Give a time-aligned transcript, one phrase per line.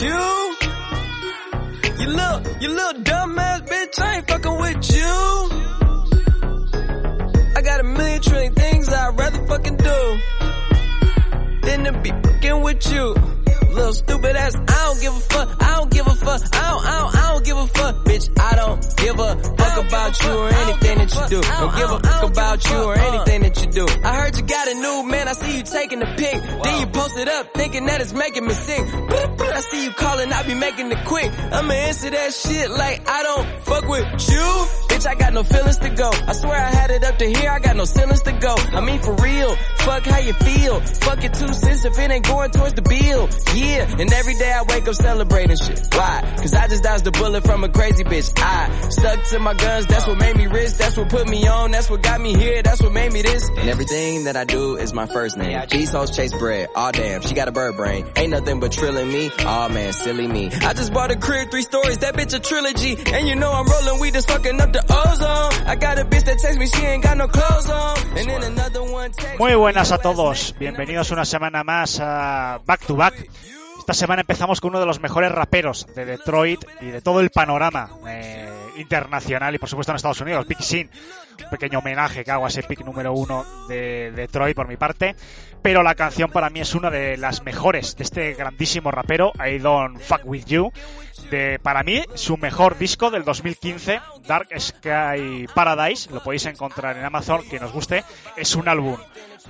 [0.00, 0.56] You.
[1.98, 5.14] You little, you little dumb ass bitch, I ain't fucking with you.
[7.56, 10.18] I got a million trillion things I'd rather fucking do
[11.62, 13.14] than to be fucking with you.
[13.72, 16.84] Little stupid ass, I don't give a fuck, I don't give a fuck, I don't,
[16.84, 20.30] I don't, I don't give a fuck, bitch, I don't give a fuck about you
[20.30, 21.40] or anything that you do.
[21.42, 23.86] Don't give a fuck about you or anything that you do.
[24.04, 26.86] I heard you got a new man, I see you taking the pic, then you
[26.86, 28.80] post it up thinking that it's making me sick.
[28.80, 31.30] I see you calling, I be making it quick.
[31.52, 34.46] I'ma answer that shit like I don't fuck with you.
[34.88, 36.10] Bitch, I got no feelings to go.
[36.12, 38.54] I swear I had it up to here, I got no ceilings to go.
[38.56, 40.80] I mean for real, fuck how you feel.
[40.80, 43.28] Fuck it two cents if it ain't going towards the bill.
[43.54, 45.80] Yeah, and every day I wake up celebrating shit.
[45.94, 46.34] Why?
[46.38, 48.32] Cause I just dodged a bullet from a crazy bitch.
[48.36, 51.70] I stuck to my guns, that's what made me rich, that's what put me on,
[51.70, 53.48] that's what got me here, that's what made me this.
[53.48, 55.62] And everything that I do is my first name.
[55.70, 58.06] These hoes chase bread, aw damn, she got a bird brain.
[58.16, 60.50] Ain't nothing but trilling me, aw man, silly me.
[60.50, 62.96] I just bought a crib, three stories, that bitch a trilogy.
[63.12, 65.68] And you know I'm rolling weed that's fucking up the ozone.
[65.68, 67.98] I got a bitch that texts me, she ain't got no clothes on.
[68.18, 72.86] And then another one text Muy buenas a todos, bienvenidos una semana más a Back
[72.86, 73.28] to Back.
[73.78, 77.28] Esta semana empezamos con uno de los mejores raperos de Detroit y de todo el
[77.28, 78.48] panorama eh,
[78.78, 80.88] internacional y por supuesto en Estados Unidos, Big Sin.
[81.44, 85.14] Un pequeño homenaje que hago a ese pick número uno de Detroit por mi parte.
[85.62, 89.58] Pero la canción para mí es una de las mejores de este grandísimo rapero, I
[89.58, 90.72] Don't Fuck With You.
[91.30, 96.10] De, para mí, su mejor disco del 2015, Dark Sky Paradise.
[96.12, 98.04] Lo podéis encontrar en Amazon, que nos guste.
[98.36, 98.96] Es un álbum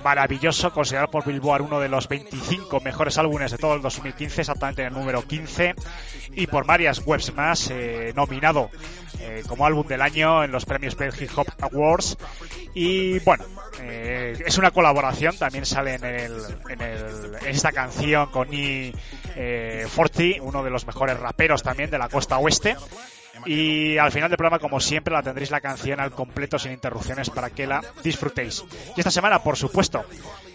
[0.03, 4.81] maravilloso, considerado por Billboard uno de los 25 mejores álbumes de todo el 2015, exactamente
[4.81, 5.75] en el número 15,
[6.33, 8.69] y por varias webs más, eh, nominado
[9.19, 11.76] eh, como álbum del año en los premios Best Hip Hop Awards.
[12.73, 13.43] Y bueno,
[13.81, 16.33] eh, es una colaboración, también sale en, el,
[16.69, 18.93] en, el, en esta canción con E.
[19.35, 22.75] Eh, Forti, uno de los mejores raperos también de la costa oeste.
[23.45, 27.29] Y al final del programa, como siempre, la tendréis la canción al completo sin interrupciones
[27.29, 28.65] para que la disfrutéis.
[28.95, 30.03] Y esta semana, por supuesto,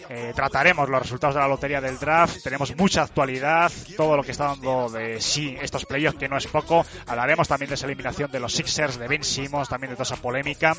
[0.09, 2.41] eh, trataremos los resultados de la lotería del draft.
[2.43, 6.47] Tenemos mucha actualidad, todo lo que está dando de sí estos playoffs, que no es
[6.47, 6.85] poco.
[7.07, 10.21] Hablaremos también de esa eliminación de los Sixers, de Ben Simmons, también de toda esa
[10.21, 10.75] polémica.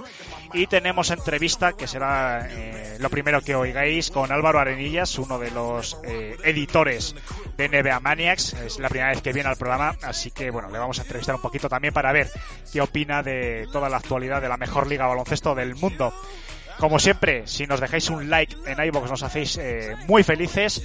[0.52, 5.50] Y tenemos entrevista, que será eh, lo primero que oigáis, con Álvaro Arenillas, uno de
[5.50, 7.14] los eh, editores
[7.56, 8.54] de NBA Maniacs.
[8.54, 11.34] Es la primera vez que viene al programa, así que bueno, le vamos a entrevistar
[11.34, 12.30] un poquito también para ver
[12.72, 16.12] qué opina de toda la actualidad de la mejor liga baloncesto del mundo.
[16.78, 20.82] Como siempre, si nos dejáis un like en iVoox nos hacéis eh, muy felices.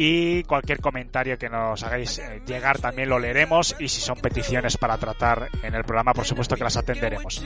[0.00, 3.74] Y cualquier comentario que nos hagáis eh, llegar también lo leeremos.
[3.80, 7.42] Y si son peticiones para tratar en el programa, por supuesto que las atenderemos.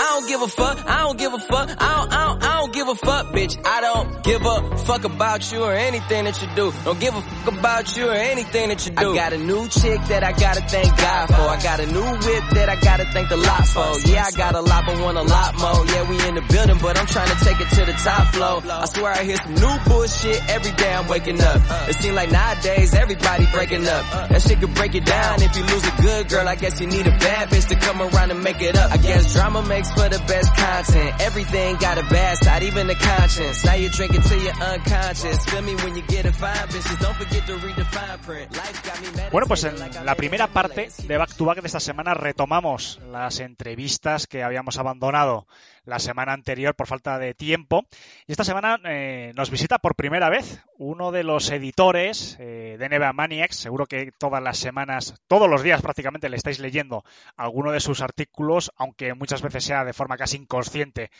[0.00, 0.40] Anything that you do.
[0.40, 0.40] Don't give a fuck about you or anything that you do.
[0.40, 0.86] I don't give a fuck.
[0.86, 1.68] I don't give a fuck.
[1.70, 3.66] I don't, I don't, I don't give a fuck, bitch.
[3.66, 6.72] I don't give a fuck about you or anything that you do.
[6.84, 9.12] Don't give a fuck about you or anything that you do.
[9.12, 11.42] I got a new chick that I gotta thank God for.
[11.42, 13.98] I got a new whip that I gotta thank the lot for.
[14.08, 15.86] Yeah, I got a lot, but want a lot more.
[15.86, 18.62] Yeah, we in the building, but I'm trying to take it to the top floor.
[18.70, 21.60] I swear I hear some new bullshit every day I'm waking up.
[21.88, 24.04] It seems like nowadays everybody breaking up.
[24.30, 26.48] That shit could break it down if you lose a good girl.
[26.48, 28.90] I guess you need a bad bitch to come around and make it up.
[28.92, 31.20] I guess drama makes for the best content.
[31.20, 33.64] Everything got a bad side, even the conscience.
[33.64, 35.44] Now you drink it till you're unconscious.
[35.46, 36.98] Feel me when you get it fine, bitches.
[37.00, 38.56] Don't forget to read the fine print.
[38.56, 39.32] Life got me mad.
[39.32, 43.40] Bueno, pues en la primera parte de Back to Back de esta semana retomamos las
[43.40, 45.46] entrevistas que habíamos abandonado
[45.84, 47.86] la semana anterior por falta de tiempo.
[48.26, 52.88] Y esta semana eh, nos visita por primera vez uno de los editores eh, de
[52.88, 53.56] NBA Maniacs.
[53.56, 57.04] Seguro que todas las semanas, todos los días prácticamente le estáis leyendo
[57.36, 61.10] alguno de sus artículos, aunque muchas veces sea de forma casi inconsciente,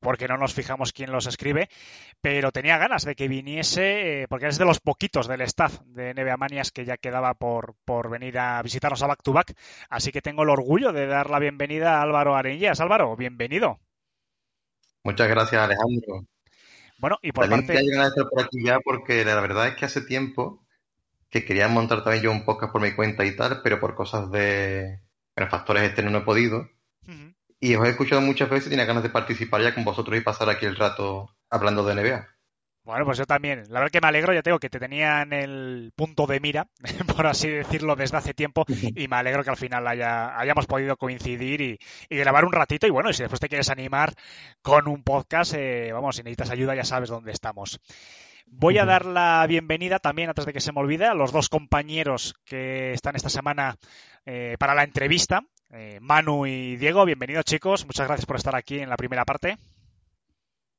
[0.00, 1.68] porque no nos fijamos quién los escribe.
[2.20, 6.14] Pero tenía ganas de que viniese, eh, porque es de los poquitos del staff de
[6.14, 9.54] NBA Maniacs que ya quedaba por, por venir a visitarnos a Back to Back.
[9.90, 12.80] Así que tengo el orgullo de dar la bienvenida a Álvaro Arenillas.
[12.80, 13.78] Álvaro, bienvenido.
[15.04, 16.26] Muchas gracias, Alejandro.
[16.98, 17.82] Bueno, y por También parte...
[17.82, 20.64] te estar por aquí ya porque la verdad es que hace tiempo
[21.28, 24.30] que quería montar también yo un podcast por mi cuenta y tal, pero por cosas
[24.30, 25.00] de
[25.36, 26.70] bueno, factores externos no he podido.
[27.60, 30.22] Y os he escuchado muchas veces y tenía ganas de participar ya con vosotros y
[30.22, 32.33] pasar aquí el rato hablando de NBA.
[32.84, 33.64] Bueno, pues yo también.
[33.68, 36.68] La verdad que me alegro, ya tengo que te tenía en el punto de mira,
[37.16, 40.96] por así decirlo, desde hace tiempo y me alegro que al final haya, hayamos podido
[40.98, 41.78] coincidir y,
[42.10, 42.86] y grabar un ratito.
[42.86, 44.12] Y bueno, y si después te quieres animar
[44.60, 47.80] con un podcast, eh, vamos, si necesitas ayuda ya sabes dónde estamos.
[48.46, 51.48] Voy a dar la bienvenida también, antes de que se me olvide, a los dos
[51.48, 53.76] compañeros que están esta semana
[54.26, 55.40] eh, para la entrevista,
[55.70, 57.06] eh, Manu y Diego.
[57.06, 59.56] Bienvenidos chicos, muchas gracias por estar aquí en la primera parte.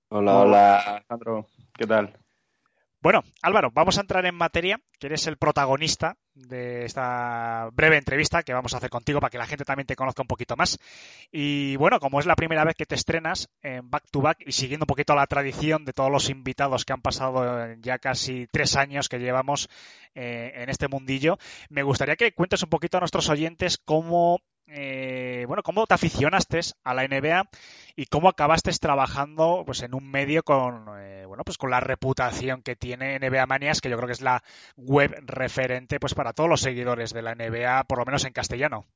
[0.10, 1.48] Hola, hola, Alejandro.
[1.74, 2.14] ¿Qué tal?
[3.02, 8.42] Bueno, Álvaro, vamos a entrar en materia, que eres el protagonista de esta breve entrevista
[8.42, 10.80] que vamos a hacer contigo para que la gente también te conozca un poquito más.
[11.32, 14.52] Y bueno, como es la primera vez que te estrenas en Back to Back y
[14.54, 18.76] siguiendo un poquito la tradición de todos los invitados que han pasado ya casi tres
[18.76, 19.70] años que llevamos
[20.16, 21.38] eh, en este mundillo,
[21.70, 26.60] me gustaría que cuentes un poquito a nuestros oyentes cómo eh, bueno, cómo te aficionaste
[26.84, 27.50] a la NBA
[27.96, 32.62] y cómo acabaste trabajando pues en un medio con eh, bueno pues con la reputación
[32.62, 34.44] que tiene NBA Manias, que yo creo que es la
[34.76, 38.88] web referente pues para todos los seguidores de la NBA, por lo menos en castellano.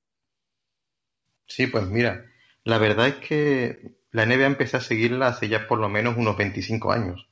[1.46, 2.26] Sí, pues mira,
[2.64, 6.38] la verdad es que la NBA empecé a seguirla hace ya por lo menos unos
[6.38, 7.28] 25 años.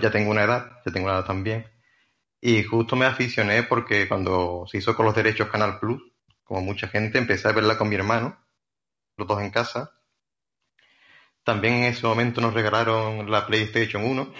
[0.00, 1.66] Ya tengo una edad, ya tengo una edad también.
[2.40, 6.02] Y justo me aficioné porque cuando se hizo con los derechos Canal Plus,
[6.44, 8.38] como mucha gente, empecé a verla con mi hermano,
[9.16, 9.90] los dos en casa.
[11.42, 14.32] También en ese momento nos regalaron la PlayStation 1.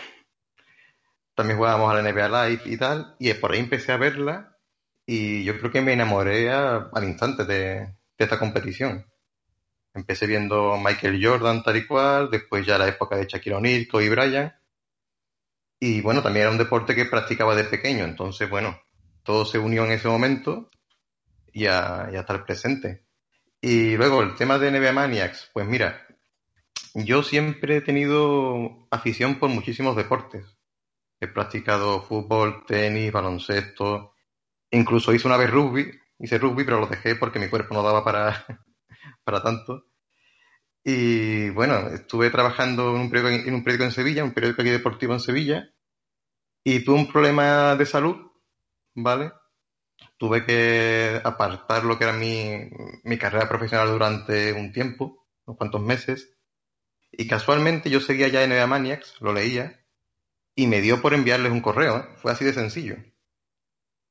[1.34, 3.16] También jugábamos a la NBA Live y tal.
[3.18, 4.56] Y por ahí empecé a verla
[5.06, 9.06] y yo creo que me enamoré al instante de, de esta competición.
[9.92, 14.10] Empecé viendo Michael Jordan tal y cual, después ya la época de Shaquille O'Neal, Kobe
[14.10, 14.52] Bryant.
[15.78, 18.80] Y bueno, también era un deporte que practicaba de pequeño, entonces bueno,
[19.22, 20.70] todo se unió en ese momento
[21.54, 23.06] y a, el presente.
[23.60, 26.06] Y luego el tema de NBA Maniacs, pues mira,
[26.94, 30.44] yo siempre he tenido afición por muchísimos deportes.
[31.20, 34.14] He practicado fútbol, tenis, baloncesto,
[34.70, 38.04] incluso hice una vez rugby, hice rugby, pero lo dejé porque mi cuerpo no daba
[38.04, 38.44] para,
[39.24, 39.86] para tanto.
[40.82, 44.70] Y bueno, estuve trabajando en un periódico en un periódico en Sevilla, un periódico aquí
[44.70, 45.70] deportivo en Sevilla,
[46.64, 48.16] y tuve un problema de salud,
[48.94, 49.32] ¿vale?
[50.16, 52.70] Tuve que apartar lo que era mi,
[53.02, 56.34] mi carrera profesional durante un tiempo, unos cuantos meses,
[57.10, 59.84] y casualmente yo seguía ya en Maniacs, lo leía,
[60.54, 62.08] y me dio por enviarles un correo, ¿eh?
[62.16, 62.96] Fue así de sencillo.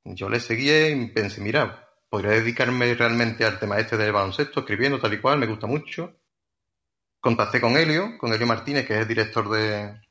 [0.04, 5.00] Yo les seguía y pensé, mira, podría dedicarme realmente al tema este del baloncesto, escribiendo
[5.00, 6.20] tal y cual, me gusta mucho.
[7.20, 10.02] Contacté con Helio, con Helio Martínez, que es el director de,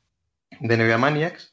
[0.59, 1.52] de Maniacs.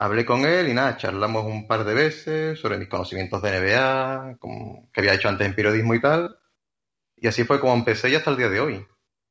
[0.00, 4.36] Hablé con él y nada, charlamos un par de veces sobre mis conocimientos de NBA,
[4.38, 6.38] como- que había hecho antes en periodismo y tal.
[7.16, 8.86] Y así fue como empecé y hasta el día de hoy.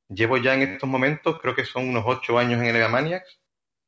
[0.09, 3.39] Llevo ya en estos momentos, creo que son unos ocho años en NBA Maniacs.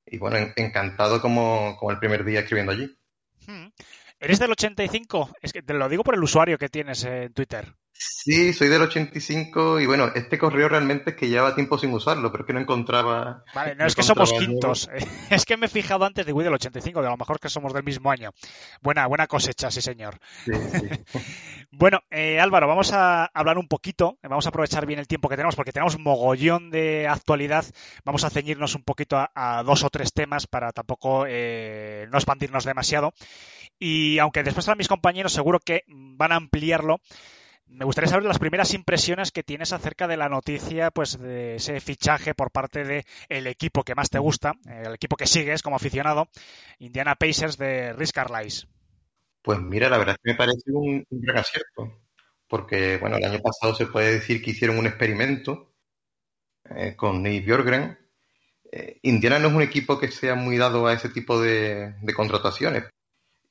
[0.05, 2.97] Y bueno, en- encantado como, como el primer día escribiendo allí.
[3.45, 3.67] Hmm.
[4.19, 5.29] ¿Eres del 85?
[5.41, 7.73] Es que te lo digo por el usuario que tienes en Twitter.
[8.01, 12.31] Sí, soy del 85 y bueno, este correo realmente es que llevaba tiempo sin usarlo,
[12.31, 13.43] pero es que no encontraba...
[13.53, 14.89] Vale, no no es que somos quintos.
[15.29, 17.49] Es que me he fijado antes de Wii del 85, de a lo mejor que
[17.49, 18.31] somos del mismo año.
[18.81, 20.17] Buena, buena cosecha, sí señor.
[20.45, 20.89] Sí, sí.
[21.71, 25.35] Bueno, eh, Álvaro, vamos a hablar un poquito, vamos a aprovechar bien el tiempo que
[25.35, 27.63] tenemos porque tenemos mogollón de actualidad.
[28.05, 32.17] Vamos a ceñirnos un poquito a, a dos o tres temas para tampoco eh, no
[32.17, 33.13] expandirnos demasiado.
[33.77, 37.01] Y aunque después están mis compañeros, seguro que van a ampliarlo.
[37.69, 41.79] Me gustaría saber las primeras impresiones que tienes acerca de la noticia, pues de ese
[41.79, 45.75] fichaje por parte de el equipo que más te gusta, el equipo que sigues como
[45.75, 46.27] aficionado,
[46.79, 48.67] Indiana Pacers de Rick Carlisle.
[49.43, 52.01] Pues mira, la verdad es que me parece un, un gran acierto,
[52.47, 55.71] porque bueno, el año pasado se puede decir que hicieron un experimento
[56.75, 57.97] eh, con Nate Bjorkgren.
[58.71, 62.13] Eh, Indiana no es un equipo que sea muy dado a ese tipo de, de
[62.13, 62.85] contrataciones.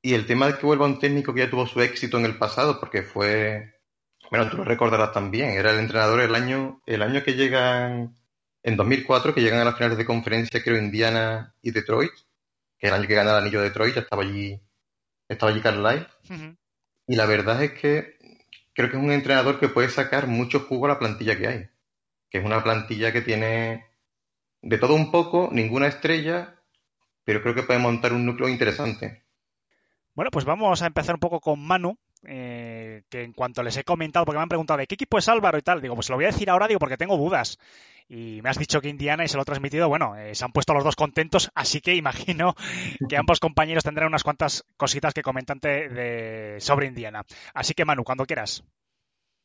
[0.03, 2.37] Y el tema de que vuelva un técnico que ya tuvo su éxito en el
[2.37, 3.78] pasado, porque fue,
[4.31, 8.15] bueno, tú lo recordarás también, era el entrenador el año, el año que llegan,
[8.63, 12.13] en 2004, que llegan a las finales de conferencia, creo, Indiana y Detroit,
[12.79, 14.61] que el año que gana el anillo de Detroit, ya estaba allí,
[15.29, 16.07] estaba allí Carlisle.
[16.31, 16.57] Ujú.
[17.07, 18.19] Y la verdad es que
[18.75, 21.69] creo que es un entrenador que puede sacar mucho jugo a la plantilla que hay.
[22.31, 23.87] Que es una plantilla que tiene
[24.63, 26.55] de todo un poco, ninguna estrella,
[27.25, 29.25] pero creo que puede montar un núcleo interesante.
[30.15, 31.97] Bueno, pues vamos a empezar un poco con Manu.
[32.25, 32.68] Eh,
[33.01, 35.29] que, que, en cuanto les he comentado, porque me han preguntado de qué equipo es
[35.29, 37.59] Álvaro y tal, digo, pues lo voy a decir ahora, digo, porque tengo dudas.
[38.09, 40.53] Y me has dicho que Indiana y se lo he transmitido, bueno, eh, se han
[40.53, 42.55] puesto los dos contentos, así que imagino
[43.09, 47.25] que ambos compañeros tendrán unas cuantas cositas que comentan de, sobre Indiana.
[47.53, 48.65] Así que Manu, cuando quieras.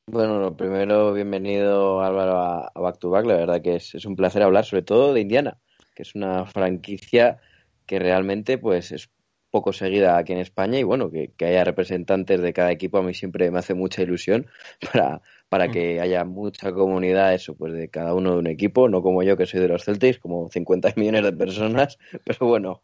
[0.07, 3.25] Bueno, lo primero, bienvenido Álvaro a, Back to Back.
[3.25, 5.57] La verdad que es, es, un placer hablar, sobre todo de Indiana,
[5.93, 7.39] que es una franquicia
[7.85, 9.09] que realmente pues es
[9.53, 13.03] poco seguida aquí en España y bueno, que, que, haya representantes de cada equipo a
[13.03, 14.47] mí siempre me hace mucha ilusión
[14.91, 19.03] para, para que haya mucha comunidad, eso, pues de cada uno de un equipo, no
[19.03, 22.81] como yo que soy de los Celtics, como 50 millones de personas, pero bueno,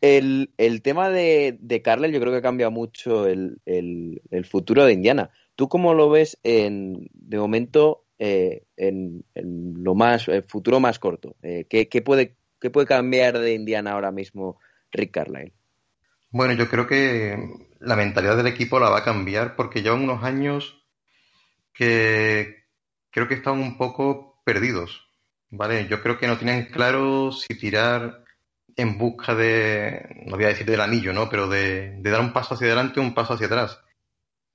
[0.00, 4.84] el, el tema de, de Carlel yo creo que cambia mucho el, el, el, futuro
[4.84, 5.30] de Indiana.
[5.54, 10.98] ¿Tú cómo lo ves en, de momento eh, en, en, lo más, el futuro más
[10.98, 11.36] corto?
[11.44, 14.58] Eh, ¿qué, qué, puede, ¿Qué puede cambiar de Indiana ahora mismo
[14.90, 15.52] Rick Carlisle?
[16.32, 17.36] Bueno, yo creo que
[17.78, 20.82] la mentalidad del equipo la va a cambiar porque llevan unos años
[21.74, 22.64] que
[23.10, 25.08] creo que están un poco perdidos,
[25.50, 25.88] ¿vale?
[25.88, 28.24] Yo creo que no tienen claro si tirar
[28.76, 31.28] en busca de, no voy a decir del anillo, ¿no?
[31.28, 33.80] Pero de, de dar un paso hacia adelante o un paso hacia atrás.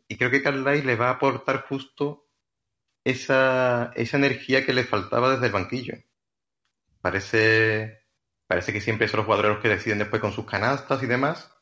[0.08, 2.28] Y creo que Carlisle le va a aportar justo
[3.06, 5.96] esa, esa energía que le faltaba desde el banquillo.
[7.02, 8.04] Parece,
[8.48, 11.57] parece que siempre son los jugadores los que deciden después con sus canastas y demás,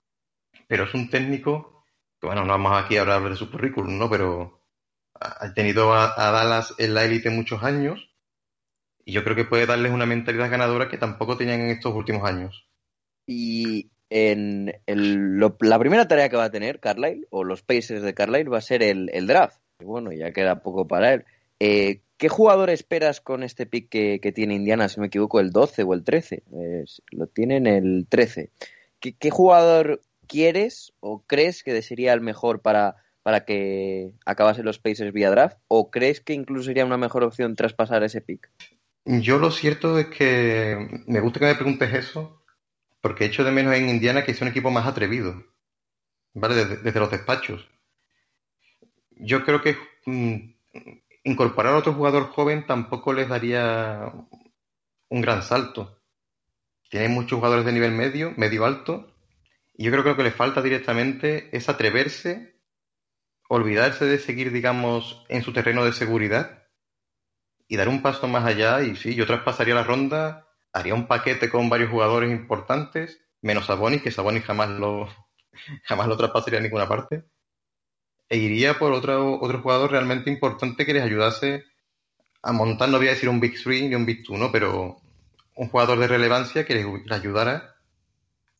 [0.68, 1.86] pero es un técnico
[2.20, 4.10] que, bueno, no vamos aquí a hablar de su currículum, ¿no?
[4.10, 4.62] Pero
[5.14, 8.10] ha tenido a, Dallas en la élite muchos años
[9.06, 12.28] y yo creo que puede darles una mentalidad ganadora que tampoco tenían en estos últimos
[12.28, 12.68] años.
[13.28, 18.14] Y en el, la primera tarea que va a tener Carlisle, o los Pacers de
[18.14, 19.60] Carlisle, va a ser el, el draft.
[19.80, 21.26] Y bueno, ya queda poco para él.
[21.60, 25.52] Eh, ¿Qué jugador esperas con este pick que, tiene Indiana, si no me equivoco, el
[25.52, 26.44] 12 o el 13?
[26.82, 28.52] Es, lo tienen el 13.
[29.00, 34.80] ¿Qué, ¿Qué, jugador quieres o crees que sería el mejor para, para que acabase los
[34.80, 35.58] Pacers vía draft?
[35.68, 38.52] ¿O crees que incluso sería una mejor opción traspasar ese pick?
[39.06, 42.44] Yo lo cierto es que me gusta que me preguntes eso,
[43.02, 45.44] porque echo de menos en Indiana que es un equipo más atrevido,
[46.34, 46.56] ¿vale?
[46.56, 47.68] Desde, los despachos.
[49.12, 50.54] Yo creo que mmm,
[51.24, 54.12] incorporar a otro jugador joven tampoco les daría
[55.10, 56.00] un gran salto.
[56.90, 59.15] Tienen muchos jugadores de nivel medio, medio alto,
[59.78, 62.62] yo creo que lo que les falta directamente es atreverse,
[63.50, 66.64] olvidarse de seguir, digamos, en su terreno de seguridad
[67.68, 68.82] y dar un paso más allá.
[68.82, 74.02] Y sí, yo traspasaría la ronda, haría un paquete con varios jugadores importantes, menos Sabonis,
[74.02, 75.10] que Sabonis jamás lo,
[75.84, 77.26] jamás lo traspasaría a ninguna parte.
[78.30, 81.64] E iría por otro, otro jugador realmente importante que les ayudase
[82.42, 84.52] a montar, no voy a decir un Big 3 ni un Big 2, ¿no?
[84.52, 84.98] Pero
[85.56, 87.75] un jugador de relevancia que les ayudara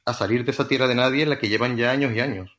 [0.06, 2.58] a salir de esa tierra de nadie en la que llevan ya años y años.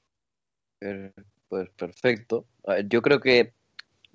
[1.49, 2.47] Pues perfecto.
[2.89, 3.53] Yo creo que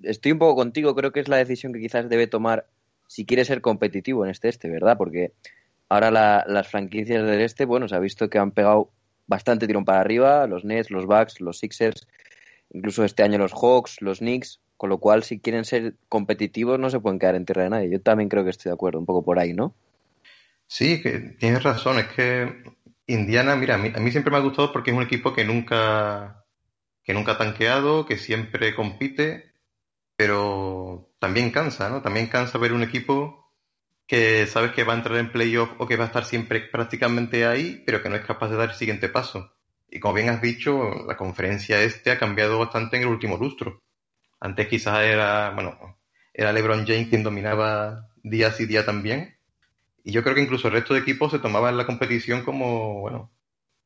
[0.02, 2.66] estoy un poco contigo, creo que es la decisión que quizás debe tomar
[3.08, 4.96] si quiere ser competitivo en este este, ¿verdad?
[4.96, 5.32] Porque
[5.88, 8.90] ahora la, las franquicias del este, bueno, se ha visto que han pegado
[9.26, 12.06] bastante tirón para arriba, los Nets, los Bucks, los Sixers,
[12.70, 16.90] incluso este año los Hawks, los Knicks, con lo cual si quieren ser competitivos no
[16.90, 17.90] se pueden quedar en tierra de nadie.
[17.90, 19.74] Yo también creo que estoy de acuerdo, un poco por ahí, ¿no?
[20.66, 22.50] Sí, que tienes razón, es que
[23.06, 26.44] Indiana, mira, a mí, a siempre me ha gustado porque es un equipo que nunca,
[27.02, 29.52] que nunca ha tanqueado, que siempre compite,
[30.16, 32.02] pero también cansa, ¿no?
[32.02, 33.52] También cansa ver un equipo
[34.06, 37.46] que sabes que va a entrar en playoff o que va a estar siempre prácticamente
[37.46, 39.52] ahí, pero que no es capaz de dar el siguiente paso.
[39.90, 43.82] Y como bien has dicho, la conferencia este ha cambiado bastante en el último lustro.
[44.40, 45.98] Antes quizás era, bueno,
[46.32, 49.31] era LeBron James quien dominaba día sí día también.
[50.04, 53.32] Y yo creo que incluso el resto de equipos se tomaban la competición como, bueno,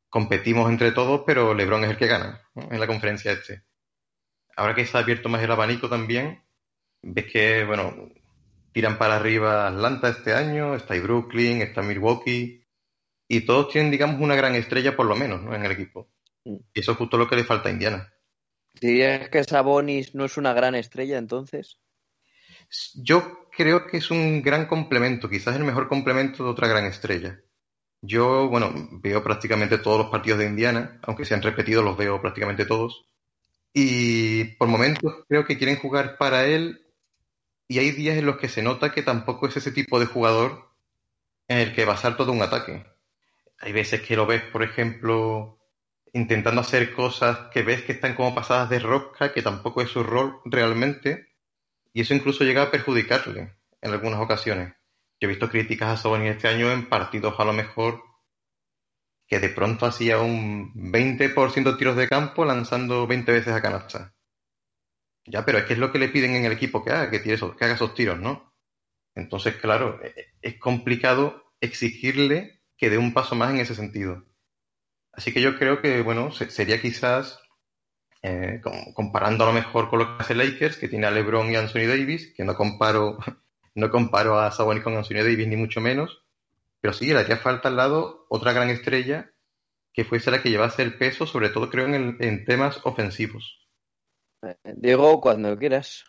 [0.08, 2.68] competimos entre todos, pero LeBron es el que gana ¿no?
[2.70, 3.62] en la conferencia este.
[4.56, 6.42] Ahora que se ha abierto más el abanico también,
[7.02, 8.08] ves que, bueno,
[8.73, 12.64] tiran para arriba Atlanta este año, está ahí Brooklyn, está Milwaukee,
[13.28, 15.54] y todos tienen, digamos, una gran estrella por lo menos ¿no?
[15.54, 16.11] en el equipo.
[16.44, 18.12] Y eso es justo lo que le falta a Indiana.
[18.80, 21.78] ¿Dirías que Sabonis no es una gran estrella entonces?
[22.94, 27.41] Yo creo que es un gran complemento, quizás el mejor complemento de otra gran estrella.
[28.03, 28.73] Yo, bueno,
[29.03, 33.07] veo prácticamente todos los partidos de Indiana, aunque se han repetido, los veo prácticamente todos.
[33.73, 36.87] Y por momentos creo que quieren jugar para él
[37.69, 40.71] y hay días en los que se nota que tampoco es ese tipo de jugador
[41.49, 42.87] en el que basar todo un ataque.
[43.59, 45.59] Hay veces que lo ves, por ejemplo,
[46.13, 50.03] intentando hacer cosas que ves que están como pasadas de rosca, que tampoco es su
[50.03, 51.36] rol realmente,
[51.97, 54.75] y eso incluso llega a perjudicarle en algunas ocasiones.
[55.21, 58.03] Yo he visto críticas a Sony este año en partidos a lo mejor
[59.29, 64.17] que de pronto hacía un 20% de tiros de campo lanzando 20 veces a canasta.
[65.26, 67.19] Ya, pero es que es lo que le piden en el equipo que haga, que,
[67.19, 68.55] tire esos, que haga esos tiros, ¿no?
[69.15, 74.26] Entonces, claro, e- e- es complicado exigirle que dé un paso más en ese sentido.
[75.12, 77.41] Así que yo creo que, bueno, se- sería quizás,
[78.26, 81.50] eh, com- comparando a lo mejor con lo que hace Lakers, que tiene a LeBron
[81.50, 83.18] y Anthony Davis, que no comparo,
[83.75, 86.23] no comparo a Sabonis con Anthony Davis ni mucho menos,
[86.80, 89.30] pero sí, le haría falta al lado otra gran estrella
[89.92, 93.68] que fuese la que llevase el peso, sobre todo creo en, el- en temas ofensivos.
[94.64, 96.04] Diego, cuando quieras.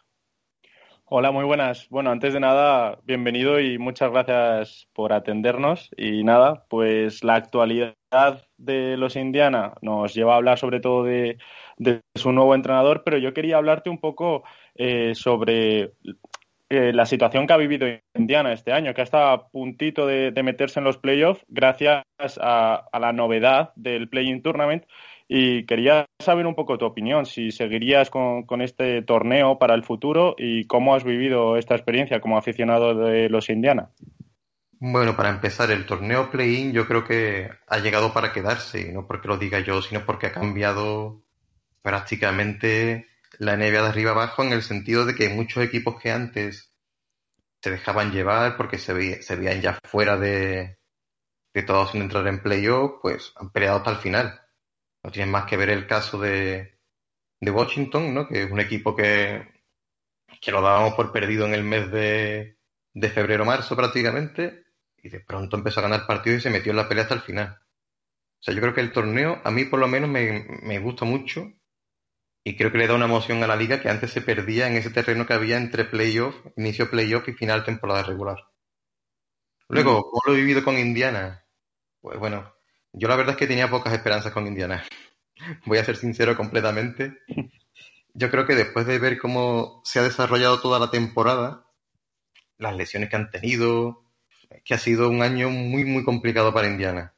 [1.10, 1.88] Hola, muy buenas.
[1.88, 5.90] Bueno, antes de nada, bienvenido y muchas gracias por atendernos.
[5.96, 7.96] Y nada, pues la actualidad
[8.58, 11.38] de los Indiana nos lleva a hablar sobre todo de,
[12.16, 14.44] su nuevo entrenador, pero yo quería hablarte un poco
[14.76, 15.94] eh, sobre
[16.70, 20.44] eh, la situación que ha vivido Indiana este año, que estado a puntito de, de
[20.44, 22.04] meterse en los playoffs gracias
[22.42, 24.84] a, a la novedad del Play-in Tournament.
[25.28, 30.36] Y quería saber un poco tu opinión, si seguirías con, este torneo para el futuro
[30.38, 33.90] y cómo has vivido esta experiencia como aficionado de los Indiana.
[34.80, 39.28] Bueno, para empezar, el torneo play-in yo creo que ha llegado para quedarse, no porque
[39.28, 41.24] lo diga yo, sino porque ha cambiado
[41.82, 43.08] prácticamente
[43.40, 46.72] la NBA de arriba abajo en el sentido de que muchos equipos que antes
[47.62, 50.78] se dejaban llevar porque se, veía- se veían ya fuera de,
[51.54, 54.42] de todo sin entrar en playoff, pues han peleado hasta el final.
[55.08, 56.80] No tienes más que ver el caso de,
[57.40, 58.28] de Washington, ¿no?
[58.28, 59.48] Que es un equipo que,
[60.42, 62.58] que lo dábamos por perdido en el mes de,
[62.94, 64.66] de febrero-marzo prácticamente,
[64.98, 67.22] y de pronto empezó a ganar partidos y se metió en la pelea hasta el
[67.22, 67.58] final.
[67.58, 71.06] O sea, yo creo que el torneo, a mí por lo menos me, me gusta
[71.06, 71.54] mucho,
[72.44, 74.76] y creo que le da una emoción a la liga que antes se perdía en
[74.76, 78.50] ese terreno que había entre playoff, inicio playoff y final temporada regular.
[79.70, 81.46] Luego, ¿cómo lo he vivido con Indiana?
[82.02, 82.54] Pues bueno,
[82.92, 84.84] yo la verdad es que tenía pocas esperanzas con Indiana.
[85.66, 87.18] Voy a ser sincero completamente.
[88.14, 91.66] Yo creo que después de ver cómo se ha desarrollado toda la temporada,
[92.58, 94.06] las lesiones que han tenido,
[94.66, 97.14] que ha sido un año muy, muy complicado para Indiana.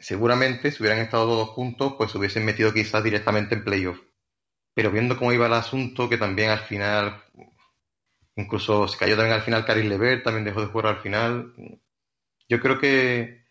[0.00, 3.98] Seguramente, si hubieran estado todos juntos, pues se hubiesen metido quizás directamente en playoff.
[4.74, 7.22] Pero viendo cómo iba el asunto, que también al final,
[8.36, 11.54] incluso se cayó también al final Caris Levert, también dejó de jugar al final.
[12.48, 13.44] Yo creo que,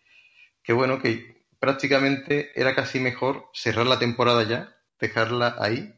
[0.64, 5.94] que bueno, que prácticamente era casi mejor cerrar la temporada ya, dejarla ahí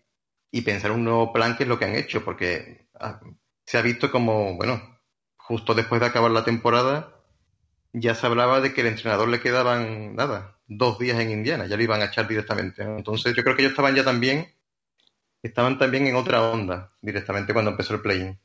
[0.51, 3.19] y pensar un nuevo plan que es lo que han hecho, porque ah,
[3.65, 4.81] se ha visto como, bueno,
[5.37, 7.15] justo después de acabar la temporada,
[7.93, 11.77] ya se hablaba de que el entrenador le quedaban, nada, dos días en Indiana, ya
[11.77, 12.83] lo iban a echar directamente.
[12.83, 14.47] Entonces yo creo que ellos estaban ya también,
[15.41, 18.37] estaban también en otra onda directamente cuando empezó el play-in.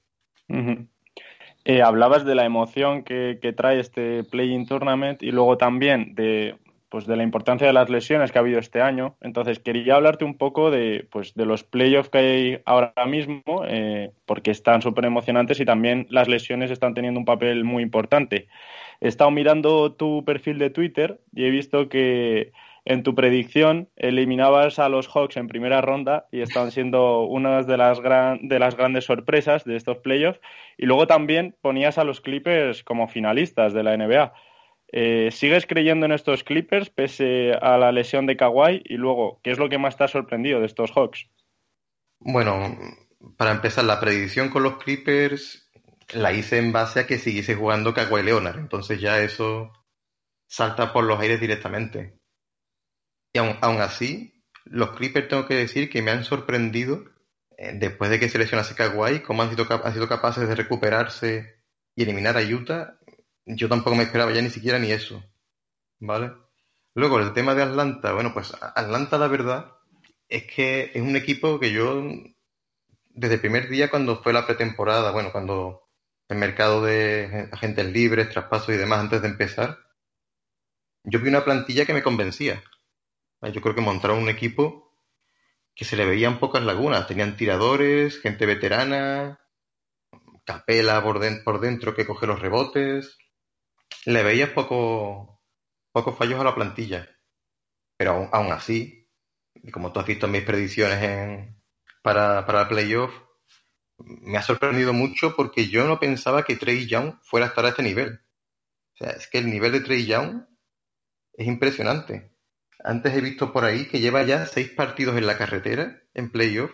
[1.65, 6.59] Eh, hablabas de la emoción que, que trae este Play-in Tournament y luego también de,
[6.95, 9.17] pues, de la importancia de las lesiones que ha habido este año.
[9.21, 14.13] Entonces, quería hablarte un poco de, pues, de los playoffs que hay ahora mismo, eh,
[14.27, 18.47] porque están súper emocionantes y también las lesiones están teniendo un papel muy importante.
[19.01, 22.53] He estado mirando tu perfil de Twitter y he visto que
[22.85, 27.77] en tu predicción eliminabas a los Hawks en primera ronda y están siendo una de
[27.77, 30.41] las, gran, de las grandes sorpresas de estos playoffs.
[30.79, 34.33] Y luego también ponías a los Clippers como finalistas de la NBA.
[34.93, 38.83] Eh, ¿Sigues creyendo en estos Clippers pese a la lesión de Kawhi?
[38.85, 41.29] Y luego, ¿qué es lo que más te ha sorprendido de estos Hawks?
[42.21, 42.79] Bueno,
[43.37, 45.71] para empezar, la predicción con los Clippers
[46.13, 49.73] la hice en base a que siguiese jugando Kawhi Leonard, entonces ya eso
[50.47, 52.19] salta por los aires directamente.
[53.33, 57.05] Y aún, aún así, los Clippers tengo que decir que me han sorprendido
[57.57, 61.63] eh, después de que se lesionase Kawhi, cómo han sido, han sido capaces de recuperarse
[61.97, 62.99] y eliminar a Utah.
[63.47, 65.23] Yo tampoco me esperaba ya ni siquiera ni eso.
[66.01, 66.33] ¿Vale?
[66.95, 68.13] Luego, el tema de Atlanta.
[68.15, 69.73] Bueno, pues Atlanta, la verdad,
[70.29, 72.03] es que es un equipo que yo,
[73.15, 75.89] desde el primer día cuando fue la pretemporada, bueno, cuando
[76.29, 79.79] el mercado de agentes libres, traspasos y demás, antes de empezar,
[81.05, 82.63] yo vi una plantilla que me convencía.
[83.43, 84.97] Yo creo que montaron un equipo
[85.75, 87.07] que se le veían pocas lagunas.
[87.09, 89.41] Tenían tiradores, gente veterana,
[90.49, 93.19] Capela por, den- por dentro que coge los rebotes.
[94.07, 95.43] Le poco,
[95.93, 97.09] pocos fallos a la plantilla.
[97.97, 99.09] Pero aún, aún así,
[99.73, 101.63] como tú has visto en mis predicciones en,
[102.03, 103.13] para, para el playoff,
[103.99, 107.69] me ha sorprendido mucho porque yo no pensaba que Trey Young fuera a estar a
[107.71, 108.21] este nivel.
[108.95, 110.45] O sea, es que el nivel de Trey Young
[111.33, 112.33] es impresionante.
[112.83, 116.73] Antes he visto por ahí que lleva ya seis partidos en la carretera, en playoff,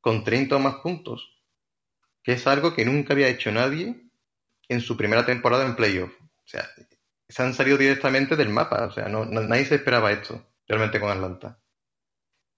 [0.00, 1.42] con 30 o más puntos.
[2.22, 4.10] Que es algo que nunca había hecho nadie
[4.68, 6.12] en su primera temporada en playoff.
[6.44, 6.68] O sea,
[7.28, 8.86] se han salido directamente del mapa.
[8.86, 11.58] O sea, no, nadie se esperaba esto realmente con Atlanta.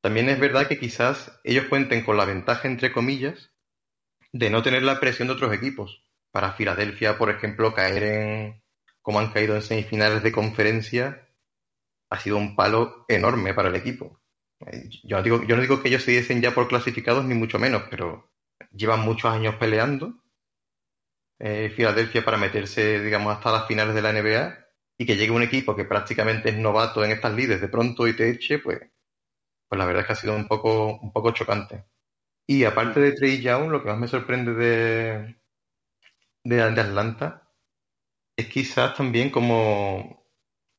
[0.01, 3.53] También es verdad que quizás ellos cuenten con la ventaja, entre comillas,
[4.33, 6.05] de no tener la presión de otros equipos.
[6.31, 8.63] Para Filadelfia, por ejemplo, caer en,
[9.01, 11.29] como han caído en semifinales de conferencia,
[12.11, 14.21] ha sido un palo enorme para el equipo.
[14.67, 17.35] Eh, yo no digo, yo no digo que ellos se diesen ya por clasificados, ni
[17.35, 18.31] mucho menos, pero
[18.73, 20.24] llevan muchos años peleando.
[21.47, 25.43] Eh, Filadelfia para meterse, digamos, hasta las finales de la NBA y que llegue un
[25.43, 28.81] equipo que prácticamente es novato en estas lides de pronto y te eche, pues,
[29.69, 31.85] pues la verdad es que ha sido un poco, un poco chocante.
[32.47, 35.37] Y aparte de Trey Young, lo que más me sorprende de,
[36.45, 37.53] de, Atlanta
[38.37, 40.27] es quizás también como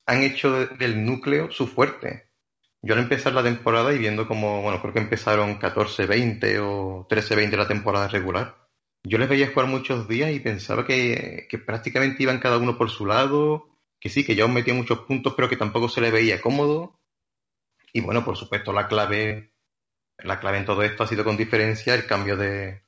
[0.08, 2.32] han hecho del núcleo su fuerte.
[2.82, 7.56] Yo al empezar la temporada y viendo como, bueno, creo que empezaron 14-20 o 13-20
[7.56, 8.65] la temporada regular,
[9.06, 12.90] yo les veía jugar muchos días y pensaba que, que prácticamente iban cada uno por
[12.90, 16.42] su lado, que sí, que ya metía muchos puntos, pero que tampoco se le veía
[16.42, 17.00] cómodo.
[17.94, 19.54] Y bueno, por supuesto, la clave,
[20.18, 22.82] la clave en todo esto ha sido con diferencia el cambio de,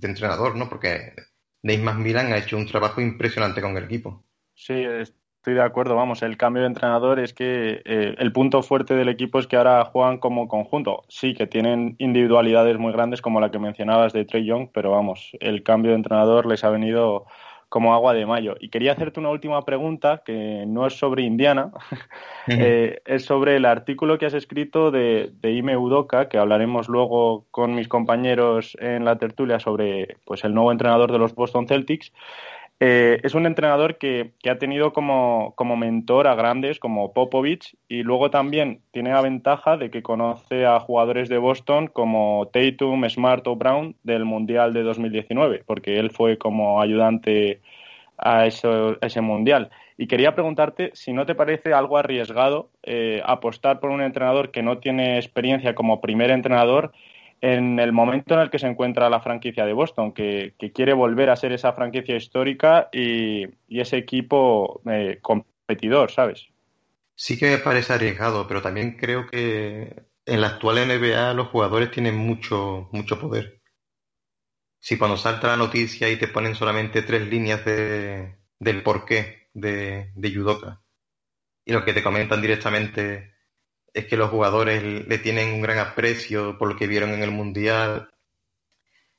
[0.00, 0.68] entrenador, ¿no?
[0.68, 1.14] Porque
[1.62, 4.24] Nate Milan ha hecho un trabajo impresionante con el equipo.
[4.54, 4.84] Sí,
[5.46, 5.94] estoy de acuerdo.
[5.94, 9.54] Vamos, el cambio de entrenador es que eh, el punto fuerte del equipo es que
[9.54, 11.04] ahora juegan como conjunto.
[11.06, 15.30] Sí, que tienen individualidades muy grandes como la que mencionabas de Trey Young, pero vamos,
[15.38, 17.26] el cambio de entrenador les ha venido
[17.68, 18.56] como agua de mayo.
[18.58, 21.70] Y quería hacerte una última pregunta que no es sobre Indiana,
[22.48, 27.46] eh, es sobre el artículo que has escrito de, de Ime Udoka, que hablaremos luego
[27.52, 32.12] con mis compañeros en la tertulia sobre pues, el nuevo entrenador de los Boston Celtics.
[32.78, 38.30] Eh, es un entrenador que, ha tenido como, mentor a grandes como Popovich y luego
[38.30, 43.56] también tiene la ventaja de que conoce a jugadores de Boston como Tatum, Smart o
[43.56, 47.62] Brown del Mundial de 2019, porque él fue como ayudante
[48.18, 49.70] a, ese Mundial.
[49.96, 54.62] Y quería preguntarte si no te parece algo arriesgado eh, apostar por un entrenador que
[54.62, 56.92] no tiene experiencia como primer entrenador
[57.40, 61.30] en el momento en el que se encuentra la franquicia de Boston, que, quiere volver
[61.30, 66.48] a ser esa franquicia histórica y, ese equipo eh, competidor, ¿sabes?
[67.14, 71.90] Sí que me parece arriesgado, pero también creo que en la actual NBA los jugadores
[71.90, 73.60] tienen mucho, mucho poder.
[74.78, 80.12] Si cuando salta la noticia y te ponen solamente tres líneas de, del porqué de,
[80.14, 80.82] de Yudoka
[81.64, 83.35] y lo que te comentan directamente
[83.96, 87.30] es que los jugadores le tienen un gran aprecio por lo que vieron en el
[87.30, 88.10] Mundial.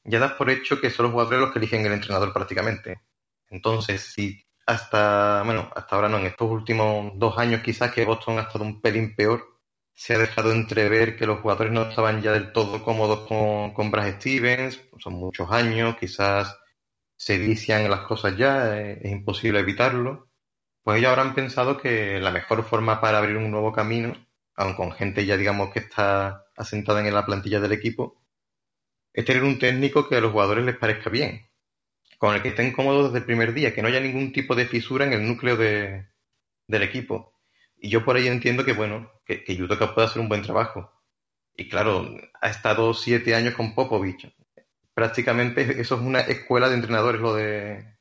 [0.03, 3.01] Ya das por hecho que son los jugadores los que eligen el entrenador prácticamente.
[3.49, 8.37] Entonces, si hasta, bueno, hasta ahora no, en estos últimos dos años quizás que Boston
[8.37, 9.59] ha estado un pelín peor,
[9.95, 13.89] se ha dejado entrever que los jugadores no estaban ya del todo cómodos con, con
[13.89, 16.55] Brad Stevens, son muchos años, quizás
[17.15, 20.29] se vician las cosas ya, es, es imposible evitarlo.
[20.83, 24.26] Pues ellos habrán pensado que la mejor forma para abrir un nuevo camino
[24.57, 28.21] aun con gente ya digamos que está asentada en la plantilla del equipo,
[29.13, 31.47] es tener un técnico que a los jugadores les parezca bien,
[32.17, 34.65] con el que estén cómodos desde el primer día, que no haya ningún tipo de
[34.65, 36.07] fisura en el núcleo de,
[36.67, 37.33] del equipo.
[37.77, 40.91] Y yo por ahí entiendo que, bueno, que, que Yudoka puede hacer un buen trabajo.
[41.55, 44.31] Y claro, ha estado siete años con Popovich.
[44.93, 47.97] Prácticamente eso es una escuela de entrenadores lo de,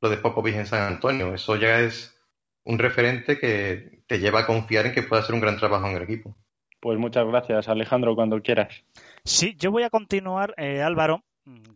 [0.00, 1.34] lo de Popovich en San Antonio.
[1.34, 2.16] Eso ya es
[2.64, 5.94] un referente que te lleva a confiar en que pueda hacer un gran trabajo en
[5.94, 6.34] el equipo.
[6.80, 8.82] Pues muchas gracias, Alejandro, cuando quieras.
[9.22, 11.22] Sí, yo voy a continuar, eh, Álvaro,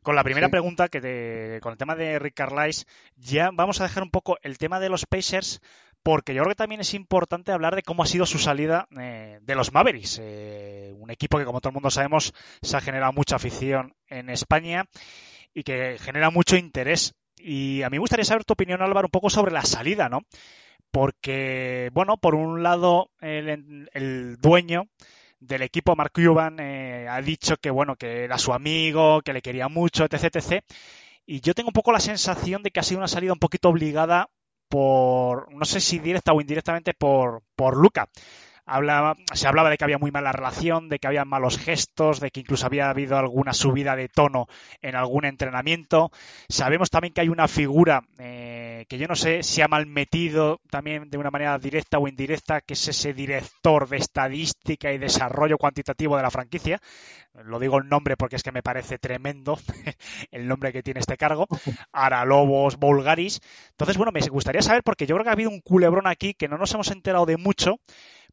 [0.02, 2.86] con la primera pregunta que con el tema de Rick Carlisle.
[3.14, 5.60] Ya vamos a dejar un poco el tema de los Pacers
[6.02, 9.38] porque yo creo que también es importante hablar de cómo ha sido su salida eh,
[9.40, 13.12] de los Mavericks, eh, un equipo que como todo el mundo sabemos se ha generado
[13.12, 14.86] mucha afición en España
[15.54, 17.14] y que genera mucho interés.
[17.36, 20.22] Y a mí me gustaría saber tu opinión, Álvaro, un poco sobre la salida, ¿no?
[20.94, 24.84] Porque, bueno, por un lado, el, dueño
[25.40, 29.42] del equipo, Mark Cuban, eh, ha dicho que, bueno, que era su amigo, que le
[29.42, 30.62] quería mucho, etc, etc.
[31.26, 33.70] Y yo tengo un poco la sensación de que ha sido una salida un poquito
[33.70, 34.28] obligada
[34.68, 38.08] por, no sé si directa o indirectamente, por, por Luca
[39.34, 42.40] se hablaba de que había muy mala relación, de que había malos gestos, de que
[42.40, 44.46] incluso había habido alguna subida de tono
[44.80, 46.10] en algún entrenamiento.
[46.48, 50.60] Sabemos también que hay una figura eh, que yo no sé si ha mal metido
[50.70, 55.58] también de una manera directa o indirecta, que es ese director de estadística y desarrollo
[55.58, 56.80] cuantitativo de la franquicia.
[57.44, 59.58] Lo digo el nombre porque es que me parece tremendo
[60.30, 61.46] el nombre que tiene este cargo.
[61.92, 63.40] Ara Lobos Bulgaris.
[63.70, 66.48] Entonces, bueno, me gustaría saber porque yo creo que ha habido un culebrón aquí que
[66.48, 67.78] no nos hemos enterado de mucho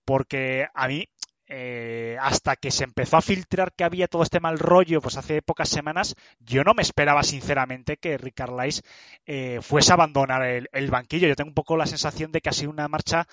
[0.06, 1.08] porque a mí
[1.54, 5.42] eh, hasta que se empezó a filtrar que había todo este mal rollo, pues hace
[5.42, 8.84] pocas semanas, yo no me esperaba sinceramente que Rick Carlisle
[9.26, 11.28] eh, fuese a abandonar el, banquillo.
[11.28, 13.28] Yo tengo un poco la sensación de que ha sido una marcha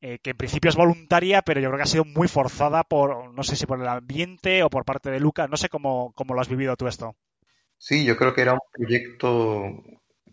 [0.00, 3.34] eh, que en principio es voluntaria, pero yo creo que ha sido muy forzada por,
[3.34, 5.46] no sé si por el ambiente o por parte de Luca.
[5.46, 7.16] No sé cómo, cómo lo has vivido tú esto.
[7.76, 9.82] Sí, yo creo que era un proyecto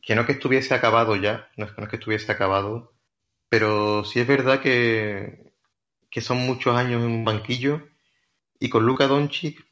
[0.02, 2.94] que no que estuviese acabado ya, no es, no es que estuviese acabado,
[3.50, 5.46] pero sí es verdad que,
[6.16, 7.90] que son muchos años en un banquillo
[8.58, 9.68] y con Luca Doncic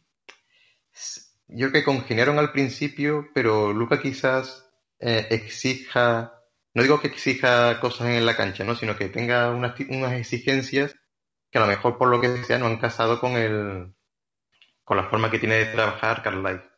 [1.48, 6.34] yo que congeniaron al principio, pero Luca quizás eh, exija,
[6.74, 8.76] no digo que exija cosas en la cancha, ¿no?
[8.76, 10.94] sino que tenga unas, unas exigencias
[11.50, 13.94] que a lo mejor por lo que sea no han casado con el
[14.84, 16.70] con la forma que tiene de trabajar Carlisle.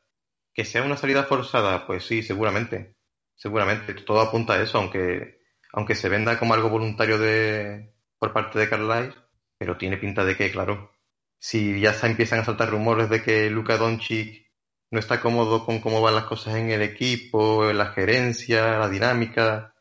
[0.53, 2.97] Que sea una salida forzada, pues sí, seguramente.
[3.33, 3.95] Seguramente.
[3.95, 5.41] Todo apunta a eso, aunque,
[5.73, 9.24] aunque se venda como algo voluntario de, por parte de Carlisle,
[9.65, 10.91] pero tiene pinta de que, claro,
[11.39, 14.45] si ya se empiezan a saltar rumores de que Luka Doncic
[14.91, 19.73] no está cómodo con cómo van las cosas en el equipo, la gerencia, la dinámica,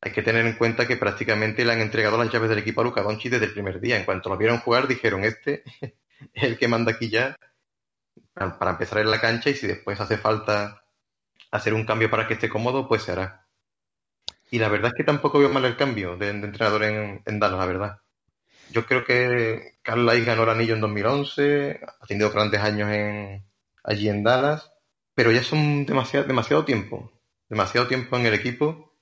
[0.00, 2.84] hay que tener en cuenta que prácticamente le han entregado las llaves del equipo a
[2.84, 3.96] Luka Doncic desde el primer día.
[3.96, 5.62] En cuanto lo vieron jugar, dijeron, este
[6.34, 7.36] es el que manda aquí ya
[8.34, 10.82] para empezar en la cancha y si después hace falta
[11.52, 13.46] hacer un cambio para que esté cómodo, pues se hará.
[14.50, 17.38] Y la verdad es que tampoco veo mal el cambio de, de entrenador en, en,
[17.38, 18.01] Dallas, la verdad.
[18.72, 23.44] Yo creo que Carlisle ganó el anillo en 2011, ha tenido grandes años en,
[23.84, 24.72] allí en Dallas,
[25.14, 27.12] pero ya son demasiado, demasiado tiempo,
[27.50, 28.96] demasiado tiempo en el equipo.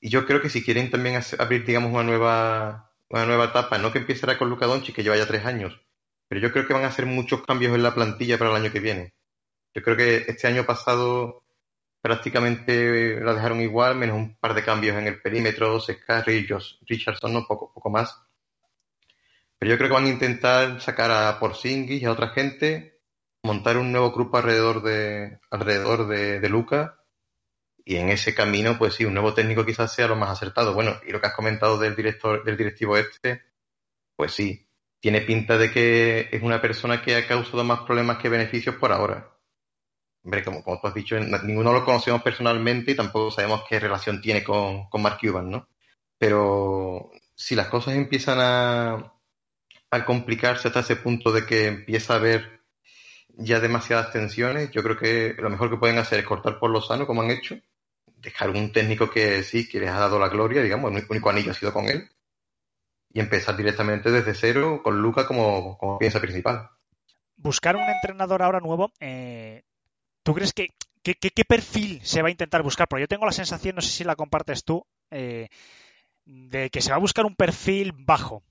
[0.00, 3.90] Y yo creo que si quieren también abrir, digamos, una nueva, una nueva etapa, no
[3.90, 5.80] que empezara con Luca Doncic, que lleva ya tres años,
[6.28, 8.72] pero yo creo que van a hacer muchos cambios en la plantilla para el año
[8.72, 9.14] que viene.
[9.74, 11.42] Yo creo que este año pasado
[12.02, 17.46] prácticamente la dejaron igual, menos un par de cambios en el perímetro, Josh Richardson, no
[17.46, 18.14] poco, poco más.
[19.58, 23.00] Pero yo creo que van a intentar sacar a Porzingis y a otra gente,
[23.42, 27.00] montar un nuevo grupo alrededor de alrededor de, de Luca
[27.84, 30.72] y en ese camino, pues sí, un nuevo técnico quizás sea lo más acertado.
[30.74, 33.42] Bueno, y lo que has comentado del director, del directivo este,
[34.16, 34.66] pues sí,
[35.00, 38.90] tiene pinta de que es una persona que ha causado más problemas que beneficios por
[38.92, 39.30] ahora.
[40.24, 44.22] Hombre, como, como tú has dicho, ninguno lo conocemos personalmente y tampoco sabemos qué relación
[44.22, 45.68] tiene con, con Mark Cuban, ¿no?
[46.16, 49.13] Pero si las cosas empiezan a,
[49.94, 52.60] a complicarse hasta ese punto de que empieza a haber
[53.36, 56.80] ya demasiadas tensiones, yo creo que lo mejor que pueden hacer es cortar por lo
[56.80, 57.56] sano, como han hecho,
[58.16, 61.50] dejar un técnico que sí, que les ha dado la gloria, digamos, el único anillo
[61.50, 62.08] ha sido con él,
[63.12, 66.70] y empezar directamente desde cero con Luca como, como pieza principal.
[67.36, 69.62] Buscar un entrenador ahora nuevo, eh,
[70.22, 70.70] ¿tú crees que
[71.12, 72.88] qué, perfil se va a intentar buscar?
[72.88, 75.48] Porque yo tengo la sensación, no sé si la compartes tú, eh,
[76.24, 78.42] de que se va a buscar un perfil bajo.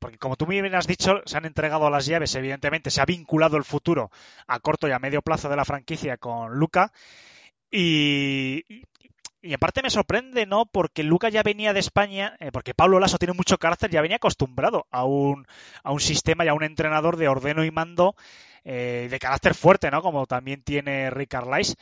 [0.00, 3.56] Porque como tú bien has dicho, se han entregado las llaves, evidentemente, se ha vinculado
[3.56, 4.10] el futuro
[4.46, 6.90] a corto y a medio plazo de la franquicia con Luca.
[7.70, 8.64] Y,
[9.42, 10.66] y en parte me sorprende, ¿no?
[10.66, 14.16] Porque Luca ya venía de España, eh, porque Pablo Lasso tiene mucho carácter, ya venía
[14.16, 15.46] acostumbrado a un,
[15.82, 18.16] a un sistema y a un entrenador de ordeno y mando
[18.64, 20.02] eh, de carácter fuerte, ¿no?
[20.02, 21.76] Como también tiene Rick Carlisle.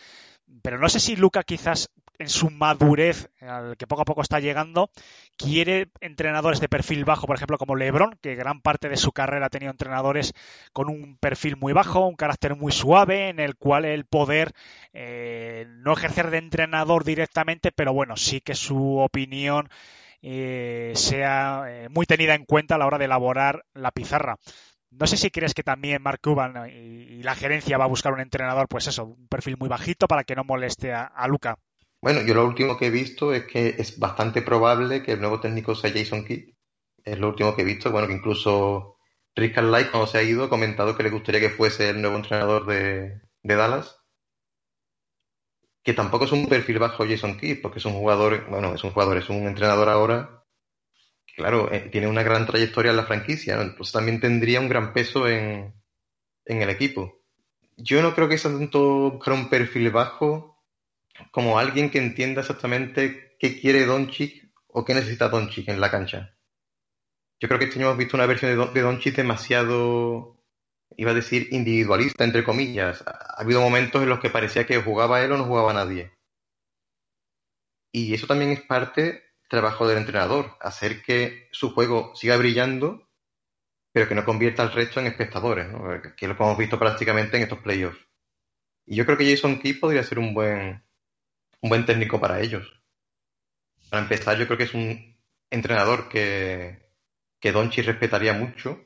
[0.63, 4.41] Pero no sé si Luca quizás en su madurez, al que poco a poco está
[4.41, 4.91] llegando,
[5.37, 9.47] quiere entrenadores de perfil bajo, por ejemplo, como Lebron, que gran parte de su carrera
[9.47, 10.33] ha tenido entrenadores
[10.73, 14.53] con un perfil muy bajo, un carácter muy suave, en el cual el poder
[14.93, 19.69] eh, no ejercer de entrenador directamente, pero bueno, sí que su opinión
[20.21, 24.37] eh, sea eh, muy tenida en cuenta a la hora de elaborar la pizarra.
[24.91, 28.21] No sé si crees que también Mark Cuban y, la gerencia va a buscar un
[28.21, 31.59] entrenador, pues eso, un perfil muy bajito para que no moleste a Luca.
[32.01, 35.41] Bueno, yo lo último que he visto es que es bastante probable que el nuevo
[35.41, 36.55] técnico sea Jason Kidd.
[37.05, 37.91] Es lo último que he visto.
[37.91, 38.99] Bueno, que incluso
[39.35, 42.17] Rick Carlisle, cuando se ha ido, ha comentado que le gustaría que fuese el nuevo
[42.17, 43.97] entrenador de, Dallas.
[45.83, 48.91] Que tampoco es un perfil bajo Jason Kidd, porque es un jugador, bueno, es un
[48.93, 50.45] jugador, es un entrenador ahora.
[51.37, 53.63] Claro, eh, tiene una gran trayectoria en la franquicia, ¿no?
[53.63, 55.73] entonces también tendría un gran peso en,
[56.45, 57.23] en el equipo.
[57.77, 60.58] Yo no creo que sea tanto un perfil bajo
[61.31, 66.35] como alguien que entienda exactamente qué quiere Doncic o qué necesita Doncic en la cancha.
[67.41, 70.43] Yo creo que este año hemos visto una versión de, Don, Doncic demasiado,
[70.97, 73.05] iba a decir, individualista, entre comillas.
[73.07, 76.13] Ha habido momentos en los que parecía que jugaba él o no jugaba nadie.
[77.93, 83.09] Y eso también es parte del trabajo del entrenador, hacer que su juego siga brillando,
[83.93, 85.89] pero que no convierta al resto en espectadores, ¿no?
[86.17, 87.99] que es lo que hemos visto prácticamente en estos playoffs.
[88.85, 90.83] Y yo creo que Jason Key podría ser un buen,
[91.61, 92.73] un buen técnico para ellos.
[93.91, 95.17] Para empezar, yo creo que es un
[95.51, 96.93] entrenador que,
[97.41, 98.81] que Donchi respetaría mucho.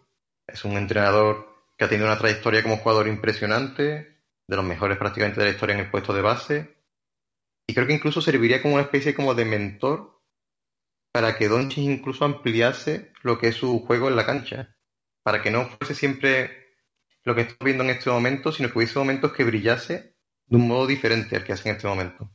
[0.47, 4.13] Es un entrenador que ha tenido una trayectoria como jugador impresionante,
[4.47, 6.77] de los mejores prácticamente de la historia en el puesto de base.
[7.67, 10.21] Y creo que incluso serviría como una especie como de mentor
[11.13, 14.77] para que Doncic incluso ampliase lo que es su juego en la cancha,
[15.23, 16.75] para que no fuese siempre
[17.25, 20.67] lo que estamos viendo en este momento, sino que hubiese momentos que brillase de un
[20.67, 22.31] modo diferente al que hace en este momento.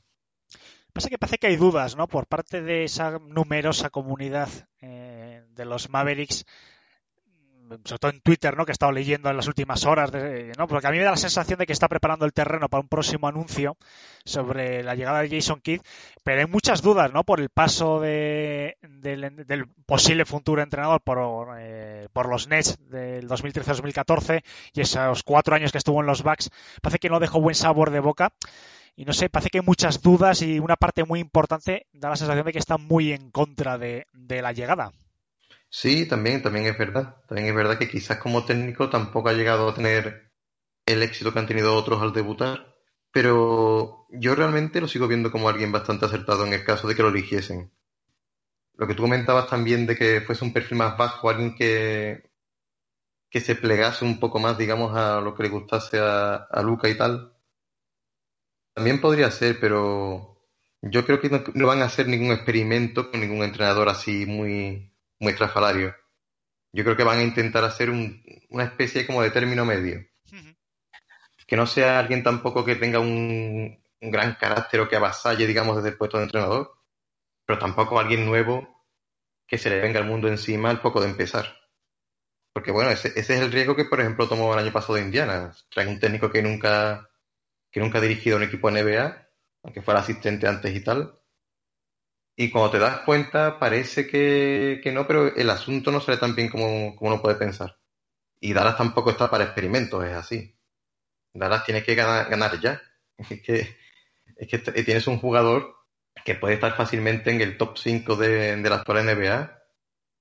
[0.97, 2.07] Pasa que parece que hay dudas, ¿no?
[2.07, 4.49] Por parte de esa numerosa comunidad
[4.81, 6.43] eh, de los Mavericks,
[7.83, 8.65] sobre todo en Twitter, ¿no?
[8.65, 10.67] Que he estado leyendo en las últimas horas, de, ¿no?
[10.67, 12.87] Porque a mí me da la sensación de que está preparando el terreno para un
[12.87, 13.77] próximo anuncio
[14.25, 15.81] sobre la llegada de Jason Kidd,
[16.23, 17.23] pero hay muchas dudas, ¿no?
[17.23, 23.29] Por el paso de, del, del posible futuro entrenador por, eh, por los Nets del
[23.29, 24.41] 2013-2014
[24.73, 26.49] y esos cuatro años que estuvo en los Bucks.
[26.81, 28.33] Parece que no dejó buen sabor de boca.
[28.97, 32.15] Y no sé, parece que hay muchas dudas y una parte muy importante da la
[32.17, 34.91] sensación de que está muy en contra de, de la llegada.
[35.69, 37.17] Sí, también, también es verdad.
[37.27, 40.31] También es verdad que quizás como técnico tampoco ha llegado a tener
[40.87, 42.75] el éxito que han tenido otros al debutar,
[43.11, 47.03] pero yo realmente lo sigo viendo como alguien bastante acertado en el caso de que
[47.03, 47.71] lo eligiesen.
[48.75, 52.31] Lo que tú comentabas también de que fuese un perfil más bajo, alguien que,
[53.29, 56.89] que se plegase un poco más, digamos, a lo que le gustase a, a Luca
[56.89, 57.36] y tal.
[58.77, 60.37] También podría ser, pero
[60.83, 64.93] yo creo que no, no van a hacer ningún experimento con ningún entrenador así muy,
[65.19, 65.95] muy estrafalario.
[66.71, 70.05] Yo creo que van a intentar hacer un, una especie como de término medio.
[71.47, 75.77] Que no sea alguien tampoco que tenga un, un gran carácter o que avasalle, digamos,
[75.77, 76.71] desde el puesto de entrenador,
[77.47, 78.85] pero tampoco alguien nuevo
[79.47, 81.47] que se le venga el mundo encima al poco de empezar.
[82.53, 85.51] Porque bueno, ese, ese es el riesgo que, por ejemplo, tomó el año pasado Indiana.
[85.71, 87.09] Traen un técnico que nunca,
[87.77, 89.29] que nunca ha dirigido un equipo NBA,
[89.61, 91.13] aunque fuera asistente antes y tal,
[92.35, 96.33] y cuando te das cuenta, parece que, que no, pero el asunto no sale tan
[96.33, 97.77] bien como, como uno puede pensar.
[98.39, 100.55] Y Dallas tampoco está para experimentos, es así.
[101.33, 102.81] Dallas tiene que ganar, ya.
[103.29, 103.77] Es que,
[104.37, 105.75] es que tienes un jugador
[106.25, 109.63] que puede estar fácilmente en el top 5 de, de la actual NBA.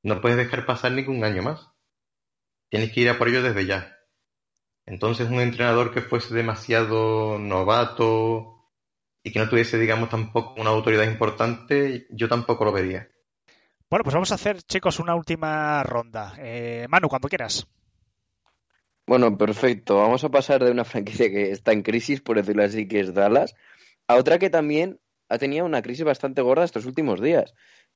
[0.02, 1.70] No puedes dejar pasar ningún año más.
[2.68, 3.95] Tienes que ir a por ello desde ya.
[4.86, 8.56] Entonces, un entrenador que fuese demasiado novato,
[9.26, 13.08] y que no tuviese, digamos, tampoco una autoridad importante, yo tampoco lo vería.
[13.90, 16.34] Bueno, pues vamos a hacer, chicos, una última ronda.
[16.38, 17.66] Eh, Manu, cuando quieras.
[19.04, 19.96] Bueno, perfecto.
[19.96, 23.14] Vamos a pasar de una franquicia que está en crisis, por decirlo así, que es
[23.14, 23.56] Dallas,
[24.06, 27.52] a otra que también ha tenido una crisis bastante gorda estos últimos días,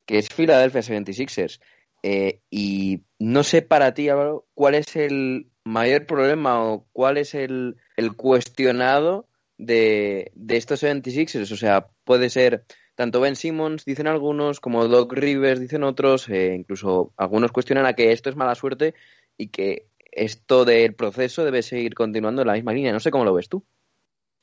[0.07, 1.61] que es Philadelphia 76ers.
[2.03, 7.35] Eh, y no sé para ti, Álvaro, cuál es el mayor problema o cuál es
[7.35, 11.53] el, el cuestionado de, de estos 76ers.
[11.53, 16.55] O sea, puede ser tanto Ben Simmons, dicen algunos, como Doc Rivers, dicen otros, eh,
[16.55, 18.95] incluso algunos cuestionan a que esto es mala suerte
[19.37, 22.93] y que esto del proceso debe seguir continuando en la misma línea.
[22.93, 23.65] No sé cómo lo ves tú.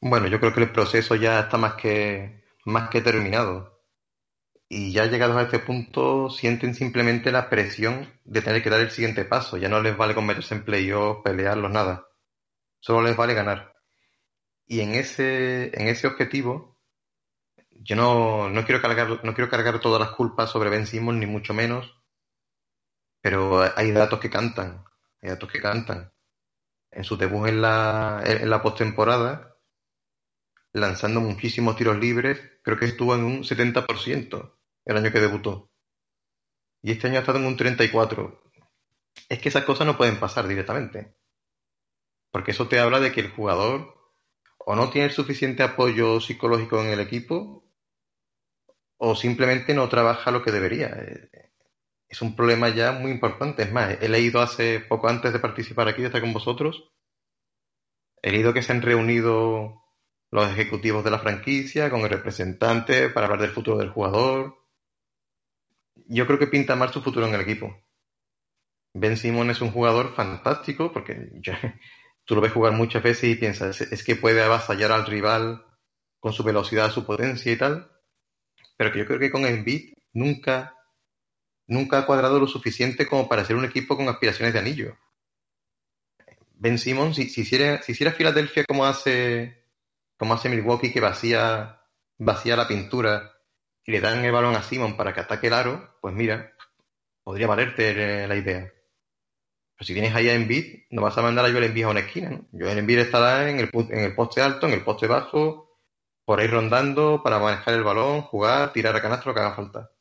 [0.02, 3.77] Bueno, yo creo que el proceso ya está más que, más que terminado.
[4.70, 8.92] Y ya llegados a este punto, sienten simplemente la presión de tener que dar el
[8.92, 9.58] siguiente paso.
[9.58, 12.08] Ya no les vale con meterse en playoffs, pelearlos, nada.
[12.80, 13.74] Solo les vale ganar.
[14.66, 16.78] Y en ese, en ese objetivo,
[17.72, 21.26] yo no, no, quiero cargar, no quiero cargar todas las culpas sobre Ben Simmons, ni
[21.26, 21.98] mucho menos,
[23.22, 24.84] pero hay datos que cantan,
[25.22, 26.12] hay datos que cantan.
[26.92, 29.56] En su debut en la, en la postemporada,
[30.74, 35.72] lanzando muchísimos tiros libres, creo que estuvo en un 70% el año que debutó.
[36.84, 38.42] Y este año ha estado en un 34%.
[39.30, 41.16] Es que esas cosas no pueden pasar directamente.
[42.30, 43.96] Porque eso te habla de que el jugador
[44.58, 47.72] o no tiene suficiente apoyo psicológico en el equipo
[48.98, 50.88] o simplemente no trabaja lo que debería.
[50.88, 51.54] Eh,
[52.10, 53.64] es un problema ya muy importante.
[53.64, 56.92] Es más, he leído hace poco antes de participar aquí, de estar con vosotros,
[58.22, 59.87] he leído que se han reunido
[60.32, 64.58] los ejecutivos de la franquicia con el representante para hablar del futuro del jugador.
[66.08, 67.76] Yo creo que pinta mal su futuro en el equipo.
[68.94, 71.54] Ben Simon es un jugador fantástico porque yo,
[72.26, 75.66] tú lo ves jugar muchas veces y piensas, es que puede avasallar al rival
[76.20, 77.92] con su velocidad, su potencia y tal,
[78.76, 80.76] pero que yo creo que con Embiid nunca,
[81.68, 84.98] nunca ha cuadrado lo suficiente como para ser un equipo con aspiraciones de anillo.
[86.60, 89.67] Ben Simmons, si, si, si hiciera Filadelfia como hace,
[90.18, 91.82] como hace Milwaukee, que vacía,
[92.18, 93.34] vacía la pintura
[93.84, 96.54] y le dan el balón a Simon para que ataque el aro, pues mira,
[97.24, 98.72] podría valerte la idea.
[99.76, 102.00] Pero si tienes ahí a Embiid, no vas a mandar a Joel Embiid a una
[102.00, 102.48] esquina, ¿no?
[102.52, 105.80] Joel Embiid estará en el, en el poste alto, en el poste bajo,
[106.26, 109.92] por ahí rondando para manejar el balón, jugar, tirar a canastro, lo que haga falta.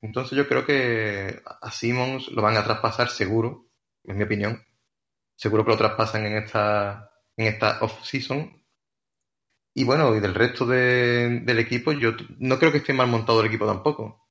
[0.00, 3.66] Entonces yo creo que a Simmons lo van a traspasar seguro,
[4.04, 4.64] en mi opinión.
[5.34, 8.62] Seguro que lo traspasan en esta, en esta off-season.
[9.78, 13.42] Y bueno, y del resto de, del equipo, yo no creo que esté mal montado
[13.42, 14.26] el equipo tampoco.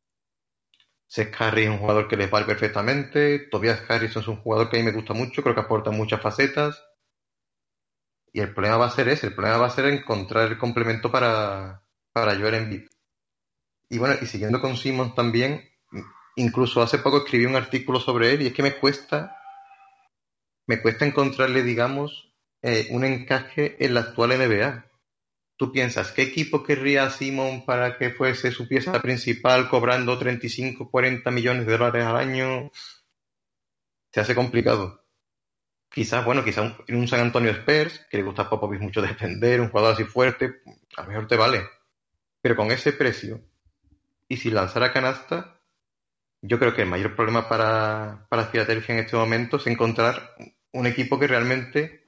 [1.06, 3.48] Seth Curry es un jugador que les vale perfectamente.
[3.52, 6.20] Tobias Harrison es un jugador que a mí me gusta mucho, creo que aporta muchas
[6.20, 6.84] facetas.
[8.34, 11.12] Y el problema va a ser ese, el problema va a ser encontrar el complemento
[11.12, 12.88] para, para Joel Embiid.
[13.90, 15.64] Y bueno, y siguiendo con Simmons también,
[16.38, 19.38] incluso hace poco escribí un artículo sobre él y es que me cuesta,
[20.66, 22.34] me cuesta encontrarle, digamos,
[22.64, 24.86] eh, un encaje en la actual NBA.
[25.58, 31.32] Tú piensas, ¿qué equipo querría Simon para que fuese su pieza principal cobrando 35, 40
[31.32, 32.72] millones de dólares al año?
[34.12, 35.06] Se hace complicado.
[35.90, 39.62] Quizás, bueno, quizás un, un San Antonio Spurs, que le gusta a Popovich mucho defender,
[39.62, 40.62] un jugador así fuerte,
[40.98, 41.64] a lo mejor te vale.
[42.42, 43.42] Pero con ese precio,
[44.28, 45.62] y si lanzara canasta,
[46.42, 50.36] yo creo que el mayor problema para, para en este momento es encontrar
[50.74, 52.04] un equipo que realmente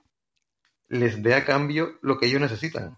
[0.90, 2.98] les dé a cambio lo que ellos necesitan.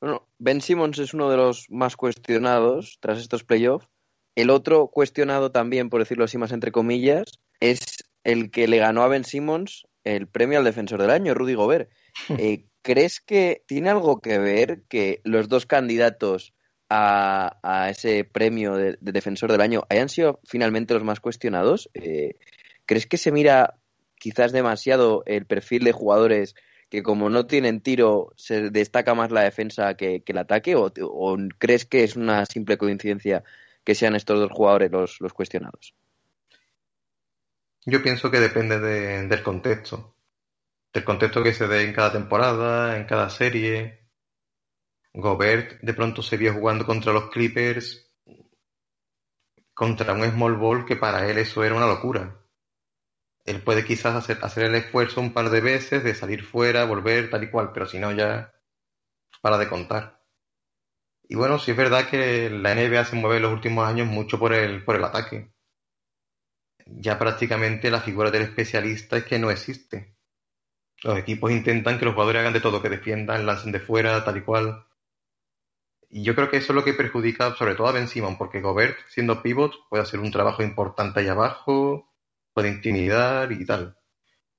[0.00, 3.88] Bueno, Ben Simmons es uno de los más cuestionados tras estos playoffs.
[4.34, 7.24] El otro cuestionado también, por decirlo así más entre comillas,
[7.60, 11.54] es el que le ganó a Ben Simmons el premio al defensor del año, Rudy
[11.54, 11.90] Gobert.
[12.38, 16.54] Eh, ¿Crees que tiene algo que ver que los dos candidatos
[16.88, 21.90] a, a ese premio de, de, defensor del año hayan sido finalmente los más cuestionados?
[21.94, 22.36] Eh,
[22.86, 23.78] ¿Crees que se mira
[24.16, 26.54] quizás demasiado el perfil de jugadores
[26.88, 30.90] que como no tienen tiro se destaca más la defensa que, el ataque o,
[31.58, 33.44] crees que es una simple coincidencia
[33.84, 35.94] que sean estos dos jugadores los, cuestionados?
[37.84, 40.14] Yo pienso que depende de, del contexto,
[40.92, 44.06] del contexto que se dé en cada temporada, en cada serie.
[45.14, 48.10] Gobert de pronto se vio jugando contra los Clippers,
[49.74, 52.37] contra un small ball que para él eso era una locura
[53.48, 57.30] él puede quizás hacer, hacer el esfuerzo un par de veces de salir fuera, volver,
[57.30, 58.52] tal y cual, pero si no ya
[59.40, 60.22] para de contar.
[61.28, 64.38] Y bueno, sí es verdad que la NBA se mueve en los últimos años mucho
[64.38, 65.52] por el, por el ataque.
[66.86, 70.16] Ya prácticamente la figura del especialista es que no existe.
[71.02, 74.38] Los equipos intentan que los jugadores hagan de todo, que defiendan, lancen de fuera, tal
[74.38, 74.86] y cual.
[76.10, 78.62] Y yo creo que eso es lo que perjudica sobre todo a Ben Simon, porque
[78.62, 82.07] Gobert, siendo pivot, puede hacer un trabajo importante ahí abajo,
[82.58, 83.96] puede intimidar y tal.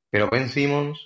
[0.10, 0.98] Pero Ben Simmons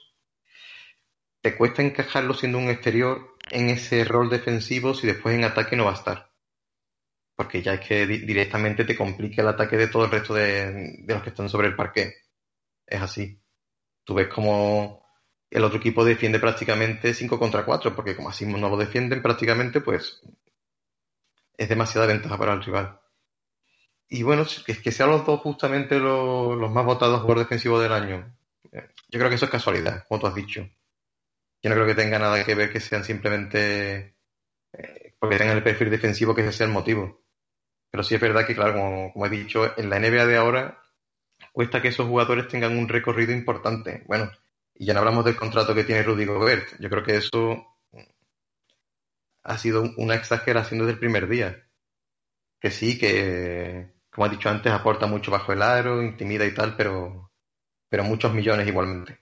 [1.41, 5.85] te cuesta encajarlo siendo un exterior en ese rol defensivo si después en ataque no
[5.85, 6.31] va a estar.
[7.35, 11.03] Porque ya es que di directamente te complica el ataque de todo el resto de,
[11.07, 12.13] los que están sobre el parque.
[12.85, 13.41] Es así.
[14.03, 15.03] Tú ves como
[15.49, 19.81] el otro equipo defiende prácticamente 5 contra 4, porque como así no lo defienden prácticamente,
[19.81, 20.21] pues
[21.57, 22.99] es demasiada ventaja para el rival.
[24.13, 28.31] Y bueno, es que sean los dos justamente los, más votados por defensivo del año.
[28.71, 30.61] Yo creo que eso es casualidad, como tú has dicho.
[31.63, 34.15] Yo no creo que tenga nada que ver que sean simplemente
[34.71, 37.23] eh, porque tengan el perfil defensivo que ese sea el motivo.
[37.89, 40.83] Pero sí es verdad que, claro, como, como, he dicho, en la NBA de ahora
[41.51, 44.03] cuesta que esos jugadores tengan un recorrido importante.
[44.05, 44.29] Bueno,
[44.75, 46.79] y ya no hablamos del contrato que tiene Rudy Gobert.
[46.79, 47.65] Yo creo que eso
[49.41, 51.67] ha sido una exageración desde el primer día.
[52.59, 56.75] Que sí, que como he dicho antes, aporta mucho bajo el aro, intimida y tal,
[56.75, 57.31] pero,
[57.89, 59.19] pero muchos millones igualmente.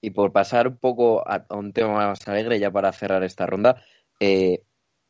[0.00, 3.82] Y por pasar un poco a, un tema más alegre, ya para cerrar esta ronda,
[4.20, 4.62] eh,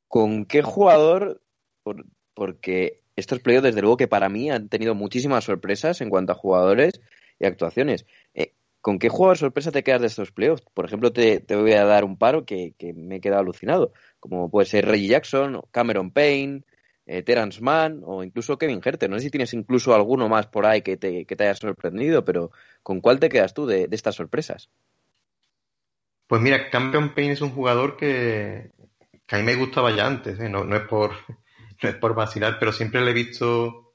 [0.08, 1.42] ¿con qué jugador?
[1.82, 6.32] Por, porque estos playoffs, desde luego que para mí han tenido muchísimas sorpresas en cuanto
[6.32, 7.02] a jugadores
[7.38, 8.06] y actuaciones.
[8.32, 10.64] Eh, ¿Con qué jugador sorpresa te quedas de estos playoffs?
[10.72, 14.50] Por ejemplo, te, voy a dar un paro que, que, me he quedado alucinado, como
[14.50, 16.62] puede ser Reggie Jackson, Cameron Payne,
[17.08, 19.08] eh, Terence Mann o incluso Kevin Herter.
[19.08, 22.22] No sé si tienes incluso alguno más por ahí que te, que te haya sorprendido,
[22.24, 22.52] pero
[22.82, 24.68] ¿con cuál te quedas tú de, estas sorpresas?
[26.26, 28.70] Pues mira, Cameron Payne es un jugador que,
[29.26, 30.50] que a mí me gustaba ya antes, ¿eh?
[30.50, 31.12] no, no, es por,
[31.82, 33.94] no es por vacilar, pero siempre le he visto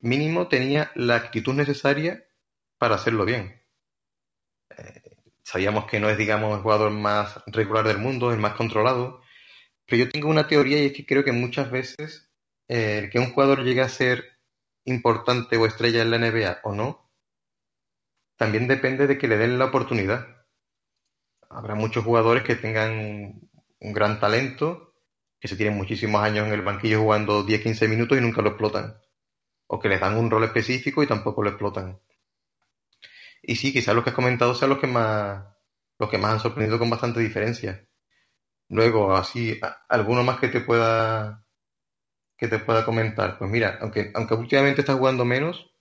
[0.00, 2.24] mínimo, tenía la actitud necesaria
[2.78, 3.62] para hacerlo bien.
[4.78, 5.02] Eh,
[5.42, 9.20] sabíamos que no es, digamos, el jugador más regular del mundo, el más controlado,
[9.84, 12.25] pero yo tengo una teoría y es que creo que muchas veces
[12.68, 14.24] eh, que un jugador llegue a ser
[14.84, 17.10] importante o estrella en la NBA o no,
[18.36, 20.26] también depende de que le den la oportunidad.
[21.48, 23.40] Habrá muchos jugadores que tengan
[23.80, 24.94] un gran talento,
[25.40, 28.98] que se tienen muchísimos años en el banquillo jugando 10-15 minutos y nunca lo explotan.
[29.66, 32.00] O que les dan un rol específico y tampoco lo explotan.
[33.42, 35.44] Y sí, quizás los que has comentado sean los que más,
[35.98, 37.86] los que más han sorprendido con bastante diferencia.
[38.68, 39.58] Luego, así,
[39.88, 41.45] alguno más que te pueda
[42.36, 43.38] que te pueda comentar.
[43.38, 45.72] Pues mira, aunque, aunque últimamente está jugando menos,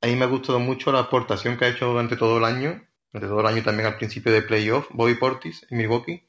[0.00, 2.84] a mí me ha gustado mucho la aportación que ha hecho durante todo el año,
[3.12, 6.28] durante todo el año también al principio de playoff, Bobby Portis en Milwaukee.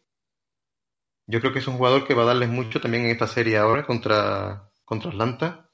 [1.28, 3.58] Yo creo que es un jugador que va a darles mucho también en esta serie
[3.58, 5.70] ahora contra, contra Atlanta.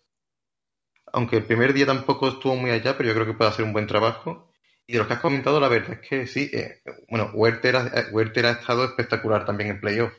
[1.14, 3.74] aunque el primer día tampoco estuvo muy allá, pero yo creo que puede hacer un
[3.74, 4.52] buen trabajo.
[4.88, 7.88] Y de lo que has comentado, la verdad es que sí, eh, bueno, Werther ha,
[7.88, 10.14] eh, Werther ha estado espectacular también en playoff.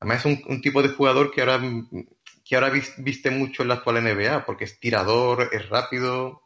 [0.00, 1.60] Además es un tipo de jugador que ahora,
[2.46, 6.42] que ahora vis- viste mucho en la actual NBA, porque es tirador, es rápido.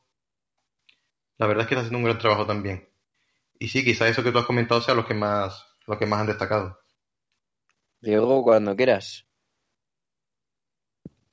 [1.38, 2.88] La verdad es que está haciendo un gran trabajo también.
[3.58, 6.20] Y sí, quizás eso que tú has comentado sea lo que más, lo que más
[6.22, 6.78] han destacado.
[8.02, 9.26] Diego, cuando quieras.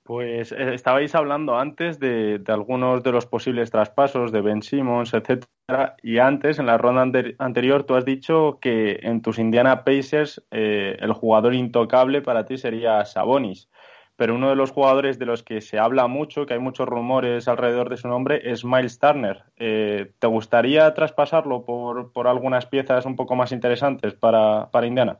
[0.04, 5.14] Pues eh, estabais hablando antes de, de algunos de los posibles traspasos de Ben Simmons,
[5.14, 9.84] etcétera, y antes, en la ronda ante- anterior, tú has dicho que en tus Indiana
[9.84, 13.70] Pacers eh, el jugador intocable para ti sería Sabonis.
[14.18, 17.48] Pero uno de los jugadores de los que se habla mucho, que hay muchos rumores
[17.48, 19.44] alrededor de su nombre, es Miles Turner.
[19.56, 25.20] Eh, ¿Te gustaría traspasarlo por, por algunas piezas un poco más interesantes para, para Indiana?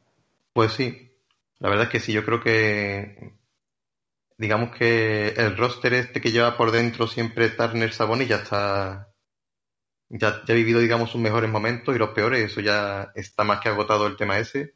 [0.52, 1.12] Pues sí,
[1.60, 3.34] la verdad es que sí, yo creo que
[4.38, 9.10] digamos que el roster este que lleva por dentro siempre Turner Sabonis ya está
[10.10, 13.60] ya, ya ha vivido digamos sus mejores momentos y los peores, eso ya está más
[13.60, 14.76] que agotado el tema ese.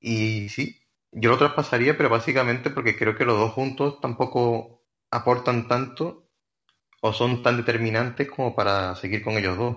[0.00, 0.83] Y sí,
[1.14, 6.28] yo lo traspasaría, pero básicamente porque creo que los dos juntos tampoco aportan tanto
[7.02, 9.76] o son tan determinantes como para seguir con ellos dos.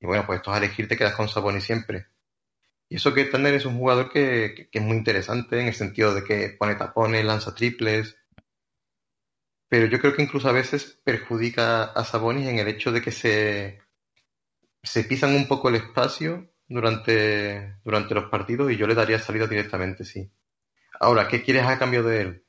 [0.00, 2.06] Y bueno, pues esto es a elegir, te quedas con Sabonis siempre.
[2.88, 5.74] Y eso que Turner es un jugador que, que- que es muy interesante en el
[5.74, 8.16] sentido de que pone tapones, lanza triples,
[9.68, 13.10] pero yo creo que incluso a veces perjudica a Sabonis en el hecho de que
[13.12, 13.80] se,
[14.82, 19.46] se pisan un poco el espacio durante, durante los partidos y yo le daría salida
[19.46, 20.28] directamente, sí.
[21.00, 22.44] Ahora, ¿qué quieres a cambio de él?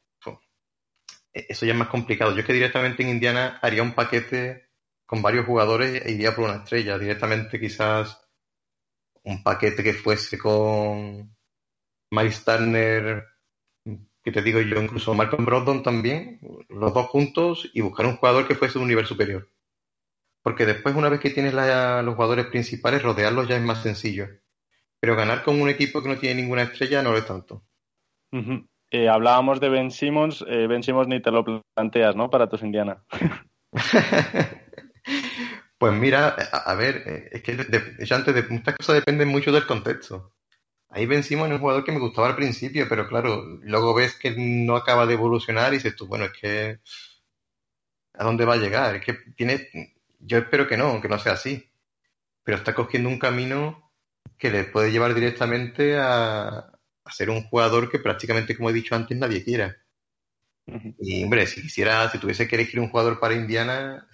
[1.34, 2.32] E- eso ya es más complicado.
[2.34, 4.70] Yo es que directamente en Indiana haría un paquete
[5.06, 6.98] con varios jugadores e iría por una estrella.
[7.00, 8.20] Directamente quizás
[9.24, 11.36] un paquete que fuese con
[12.12, 13.26] Miles Turner,
[14.24, 16.40] que te digo yo, incluso Malcolm Brogdon también,
[16.70, 19.50] los dos juntos, y buscar un jugador que fuese de un nivel superior.
[20.44, 24.28] Porque después, una vez que tienes la- los jugadores principales, rodearlos ya es más sencillo.
[25.02, 27.64] Pero ganar con un equipo que no tiene ninguna estrella no lo es tanto.
[28.92, 30.44] Eh, hablábamos de Ben Simmons.
[30.48, 31.44] eh, ben Simmons ni te lo
[31.76, 32.30] planteas, ¿no?
[32.30, 33.04] Para tus Indiana.
[35.80, 39.66] Pues mira, a, ver, eh, es que yo antes de muchas cosas dependen mucho del
[39.66, 40.34] contexto.
[40.90, 44.16] Ahí Ben Simmons es un jugador que me gustaba al principio, pero claro, luego ves
[44.16, 46.80] que no acaba de evolucionar y dices tú, bueno, es que
[48.14, 48.96] ¿a dónde va a llegar?
[48.96, 49.70] Es que tiene,
[50.20, 51.72] yo espero que no, que no sea así,
[52.44, 53.92] pero está cogiendo un camino
[54.38, 56.79] que le puede llevar directamente a,
[57.10, 59.78] a ser un jugador que prácticamente, como he dicho antes, nadie quiera.
[61.00, 64.08] Y hombre, si quisiera, si tuviese que elegir un jugador para Indiana,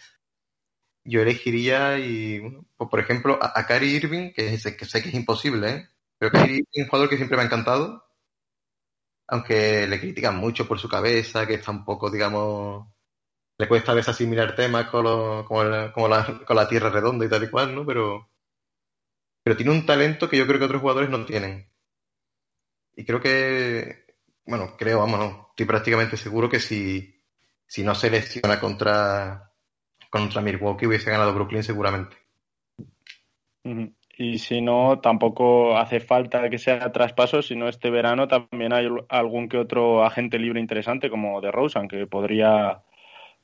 [1.03, 5.01] yo elegiría, y, bueno, pues, por ejemplo, a, a Kyrie Irving, que, es- que sé
[5.03, 5.89] que es imposible, ¿eh?
[6.17, 8.03] Pero Kyrie Irving es un jugador que siempre me ha encantado,
[9.27, 12.87] aunque le critican mucho por su cabeza, que está un poco, digamos,
[13.59, 16.91] le cuesta a veces asimilar temas con, lo- con, el- como la, con la tierra
[16.91, 17.85] redonda y tal y cual, ¿no?
[17.87, 18.29] Pero,
[19.43, 21.71] pero tiene un talento que yo creo que otros jugadores no tienen.
[22.95, 24.05] Y creo que,
[24.45, 27.21] bueno, creo, vamos, no, estoy prácticamente seguro que si,
[27.65, 29.51] si no se lesiona contra,
[30.09, 32.15] contra Milwaukee hubiese ganado Brooklyn seguramente.
[34.17, 39.49] Y si no, tampoco hace falta que sea traspaso, sino este verano también hay algún
[39.49, 42.81] que otro agente libre interesante como de Rosen, que podría,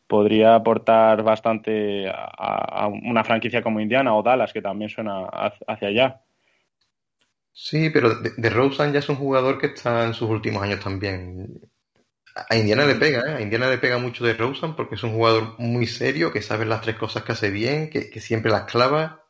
[0.08, 5.90] podría aportar bastante a, a una franquicia como Indiana o Dallas, que también suena hacia
[5.90, 6.22] allá.
[7.54, 10.80] Sí, pero de, de Rosen ya es un jugador que está en sus últimos años
[10.84, 11.62] también.
[12.50, 13.36] A Indiana le pega, ¿eh?
[13.36, 16.66] A Indiana le pega mucho de Rosen porque es un jugador muy serio, que sabe
[16.66, 19.24] las tres cosas que hace bien, que, que siempre las clava.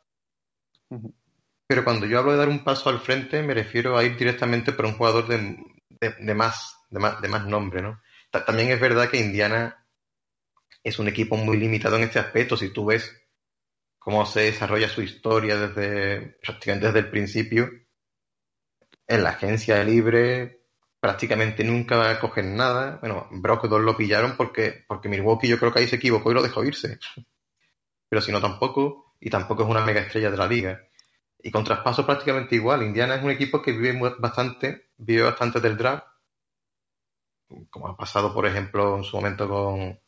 [1.66, 4.72] Pero cuando yo hablo de dar un paso al frente, me refiero a ir directamente
[4.72, 5.56] por un jugador de,
[5.88, 8.00] de- de más, de más, de más nombre, ¿no?
[8.30, 9.84] Ta- También es verdad que Indiana
[10.84, 12.56] es un equipo muy limitado en este aspecto.
[12.56, 13.12] Si tú ves
[13.98, 17.70] cómo se desarrolla su historia desde prácticamente desde el principio,
[19.06, 20.62] en la agencia libre
[21.00, 22.98] prácticamente nunca cogen nada.
[23.00, 26.42] Bueno, Brogdon lo pillaron porque, porque Milwaukee yo creo que ahí se equivocó y lo
[26.42, 26.98] dejó irse.
[28.08, 30.80] Pero si no tampoco, y tampoco es una mega estrella de la liga.
[31.38, 32.82] Y con traspaso prácticamente igual.
[32.82, 36.06] Indiana es un equipo que vive bastante, vive bastante del draft,
[37.70, 39.98] como ha pasado, por ejemplo, en su momento con,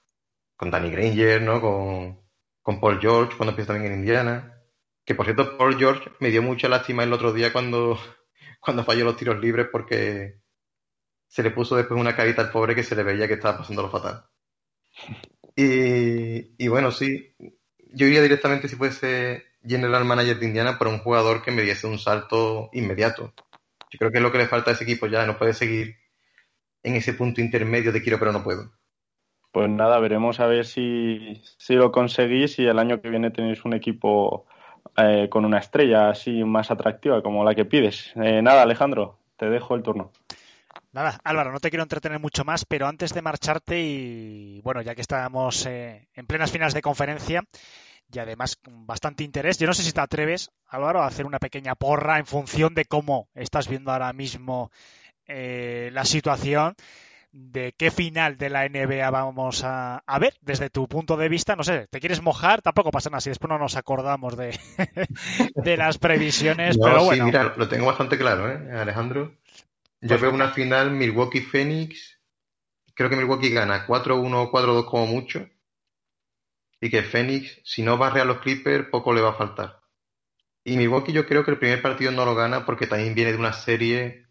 [0.57, 1.61] con Danny Granger, ¿no?
[1.61, 2.21] Con,
[2.63, 4.63] con Paul George, cuando empieza también en Indiana.
[5.05, 7.99] Que por cierto, Paul George me dio mucha lástima el otro día cuando,
[8.65, 10.41] cuando falló los tiros libres porque
[11.27, 13.91] se le puso después una carita al pobre que se le veía que estaba pasándolo
[13.91, 14.25] fatal.
[15.57, 17.33] Y, y bueno, sí,
[17.93, 21.87] yo iría directamente si fuese general manager de Indiana por un jugador que me diese
[21.87, 23.33] un salto inmediato.
[23.91, 25.95] Yo creo que es lo que le falta a ese equipo ya, no puede seguir
[26.83, 28.73] en ese punto intermedio de quiero pero no puedo.
[29.53, 33.65] Pues nada, veremos a ver si, si lo conseguís y el año que viene tenéis
[33.65, 34.47] un equipo
[34.97, 38.13] eh, con una estrella así más atractiva como la que pides.
[38.17, 40.13] Eh, nada, Alejandro, te dejo el turno.
[40.93, 44.95] Nada, Álvaro, no te quiero entretener mucho más, pero antes de marcharte y bueno, ya
[44.95, 47.43] que estamos eh, en plenas finales de conferencia
[48.13, 51.41] y además con bastante interés, yo no sé si te atreves, Álvaro, a hacer una
[51.41, 54.71] pequeña porra en función de cómo estás viendo ahora mismo
[55.27, 56.77] la situación
[57.35, 61.57] de qué final de la NBA vamos a, ver desde tu punto de vista.
[61.57, 62.63] No sé, ¿te quieres mojar?
[62.63, 64.57] Tampoco pasa nada si después no nos acordamos de,
[65.57, 67.25] de las previsiones, pero bueno.
[67.25, 69.35] Sí, mira, lo tengo bastante claro, ¿eh, Alejandro?
[70.01, 72.21] Yo pues veo una final Milwaukee-Phoenix.
[72.95, 75.49] Creo que Milwaukee gana 4-1 o 4-2 como mucho.
[76.81, 79.81] Y que Phoenix, si no barre a los Clippers, poco le va a faltar.
[80.63, 83.39] Y Milwaukee yo creo que el primer partido no lo gana porque también viene de
[83.39, 84.24] una serie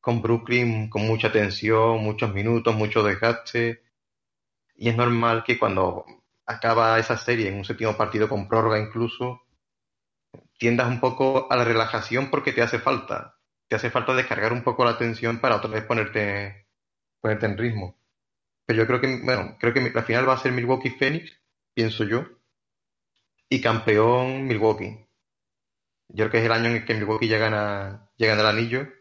[0.00, 3.82] con Brooklyn con mucha tensión, muchos minutos, mucho desgaste.
[4.76, 6.04] Y es normal que cuando
[6.46, 9.42] acaba esa serie en un séptimo partido con prórroga incluso,
[10.58, 13.36] tiendas un poco a la relajación porque te hace falta.
[13.68, 16.68] Te hace falta descargar un poco la tensión para otra vez ponerte,
[17.20, 17.98] ponerte en ritmo.
[18.66, 21.32] Pero yo creo que, bueno, creo que la final va a ser Milwaukee Phoenix,
[21.74, 22.26] pienso yo.
[23.48, 25.06] Y campeón Milwaukee.
[26.08, 28.97] Yo creo que es el año en el que Milwaukee ya gana, llega el anillo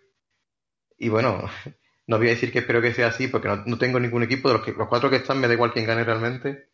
[0.98, 1.44] y bueno,
[2.08, 4.50] no voy a decir que espero que sea así porque no, tengo ningún equipo.
[4.50, 6.70] De los, que, los cuatro que están me da igual quién gane realmente.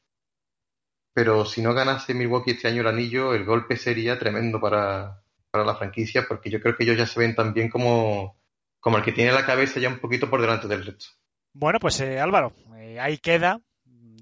[1.14, 5.64] Pero si no ganase Milwaukee este año el anillo, el golpe sería tremendo para, para
[5.64, 8.42] la franquicia porque yo creo que ellos ya se ven también como,
[8.80, 11.06] como el que tiene la cabeza ya un poquito por delante del resto.
[11.54, 13.62] Bueno, pues eh, Álvaro, eh, ahí queda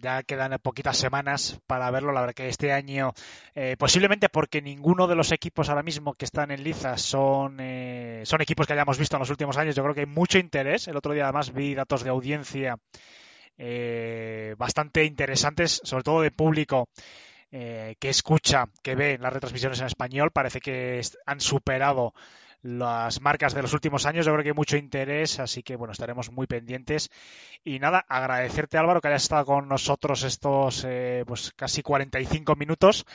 [0.01, 2.11] ya quedan poquitas semanas para verlo.
[2.11, 3.13] La verdad que este año,
[3.55, 8.23] eh, posiblemente porque ninguno de los equipos ahora mismo que están en liza son, eh,
[8.25, 10.87] son equipos que hayamos visto en los últimos años, yo creo que hay mucho interés.
[10.87, 12.77] El otro día además vi datos de audiencia
[13.57, 16.89] eh, bastante interesantes, sobre todo de público.
[17.51, 22.13] que escucha, que ve las retransmisiones en español, parece que han superado
[22.61, 24.25] las marcas de los últimos años.
[24.25, 27.09] Yo creo que hay mucho interés, así que bueno, estaremos muy pendientes.
[27.63, 33.05] Y nada, agradecerte Álvaro que hayas estado con nosotros estos eh, pues casi 45 minutos.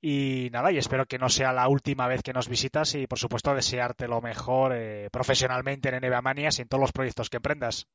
[0.00, 3.18] Y nada, y espero que no sea la última vez que nos visitas y por
[3.18, 7.38] supuesto desearte lo mejor eh, profesionalmente en NBA Manias y en todos los proyectos que
[7.38, 7.88] emprendas.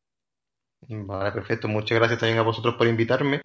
[0.82, 1.70] Vale, perfecto.
[1.70, 3.42] Muchas gracias también a vosotros por invitarme.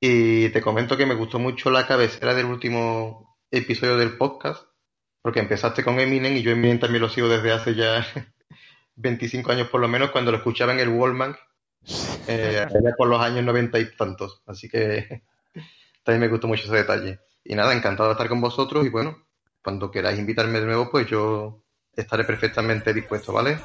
[0.00, 4.67] Y te comento que me gustó mucho la cabecera del último episodio del podcast
[5.28, 8.02] porque empezaste con Eminem y yo Eminem también lo sigo desde hace ya
[8.96, 11.36] 25 años por lo menos, cuando lo escuchaba en el Wallman,
[12.26, 12.66] eh,
[12.96, 14.40] por los años 90 y tantos.
[14.46, 15.24] Así que
[16.02, 17.20] también me gustó mucho ese detalle.
[17.44, 19.18] Y nada, encantado de estar con vosotros y bueno,
[19.62, 21.62] cuando queráis invitarme de nuevo, pues yo
[21.94, 23.58] estaré perfectamente dispuesto, ¿vale?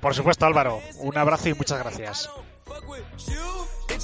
[0.00, 0.78] Por supuesto, Álvaro.
[1.00, 2.30] Un abrazo y muchas gracias.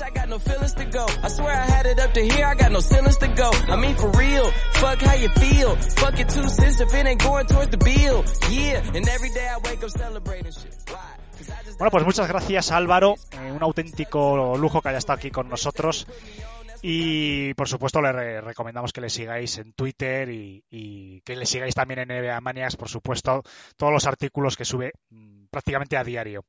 [0.03, 1.07] I got no feelings to go.
[1.23, 3.51] I swear I had it up to here, I got no ceilings to go.
[3.69, 5.77] I mean for real, fuck how you feel.
[5.77, 8.25] Fuck it two cents if it ain't going towards the bill.
[8.51, 10.75] Yeah, and every day I wake up celebrating shit.
[10.89, 11.27] Why?
[11.79, 16.07] Bueno, pues muchas gracias Álvaro, eh, un auténtico lujo que haya estado aquí con nosotros.
[16.83, 21.47] Y por supuesto le re recomendamos que le sigáis en Twitter y, y, que le
[21.47, 23.43] sigáis también en NBA Maniacs, por supuesto,
[23.77, 26.45] todos los artículos que sube mmm, prácticamente a diario.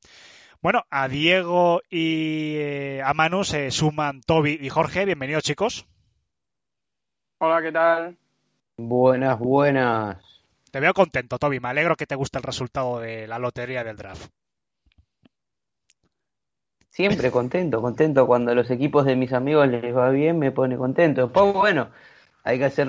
[0.67, 5.05] Bueno, a Diego y eh, a Manu se suman Toby y Jorge.
[5.05, 5.87] Bienvenidos, chicos.
[7.37, 8.17] Hola, ¿qué tal?
[8.75, 10.17] Buenas, buenas.
[10.69, 11.61] Te veo contento, Toby.
[11.61, 14.29] Me alegro que te guste el resultado de la lotería del draft.
[16.89, 18.27] Siempre contento, contento.
[18.27, 21.31] Cuando a los equipos de mis amigos les va bien, me pone contento.
[21.31, 21.91] Pues bueno,
[22.47, 22.87] hay que hacer,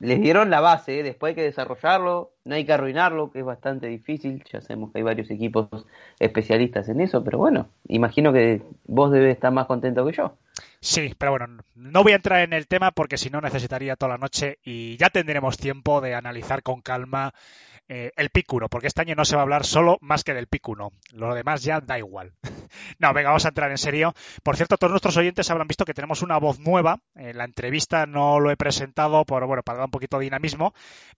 [0.00, 1.02] les dieron la base, ¿eh?
[1.02, 4.98] después hay que desarrollarlo, no hay que arruinarlo, que es bastante difícil, ya sabemos que
[4.98, 5.68] hay varios equipos
[6.20, 10.34] especialistas en eso, pero bueno, imagino que vos debes estar más contento que yo.
[10.84, 14.10] Sí, pero bueno, no voy a entrar en el tema porque si no necesitaría toda
[14.14, 17.32] la noche y ya tendremos tiempo de analizar con calma
[17.88, 20.46] eh, el pick porque este año no se va a hablar solo más que del
[20.46, 20.66] pick
[21.12, 22.32] Lo demás ya da igual.
[22.98, 24.14] no, venga, vamos a entrar en serio.
[24.42, 27.00] Por cierto, todos nuestros oyentes habrán visto que tenemos una voz nueva.
[27.14, 30.72] En la entrevista no lo he presentado por, bueno, para dar un poquito de dinamismo,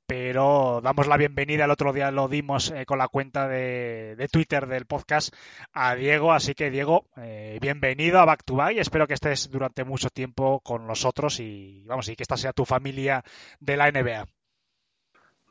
[0.07, 1.65] pero damos la bienvenida.
[1.65, 5.35] El otro día lo dimos eh, con la cuenta de, de, Twitter del podcast
[5.73, 6.33] a Diego.
[6.33, 10.61] Así que, Diego, eh, bienvenido a Back to Back espero que estés durante mucho tiempo
[10.61, 13.23] con nosotros y, vamos, y que esta sea tu familia
[13.61, 14.27] de la NBA.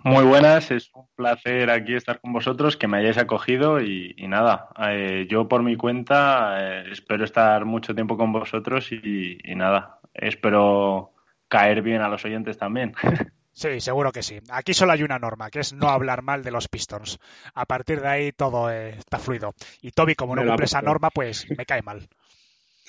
[0.03, 4.67] Muy buenas, es un placer aquí estar con vosotros, que me hayáis acogido y, nada,
[4.89, 11.13] eh, yo por mi cuenta eh, espero estar mucho tiempo con vosotros y, nada, espero
[11.47, 12.93] caer bien a los oyentes también.
[13.55, 14.39] Sí, seguro que sí.
[14.49, 17.19] Aquí solo hay una norma, que es no hablar mal de los Pistons.
[17.53, 19.53] A partir de ahí todo eh, está fluido.
[19.79, 22.09] Y Toby, como no cumple esa norma, pues me cae mal.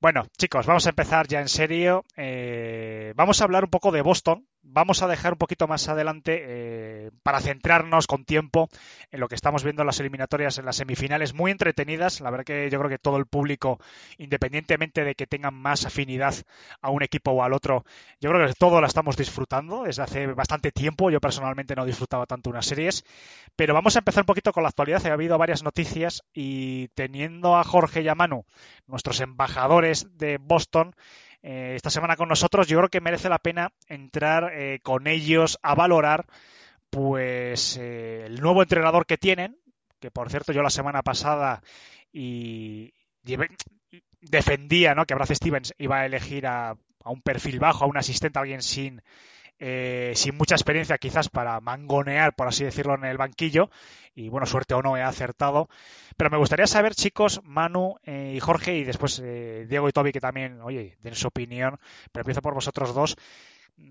[0.00, 2.06] Bueno, chicos, vamos a empezar ya en serio.
[2.16, 4.46] Eh, vamos a hablar un poco de Boston.
[4.62, 8.68] Vamos a dejar un poquito más adelante eh, para centrarnos con tiempo
[9.10, 12.20] en lo que estamos viendo en las eliminatorias, en las semifinales, muy entretenidas.
[12.20, 13.80] La verdad que yo creo que todo el público,
[14.18, 16.34] independientemente de que tengan más afinidad
[16.82, 17.84] a un equipo o al otro,
[18.20, 21.10] yo creo que todo la estamos disfrutando desde hace bastante tiempo.
[21.10, 23.04] Yo personalmente no disfrutaba tanto unas series,
[23.56, 25.04] pero vamos a empezar un poquito con la actualidad.
[25.06, 28.44] Ha habido varias noticias y teniendo a Jorge y a Manu,
[28.86, 30.94] nuestros embajadores de Boston
[31.42, 35.58] eh, esta semana con nosotros, yo creo que merece la pena entrar eh, con ellos
[35.62, 36.26] a valorar
[36.90, 39.56] pues eh, el nuevo entrenador que tienen,
[40.00, 41.62] que por cierto yo la semana pasada
[42.12, 42.92] y
[44.20, 45.06] defendía ¿no?
[45.06, 48.42] que Brad Stevens iba a elegir a, a un perfil bajo, a un asistente, a
[48.42, 49.02] alguien sin
[49.62, 53.70] eh, sin mucha experiencia quizás para mangonear, por así decirlo, en el banquillo.
[54.14, 55.68] Y bueno, suerte o no, he acertado.
[56.16, 60.12] Pero me gustaría saber, chicos, Manu eh, y Jorge, y después eh, Diego y Toby,
[60.12, 61.78] que también, oye, den su opinión.
[62.10, 63.16] Pero empiezo por vosotros dos.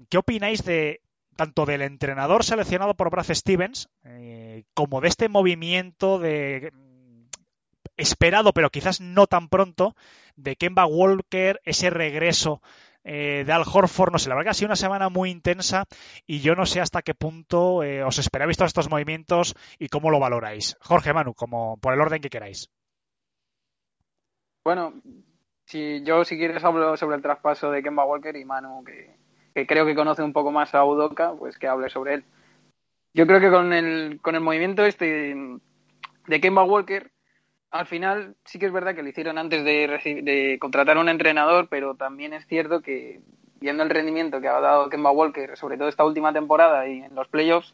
[0.09, 1.01] ¿Qué opináis de
[1.35, 3.89] tanto del entrenador seleccionado por Brad Stevens
[4.73, 6.73] como de este movimiento de
[7.95, 9.95] esperado, pero quizás no tan pronto,
[10.35, 12.61] de Kemba Walker, ese regreso
[13.03, 14.11] eh, de Al Horford.
[14.11, 15.85] No sé, la verdad que ha sido una semana muy intensa
[16.25, 20.09] y yo no sé hasta qué punto eh, os esperáis todos estos movimientos y cómo
[20.09, 20.77] lo valoráis.
[20.81, 22.69] Jorge Manu, como por el orden que queráis.
[24.63, 24.93] Bueno,
[25.65, 29.85] si yo si quieres hablo sobre el traspaso de Kemba Walker y Manu, que, creo
[29.85, 32.25] que conoce un poco más a Udoka, pues que hable sobre él.
[33.13, 35.35] Yo creo que con el, con el movimiento este
[36.27, 37.11] de Kemba Walker,
[37.71, 41.09] al final sí que es verdad que lo hicieron antes de, de contratar a un
[41.09, 43.21] entrenador, pero también es cierto que
[43.59, 47.13] viendo el rendimiento que ha dado Kemba Walker, sobre todo esta última temporada y en
[47.13, 47.73] los playoffs,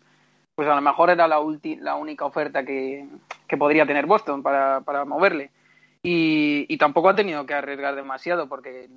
[0.56, 1.40] pues a lo mejor era la,
[1.80, 3.08] la única oferta que,
[3.58, 5.52] podría tener Boston para, para moverle.
[6.04, 8.88] Y, y, tampoco ha tenido que arriesgar demasiado, porque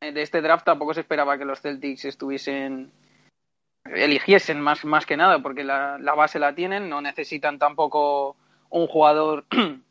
[0.00, 2.90] de este draft tampoco se esperaba que los Celtics estuviesen
[3.84, 8.36] eligiesen más, más que nada, porque la, la base la tienen, no necesitan tampoco
[8.70, 9.44] un jugador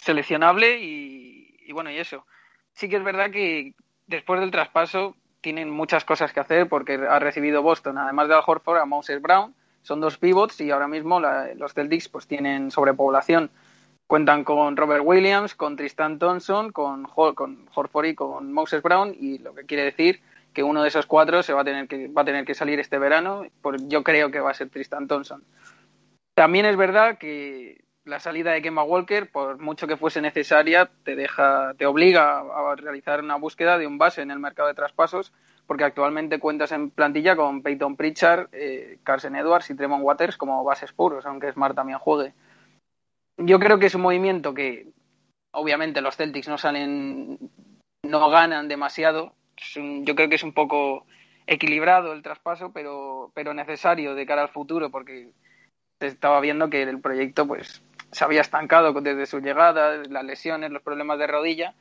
[0.00, 2.26] seleccionable y, bueno, y eso.
[2.72, 3.74] Sí que es verdad que
[4.06, 8.42] después del traspaso tienen muchas cosas que hacer porque ha recibido Boston, además de Al
[8.46, 9.54] Horford, a Moses Brown.
[9.82, 13.50] Son dos pivots y ahora mismo los Celtics pues tienen sobrepoblación.
[14.06, 19.38] Cuentan con Robert Williams, con Tristan Thompson, con, con Horford y con Moses Brown y
[19.38, 20.20] lo que quiere decir
[20.52, 22.80] que uno de esos cuatro se va a tener que, va a tener que salir
[22.80, 23.44] este verano.
[23.60, 25.44] Por, yo creo que va a ser Tristan Thompson.
[26.34, 31.16] También es verdad que la salida de Kemba Walker, por mucho que fuese necesaria, te
[31.16, 35.32] deja, te obliga a realizar una búsqueda de un base en el mercado de traspasos,
[35.66, 40.62] porque actualmente cuentas en plantilla con Peyton Pritchard, eh, Carson Edwards y Tremont Waters como
[40.62, 42.32] bases puros, aunque Smart también juegue.
[43.38, 44.86] Yo creo que es un movimiento que,
[45.50, 47.38] obviamente, los Celtics no salen,
[48.04, 49.34] no ganan demasiado.
[49.74, 51.06] yo creo que es un poco
[51.48, 55.32] equilibrado el traspaso, pero, pero necesario de cara al futuro, porque
[55.98, 57.82] estaba viendo que el proyecto pues
[58.12, 61.74] se había estancado desde su llegada, las lesiones, los problemas de rodilla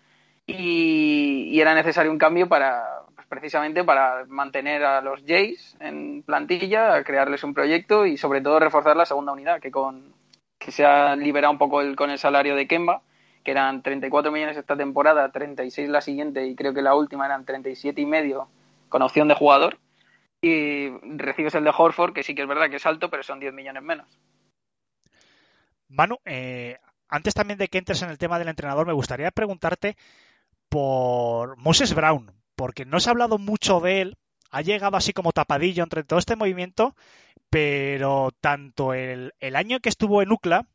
[0.47, 7.03] y, era necesario un cambio para pues, precisamente para mantener a los Jays en plantilla,
[7.03, 10.13] crearles un proyecto y sobre todo reforzar la segunda unidad que con
[10.59, 13.01] que se ha liberado un poco el, con el salario de Kemba
[13.43, 17.45] que eran 34 millones esta temporada, 36 la siguiente y creo que la última eran
[17.45, 18.47] 37 y medio
[18.89, 19.77] con opción de jugador
[20.41, 23.39] y recibes el de Horford que sí que es verdad que es alto pero son
[23.39, 24.07] 10 millones menos.
[25.87, 26.77] Manu, eh,
[27.07, 29.95] antes también de que entres en el tema del entrenador, me gustaría preguntarte
[30.69, 34.17] por Moses Brown, porque no se ha hablado mucho de él,
[34.51, 36.95] ha llegado así como tapadillo entre todo este movimiento,
[37.49, 40.67] pero tanto el, año que estuvo en UCLA,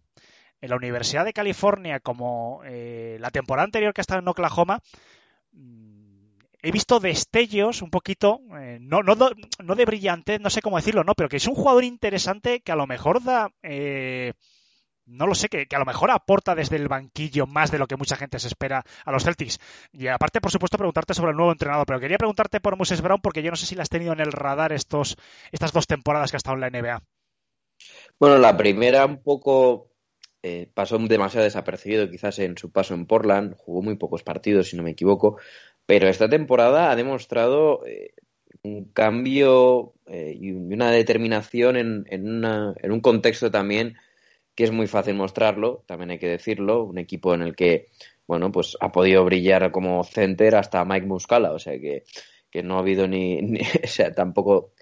[0.60, 4.80] en la Universidad de California, como eh, la temporada anterior que ha estado en Oklahoma,
[5.52, 6.10] mm,
[6.62, 11.02] he visto destellos un poquito, eh, no, no, no, de brillante, no sé cómo decirlo,
[11.02, 13.50] no, pero que es un jugador interesante que a lo mejor da
[15.10, 17.96] no lo sé, que, a lo mejor aporta desde el banquillo más de lo que
[17.96, 19.58] mucha gente se espera a los Celtics.
[19.92, 23.20] Y aparte, por supuesto, preguntarte sobre el nuevo entrenador, pero quería preguntarte por Moses Brown
[23.20, 25.16] porque yo no sé si la has tenido en el radar estos,
[25.52, 27.02] estas dos temporadas que ha estado en la NBA.
[28.18, 29.90] Bueno, la primera un poco
[30.42, 34.76] eh, pasó demasiado desapercibido quizás en su paso en Portland, jugó muy pocos partidos si
[34.76, 35.38] no me equivoco,
[35.86, 38.12] pero esta temporada ha demostrado eh,
[38.62, 43.96] un cambio eh, y una determinación en, en un contexto también
[44.60, 47.86] que es muy fácil mostrarlo, también hay que decirlo, un equipo en el que,
[48.26, 52.04] bueno, pues ha podido brillar como center hasta Mike Muscala, o sea que,
[52.62, 53.40] no ha habido ni,
[53.84, 54.72] o sea, tampoco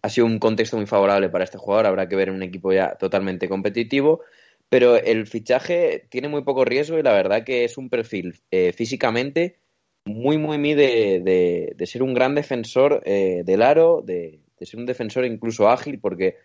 [0.00, 2.94] ha sido un contexto muy favorable para este jugador, habrá que ver un equipo ya
[2.94, 4.22] totalmente competitivo,
[4.70, 8.72] pero el fichaje tiene muy poco riesgo y la verdad que es un perfil eh,
[8.72, 9.58] físicamente
[10.06, 14.80] muy, muy, muy de, de, ser un gran defensor eh, del aro, de, de, ser
[14.80, 16.36] un defensor incluso ágil, porque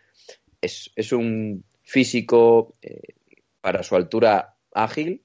[0.60, 3.16] es, es un físico eh,
[3.62, 5.24] para su altura ágil,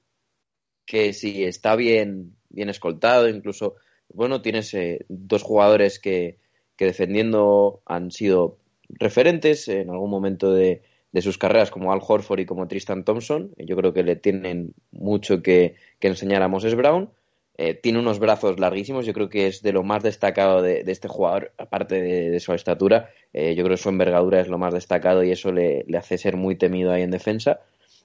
[0.85, 3.75] que si está bien, bien escoltado, incluso,
[4.07, 6.39] bueno, tienes eh, dos jugadores que,
[6.77, 12.39] que defendiendo han sido referentes en algún momento de, de, sus carreras, como Al Horford
[12.39, 13.53] y como Tristan Thompson.
[13.57, 17.09] Yo creo que le tienen mucho que, que enseñar a Moses Brown.
[17.55, 21.07] Eh, tiene unos brazos larguísimos, yo creo que es de lo más destacado de, este
[21.07, 25.23] jugador, aparte de, su estatura, eh, yo creo que su envergadura es lo más destacado
[25.23, 27.59] y eso le, hace ser muy temido ahí en defensa.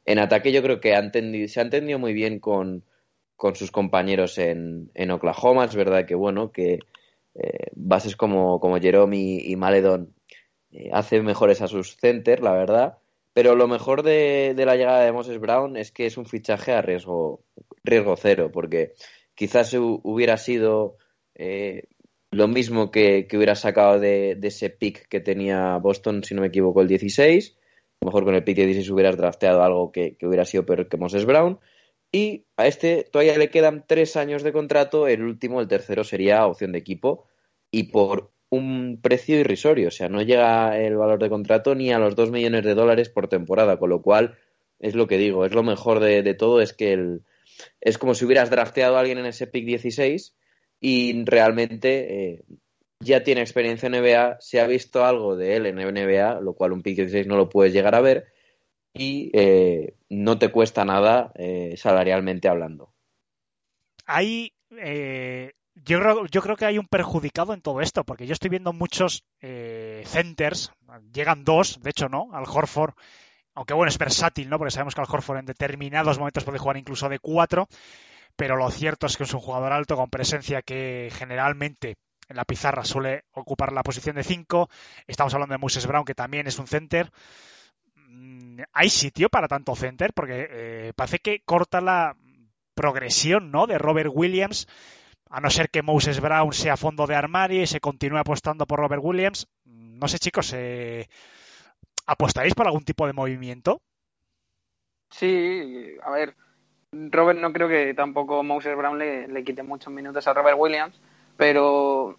[0.05, 0.91] En ataque yo creo que
[1.49, 2.85] se ha entendido muy bien con,
[3.55, 6.81] sus compañeros en, en, Oklahoma, es verdad que bueno, que
[7.35, 10.15] eh, bases como, como Jerome y, y Maledon
[10.93, 12.99] hacen mejores a sus centers, la verdad,
[13.33, 16.73] pero lo mejor de, de la llegada de Moses Brown es que es un fichaje
[16.73, 17.41] a riesgo,
[17.85, 18.95] riesgo cero, porque
[19.39, 20.97] quizás hubiera sido
[21.37, 21.85] eh,
[22.33, 26.49] lo mismo que, que hubiera sacado de, ese pick que tenía Boston, si no me
[26.49, 27.57] equivoco, el 16.
[28.01, 30.67] A lo mejor con el pick de 16 hubieras drafteado algo que, que hubiera sido
[30.67, 31.61] peor que Moses Brown.
[32.11, 35.07] Y a este todavía le quedan tres años de contrato.
[35.07, 37.29] El último, el tercero, sería opción de equipo.
[37.71, 39.87] Y por un precio irrisorio.
[39.87, 43.09] O sea, no llega el valor de contrato ni a los dos millones de dólares
[43.09, 43.79] por temporada.
[43.79, 44.37] Con lo cual,
[44.81, 45.45] es lo que digo.
[45.45, 46.61] Es lo mejor de, de todo.
[46.61, 47.23] Es que el,
[47.81, 50.37] es como si hubieras drafteado a alguien en ese pick 16
[50.81, 52.45] y realmente eh,
[53.01, 56.73] ya tiene experiencia en NBA, se ha visto algo de él en NBA, lo cual
[56.73, 58.27] un pick 16 no lo puedes llegar a ver
[58.93, 62.93] y eh, no te cuesta nada eh, salarialmente hablando.
[64.07, 68.33] Hay, eh, yo, creo, yo creo que hay un perjudicado en todo esto, porque yo
[68.33, 70.73] estoy viendo muchos eh, centers,
[71.13, 72.95] llegan dos, de hecho no, al Horford
[73.59, 74.57] aunque bueno, es versátil, ¿no?
[74.57, 77.67] Porque sabemos que Al Horford en determinados momentos puede jugar incluso de cuatro,
[78.37, 81.97] pero lo cierto es que es un jugador alto con presencia que generalmente
[82.29, 84.71] en la pizarra suele ocupar la posición de cinco.
[85.09, 87.11] Estamos hablando de Moses Brown, que también es un center.
[88.75, 90.13] ¿Hay sitio para tanto center?
[90.15, 92.15] Porque eh, parece que corta la
[92.75, 93.67] progresión, ¿no?
[93.67, 94.69] De Robert Williams,
[95.31, 98.79] a no ser que Moses Brown sea fondo de armario y se continúe apostando por
[98.79, 99.49] Robert Williams.
[99.65, 101.09] No sé, chicos, eh,
[102.09, 103.83] ¿Apostaréis por algún tipo de movimiento?
[105.11, 106.35] Sí, a ver,
[106.91, 110.99] Robert no creo que tampoco Moses Brown le, quite muchos minutos a Robert Williams,
[111.37, 112.19] pero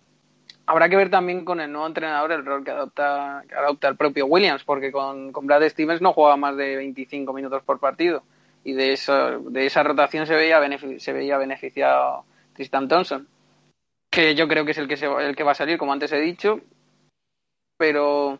[0.68, 3.98] habrá que ver también con el nuevo entrenador el rol que adopta, que adopta el
[3.98, 8.22] propio Williams, porque con, con Brad Stevens no juega más de 25 minutos por partido
[8.64, 10.60] y de, eso, de esa rotación se veía,
[11.00, 13.28] se veía beneficiado Tristan Thompson,
[14.12, 16.12] que yo creo que es el que, se, el que va a salir, como antes
[16.12, 16.60] he dicho,
[17.78, 18.40] pero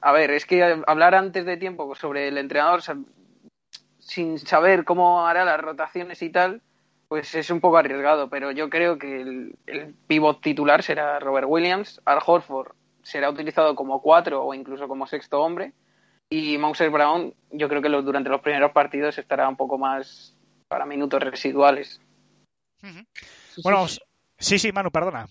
[0.00, 2.82] a ver, es que hablar antes de tiempo sobre el entrenador
[3.98, 6.62] sin saber cómo hará las rotaciones y tal,
[7.08, 11.46] pues es un poco arriesgado, pero yo creo que el, el pivot titular será Robert
[11.48, 12.72] Williams, Al Horford
[13.02, 15.72] será utilizado como cuatro o incluso como sexto hombre,
[16.30, 20.34] y Moses Brown yo creo que los, durante los primeros partidos estará un poco más
[20.68, 22.00] para minutos residuales.
[22.82, 23.06] Uh -huh.
[23.62, 23.86] Bueno,
[24.38, 25.26] sí, sí, Manu, perdona.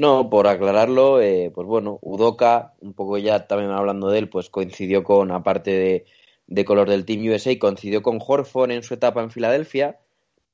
[0.00, 4.48] No, por aclararlo, eh, pues bueno, Udoca, un poco ya también hablando de él, pues
[4.48, 6.04] coincidió con, aparte de,
[6.46, 10.00] de color del Team USA, coincidió con Horford en su etapa en Filadelfia.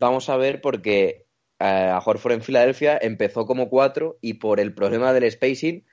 [0.00, 1.26] Vamos a ver porque
[1.60, 5.84] eh, a Horford en Filadelfia empezó como cuatro y por el problema del spacing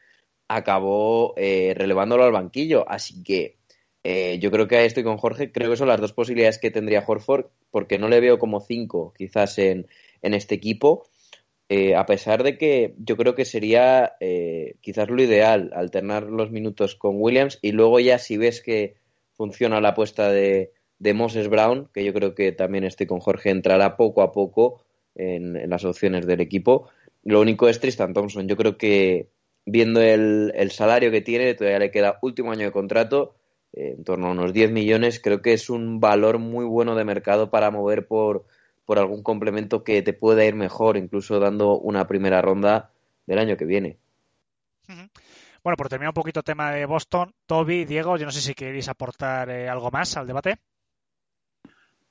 [0.48, 2.90] acabó eh, relevándolo al banquillo.
[2.90, 3.58] Así que
[4.04, 6.72] eh, yo creo que a estoy con Jorge, creo que son las dos posibilidades que
[6.72, 9.88] tendría Horford, porque no le veo como cinco quizás en,
[10.22, 11.06] en este equipo
[11.70, 16.52] eh, a pesar de que yo creo que sería eh, quizás lo ideal alternar los
[16.52, 18.96] minutos con Williams y luego ya si ves que
[19.32, 23.50] funciona la apuesta de, de Moses Brown, que yo creo que también estoy con Jorge,
[23.50, 24.84] entrará poco a poco
[25.16, 26.90] en, las opciones del equipo.
[27.24, 28.48] Lo único es Tristan Thompson.
[28.48, 29.30] Yo creo que
[29.66, 33.36] viendo el, el salario que tiene, todavía le queda último año de contrato,
[33.74, 37.06] eh, en torno a unos 10 millones, creo que es un valor muy bueno de
[37.06, 38.46] mercado para mover por
[38.86, 42.92] por algún complemento que te pueda ir mejor, incluso dando una primera ronda
[43.26, 43.98] del año que viene.
[45.64, 48.54] Bueno, por terminar un poquito el tema de Boston, Toby, Diego, yo no sé si
[48.54, 50.58] queréis aportar eh, algo más al debate.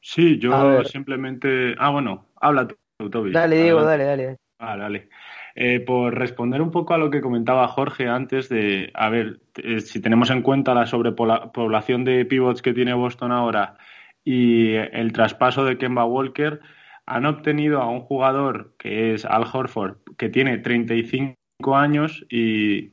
[0.01, 1.75] Sí, yo simplemente.
[1.79, 3.31] Ah, bueno, habla tú, Toby.
[3.31, 4.39] Dale, Diego, dale, dale.
[4.59, 5.09] Ah, dale.
[5.55, 9.81] Eh, por responder un poco a lo que comentaba Jorge antes de, a ver, eh,
[9.81, 13.77] si tenemos en cuenta la sobrepoblación de pivots que tiene Boston ahora
[14.25, 16.61] y el traspaso de Kemba Walker,
[17.07, 21.37] han obtenido a un jugador que es Al Horford, que tiene 35
[21.77, 22.93] años y,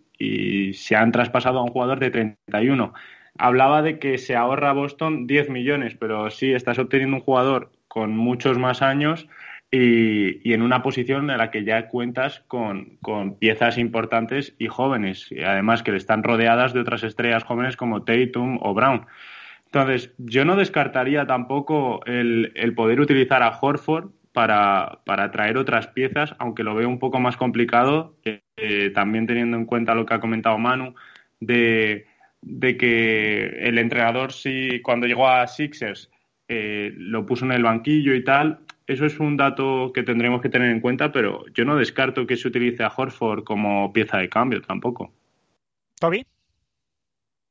[0.74, 2.94] se han traspasado a un jugador de 31.
[3.38, 8.18] hablaba de que se ahorra Boston 10 millones, pero sí, estás obteniendo un jugador con
[8.18, 9.30] muchos más años
[9.72, 15.32] y, en una posición en la que ya cuentas con, con, piezas importantes y jóvenes,
[15.32, 19.06] y además que están rodeadas de otras estrellas jóvenes como Tatum o Brown.
[19.72, 25.88] Entonces, yo no descartaría tampoco el, el poder utilizar a Horford para, para, traer otras
[25.88, 30.16] piezas, aunque lo veo un poco más complicado, eh, también teniendo en cuenta lo que
[30.16, 30.96] ha comentado Manu,
[31.40, 32.08] de,
[32.42, 36.10] de que el entrenador, si cuando llegó a Sixers,
[36.48, 40.50] eh, lo puso en el banquillo y tal, eso es un dato que tendremos que
[40.50, 44.30] tener en cuenta, pero yo no descarto que se utilice a Horford como pieza de
[44.30, 45.14] cambio tampoco.
[46.00, 46.26] ¿Toby?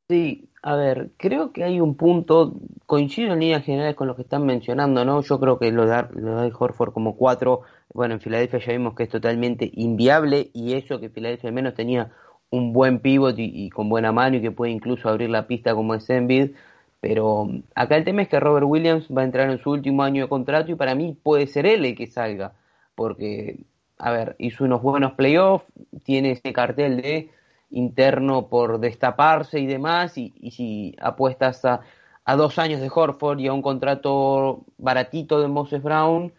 [0.09, 2.55] Sí, a ver, creo que hay un punto,
[2.87, 5.23] coincido en líneas generales con lo que están mencionando, ¿no?
[5.23, 7.63] Yo creo que lo de, lo de Horford como cuatro,
[7.95, 11.75] bueno, en Filadelfia ya vimos que es totalmente inviable y eso que Filadelfia al menos
[11.75, 12.13] tenía
[12.51, 15.95] un buen pivot y, con buena mano y que puede incluso abrir la pista como
[15.95, 16.53] es Embiid,
[17.01, 20.25] pero acá el tema es que Robert Williams va a entrar en su último año
[20.25, 22.55] de contrato y para mí puede ser él el que salga,
[22.95, 23.61] porque,
[23.99, 25.67] a ver, hizo unos buenos playoffs,
[26.03, 27.31] tiene ese cartel de
[27.71, 31.81] interno por destaparse y demás, y, si apuestas a,
[32.25, 36.33] a, dos años de Horford y a un contrato baratito de Moses Brown,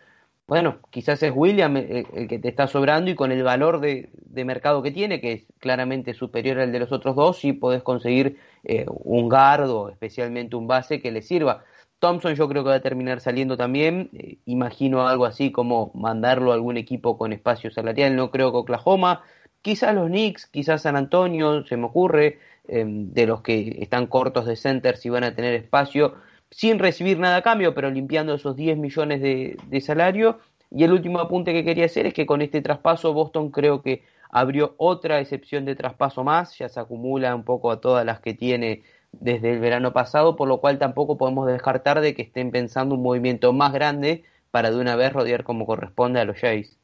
[0.50, 4.10] bueno, quizás es William el, que te está sobrando y con el valor de,
[4.46, 8.40] mercado que tiene, que es claramente superior al de los otros dos, sí podés conseguir
[8.64, 11.64] eh, un guard o especialmente un base que le sirva.
[12.00, 16.52] Thompson yo creo que va a terminar saliendo también, eh, imagino algo así como mandarlo
[16.52, 19.22] a algún equipo con espacio salarial, no creo que Oklahoma,
[19.62, 24.46] quizás los Knicks, quizás San Antonio, se me ocurre, eh, de los que están cortos
[24.46, 26.16] de center si van a tener espacio,
[26.52, 30.40] sin recibir nada a cambio, pero limpiando esos 10 millones de, de salario.
[30.72, 34.04] Y el último apunte que quería hacer es que con este traspaso Boston creo que
[34.30, 38.34] abrió otra excepción de traspaso más, ya se acumula un poco a todas las que
[38.34, 42.96] tiene desde el verano pasado, por lo cual tampoco podemos descartar de que estén pensando
[42.96, 46.79] un movimiento más grande para de una vez rodear como corresponde a los Jays.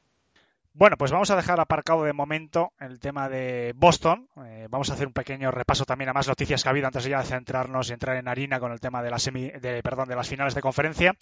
[0.77, 4.27] Bueno, pues vamos a dejar aparcado de momento el tema de Boston.
[4.45, 7.05] Eh, vamos a hacer un pequeño repaso también a más noticias que ha habido antes
[7.05, 10.09] de ya centrarnos y entrar en harina con el tema de, la semi, de, perdón,
[10.09, 11.15] de las finales de conferencia.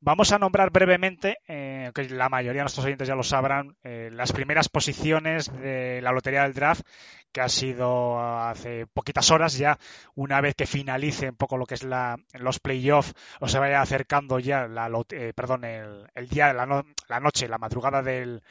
[0.00, 4.10] Vamos a nombrar brevemente, eh, que la mayoría de nuestros oyentes ya lo sabrán, eh,
[4.12, 6.82] las primeras posiciones de la lotería del draft,
[7.32, 9.78] que ha sido hace poquitas horas ya,
[10.14, 13.80] una vez que finalice un poco lo que es la, los playoffs o se vaya
[13.80, 14.90] acercando ya la,
[15.34, 18.42] perdón, el, día, la, la noche, la madrugada del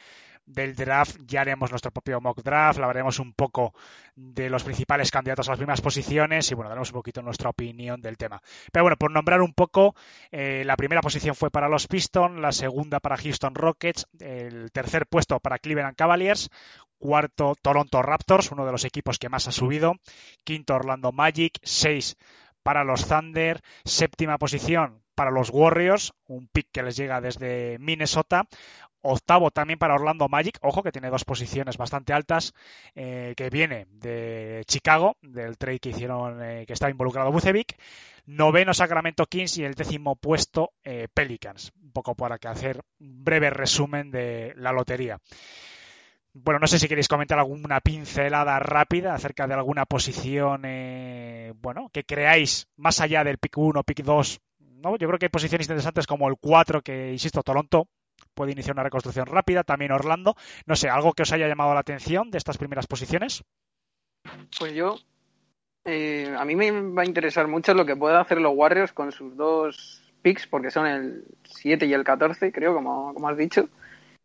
[0.52, 3.74] del draft ya haremos nuestro propio mock draft, hablaremos un poco
[4.14, 8.00] de los principales candidatos a las primeras posiciones y bueno, daremos un poquito nuestra opinión
[8.00, 8.42] del tema.
[8.72, 9.94] Pero bueno, por nombrar un poco,
[10.30, 15.06] eh, la primera posición fue para los Pistons, la segunda para Houston Rockets, el tercer
[15.06, 16.50] puesto para Cleveland Cavaliers,
[16.98, 19.94] cuarto Toronto Raptors, uno de los equipos que más ha subido,
[20.44, 22.16] quinto Orlando Magic, seis
[22.62, 28.48] para los Thunder, séptima posición para los Warriors, un pick que les llega desde Minnesota,
[29.02, 32.54] Octavo también para Orlando Magic, ojo que tiene dos posiciones bastante altas,
[32.94, 37.76] eh, que viene de Chicago, del trade que hicieron, eh, que estaba involucrado Bucevic.
[38.24, 41.70] Noveno Sacramento Kings y el décimo puesto eh, Pelicans.
[41.82, 45.18] Un poco para que hacer un breve resumen de la lotería.
[46.32, 50.62] Bueno, no sé si queréis comentar alguna pincelada rápida acerca de alguna posición,
[51.60, 54.40] bueno, que creáis más allá del pick 1, pick 2.
[54.80, 54.96] ¿No?
[54.96, 57.88] Yo creo que hay posiciones interesantes como el 4, que insisto, Toronto
[58.34, 60.34] puede iniciar una reconstrucción rápida, también Orlando.
[60.66, 63.42] No sé, ¿algo que os haya llamado la atención de estas primeras posiciones?
[64.58, 64.96] Pues yo,
[65.84, 69.12] eh, a mí me va a interesar mucho lo que puedan hacer los Warriors con
[69.12, 73.68] sus dos picks, porque son el 7 y el 14, creo, como, como has dicho.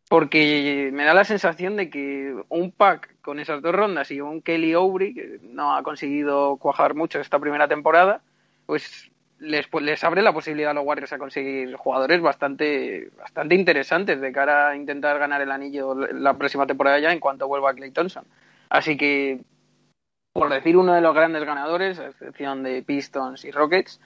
[0.08, 4.40] Porque me da la sensación de que un pack con esas dos rondas y un
[4.40, 8.22] Kelly Oubre, que no ha conseguido cuajar mucho esta primera temporada,
[8.66, 13.54] pues les, pues, les abre la posibilidad a los Warriors a conseguir jugadores bastante, bastante
[13.54, 17.74] interesantes de cara a intentar ganar el anillo la próxima temporada ya en cuanto vuelva
[17.74, 18.24] Clay Thompson.
[18.68, 19.40] Así que,
[20.32, 24.00] por decir uno de los grandes ganadores, a excepción de Pistons y Rockets,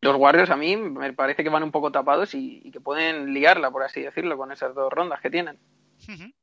[0.00, 3.70] los Warriors a mí me parece que van un poco tapados y, que pueden liarla,
[3.70, 5.58] por así decirlo, con esas dos rondas que tienen.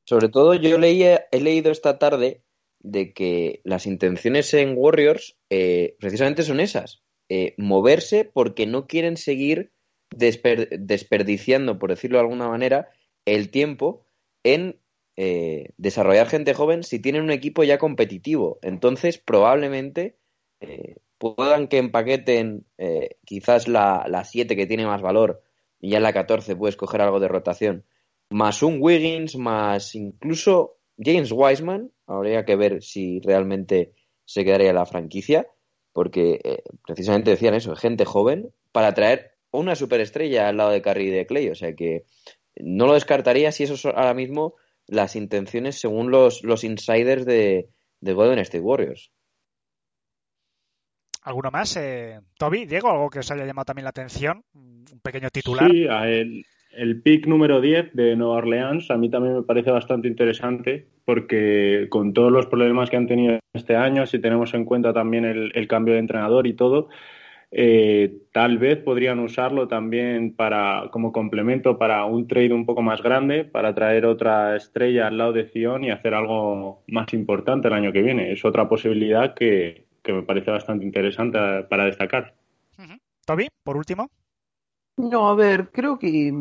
[0.05, 2.41] Sobre todo yo leí, he leído esta tarde
[2.80, 9.18] de que las intenciones en Warriors eh, precisamente son esas eh, moverse porque no quieren
[9.18, 9.72] seguir
[10.16, 12.90] desperdiciando, por decirlo de alguna manera,
[13.26, 14.06] el tiempo
[14.44, 14.80] en
[15.16, 18.60] eh, desarrollar gente joven si tienen un equipo ya competitivo.
[18.62, 20.18] Entonces, probablemente
[20.60, 22.66] eh, puedan que empaqueten
[23.26, 25.42] quizás la 7 que tiene más valor
[25.80, 27.86] y ya en la 14 puedes coger algo de rotación,
[28.30, 33.94] más un Wiggins, más incluso James Wiseman, habría que ver si realmente
[34.26, 35.48] se quedaría la franquicia
[35.94, 41.08] porque eh, precisamente decían eso, gente joven, para traer una superestrella al lado de Curry
[41.08, 41.50] y de Clay.
[41.50, 42.06] O sea que
[42.58, 44.56] no lo descartaría si eso son ahora mismo
[44.88, 47.70] las intenciones según los, los insiders de,
[48.02, 49.12] de Golden State Warriors.
[51.22, 51.78] ¿Alguno más?
[51.78, 55.72] Eh, Toby, Diego, algo que os haya llamado también la atención, un pequeño titular.
[55.72, 59.72] Sí, a el, el pick número 10 de Nueva Orleans a mí también me parece
[59.72, 64.66] bastante interesante porque con todos los problemas que han tenido este año, si tenemos en
[64.66, 66.89] cuenta también el, el cambio de entrenador y todo,
[67.56, 73.04] eh, tal vez podrían usarlo también para como complemento para un trade un poco más
[73.04, 77.76] grande, para traer otra estrella al lado de Zion y hacer algo más importante el
[77.76, 78.32] año que viene.
[78.32, 81.38] Es otra posibilidad que, que me parece bastante interesante
[81.70, 82.34] para destacar.
[83.26, 84.10] Toby, por último.
[84.97, 86.34] No, a ver, creo que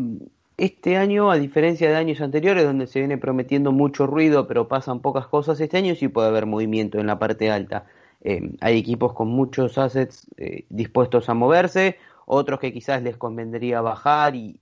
[0.62, 5.00] este año, a diferencia de años anteriores, donde se viene prometiendo mucho ruido, pero pasan
[5.00, 7.86] pocas cosas, este año sí puede haber movimiento en la parte alta.
[8.20, 13.80] Eh, hay equipos con muchos assets eh, dispuestos a moverse, otros que quizás les convendría
[13.80, 14.60] bajar y,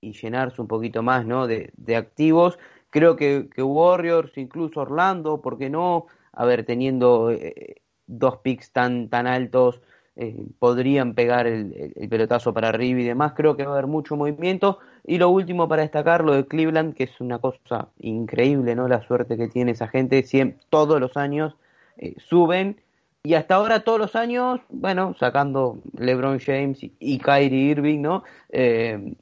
[0.00, 1.46] llenarse un poquito más ¿no?
[1.46, 2.58] de, de activos.
[2.88, 6.06] Creo que, que, Warriors, incluso Orlando, ¿por qué no?
[6.32, 9.82] A ver, teniendo eh, dos picks tan, tan altos,
[10.16, 13.32] eh, podrían pegar el, el, el, pelotazo para arriba y demás.
[13.34, 14.78] Creo que va a haber mucho movimiento.
[15.04, 18.88] Y lo último para destacar, lo de Cleveland, que es una cosa increíble, ¿no?
[18.88, 20.22] La suerte que tiene esa gente.
[20.22, 21.56] Siempre, todos los años
[21.98, 22.80] eh, suben
[23.26, 28.22] y hasta ahora todos los años, bueno, sacando LeBron James y Kyrie Irving, ¿no?
[28.50, 29.14] Eh,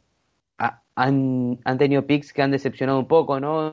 [0.95, 3.73] han, han, tenido picks que han decepcionado un poco, ¿no?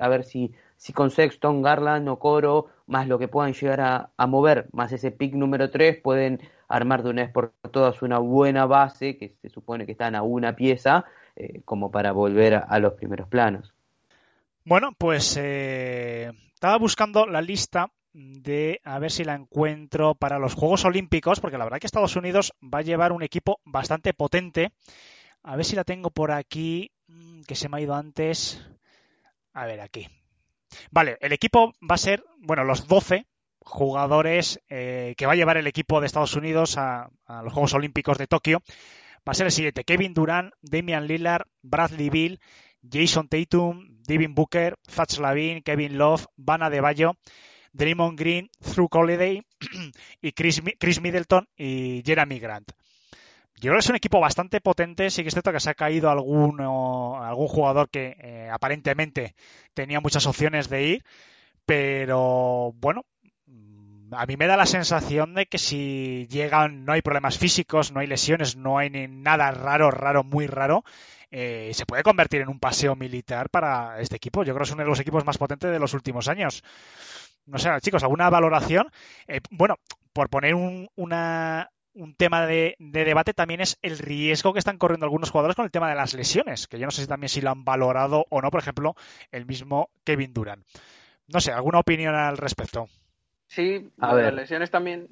[0.00, 3.80] A ver si, si con Sexton, Garland o Coro, más lo que puedan llegar
[4.16, 8.18] a, mover, más ese pick número 3, pueden armar de una vez por todas una
[8.18, 11.04] buena base, que se supone que están a una pieza,
[11.36, 13.72] eh, como para volver a, a, los primeros planos.
[14.64, 20.54] Bueno, pues eh, estaba buscando la lista de a ver si la encuentro para los
[20.54, 24.72] Juegos Olímpicos, porque la verdad que Estados Unidos va a llevar un equipo bastante potente.
[25.42, 28.64] A ver si la tengo por aquí, mm, que se me ha ido antes.
[29.52, 30.08] A ver, aquí.
[30.90, 33.26] Vale, el equipo va a ser, bueno, los 12
[33.60, 37.08] jugadores eh, que va a llevar el equipo de Estados Unidos a,
[37.42, 38.62] los Juegos Olímpicos de Tokio.
[39.26, 42.40] Va a ser el siguiente: Kevin Durant, Damian Lillard, Bradley Bill,
[42.88, 47.16] Jason Tatum, Devin Booker, Zach Lavin, Kevin Love, Vanna de Bayo,
[47.72, 49.42] Draymond Green, Through Holiday
[50.22, 52.72] y Chris, Middleton y Jeremy Grant.
[53.56, 55.10] Yo creo que es un equipo bastante potente.
[55.10, 59.34] Sí que es cierto que se ha caído alguno, algún jugador que eh, aparentemente
[59.74, 61.04] tenía muchas opciones de ir,
[61.66, 63.04] pero bueno,
[64.12, 68.00] a mí me da la sensación de que si llegan, no hay problemas físicos, no
[68.00, 70.84] hay lesiones, no hay ni nada raro, raro, muy raro,
[71.30, 74.44] eh, se puede convertir en un paseo militar para este equipo.
[74.44, 76.62] Yo creo que es uno de los equipos más potentes de los últimos años.
[77.46, 78.90] No sé, chicos, ¿alguna valoración?
[79.26, 79.76] Eh, bueno,
[80.12, 84.78] por poner un, una, un tema de, de, debate también es el riesgo que están
[84.78, 87.28] corriendo algunos jugadores con el tema de las lesiones, que yo no sé si también
[87.28, 88.94] si lo han valorado o no, por ejemplo,
[89.30, 90.64] el mismo Kevin Durant.
[91.28, 92.88] No sé, ¿alguna opinión al respecto?
[93.46, 94.26] Sí, a ver.
[94.26, 95.08] las lesiones también.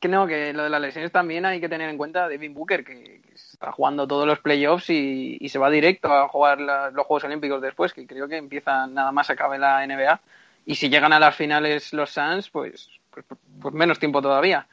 [0.00, 2.54] Que no, que lo de las lesiones también hay que tener en cuenta a Devin
[2.54, 6.58] Booker, que, que está jugando todos los playoffs y, y, se va directo a jugar
[6.58, 10.20] la, los Juegos Olímpicos después, que creo que empieza nada más acabe la NBA.
[10.64, 13.26] Y si llegan a las finales los Suns, pues, pues,
[13.60, 14.66] pues menos tiempo todavía.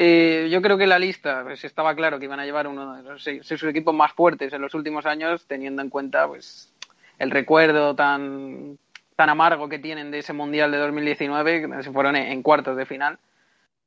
[0.00, 3.02] Eh, yo creo que la lista pues, estaba claro que iban a llevar uno de
[3.02, 6.72] los sus equipos más fuertes en los últimos años, teniendo en cuenta pues
[7.18, 8.78] el recuerdo tan
[9.16, 12.86] tan amargo que tienen de ese mundial de 2019, que se fueron en, cuartos de
[12.86, 13.18] final.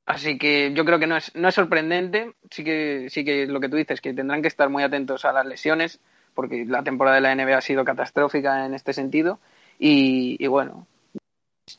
[0.05, 2.33] Así que yo creo que no es, no es sorprendente.
[2.49, 5.31] Sí que, sí que lo que tú dices, que tendrán que estar muy atentos a
[5.31, 6.01] las lesiones,
[6.33, 9.39] porque la temporada de la NBA ha sido catastrófica en este sentido.
[9.79, 10.87] Y bueno,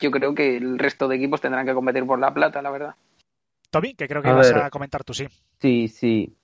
[0.00, 2.94] yo creo que el resto de equipos tendrán que competir por la plata, la verdad.
[3.72, 5.26] Toby, que creo que a ver, a comentar tú, sí.
[5.58, 6.36] Sí, sí.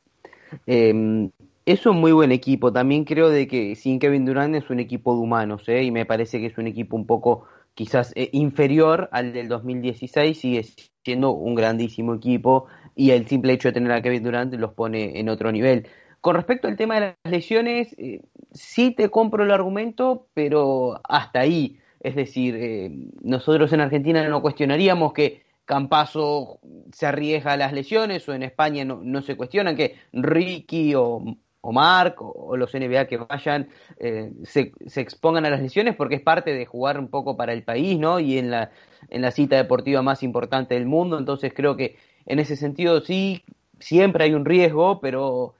[0.66, 1.30] Eh,
[1.66, 2.72] es un muy buen equipo.
[2.72, 5.82] También creo de que sin Kevin Durant es un equipo de humanos, ¿eh?
[5.82, 7.44] y me parece que es un equipo un poco
[7.74, 10.40] quizás eh, inferior al del 2016.
[10.40, 10.64] Sigue
[11.04, 15.20] siendo un grandísimo equipo y el simple hecho de tener a Kevin Durant los pone
[15.20, 15.86] en otro nivel.
[16.22, 21.40] Con respecto al tema de las lesiones, eh, sí te compro el argumento, pero hasta
[21.40, 21.78] ahí.
[22.00, 22.90] Es decir, eh,
[23.20, 26.60] nosotros en Argentina no cuestionaríamos que Campazo
[26.94, 31.22] se arriesga a las lesiones o en España no, no se cuestionan que Ricky o,
[31.60, 31.70] o,
[32.16, 33.68] o, los NBA que vayan
[33.98, 37.52] eh, se, se, expongan a las lesiones porque es parte de jugar un poco para
[37.52, 38.18] el país, ¿no?
[38.18, 38.70] Y en la,
[39.10, 43.44] en la cita deportiva más importante del mundo, entonces creo que en ese sentido sí,
[43.78, 45.54] siempre hay un riesgo, pero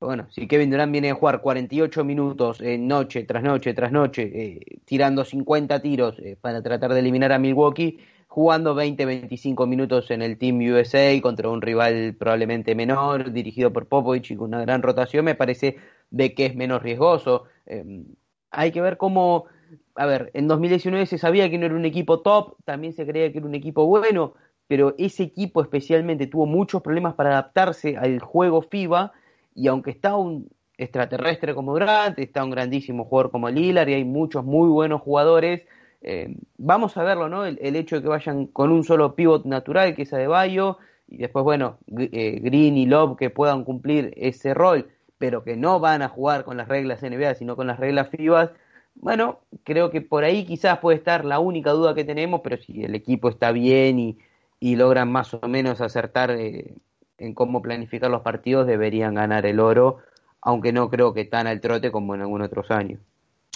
[0.00, 4.22] bueno, si Kevin Durant viene a jugar 48 minutos eh, noche tras noche tras noche,
[4.34, 8.00] eh, tirando 50 tiros eh, para tratar de eliminar a Milwaukee,
[8.36, 14.30] jugando 20-25 minutos en el Team USA contra un rival probablemente menor, dirigido por Popovich
[14.30, 15.78] y con una gran rotación, me parece
[16.10, 17.44] de que es menos riesgoso.
[17.64, 18.04] Eh,
[18.50, 19.46] hay que ver cómo,
[19.94, 23.32] a ver, en 2019 se sabía que no era un equipo top, también se creía
[23.32, 24.34] que era un equipo bueno,
[24.66, 29.12] pero ese equipo especialmente tuvo muchos problemas para adaptarse al juego FIBA
[29.54, 34.04] y aunque está un extraterrestre como Grant, está un grandísimo jugador como Lillard y hay
[34.04, 35.62] muchos muy buenos jugadores,
[36.02, 37.44] eh, vamos a verlo, ¿no?
[37.44, 40.78] El, hecho de que vayan con un solo pivot natural, que es Adebayo,
[41.08, 45.80] y después, bueno, eh, Green y Love que puedan cumplir ese rol, pero que no
[45.80, 48.52] van a jugar con las reglas NBA, sino con las reglas FIBA.
[48.96, 52.84] Bueno, creo que por ahí quizás puede estar la única duda que tenemos, pero si
[52.84, 54.18] el equipo está bien y,
[54.60, 56.74] y logran más o menos acertar eh,
[57.18, 59.98] en cómo planificar los partidos, deberían ganar el oro,
[60.40, 63.00] aunque no creo que tan al trote como en algunos otros años.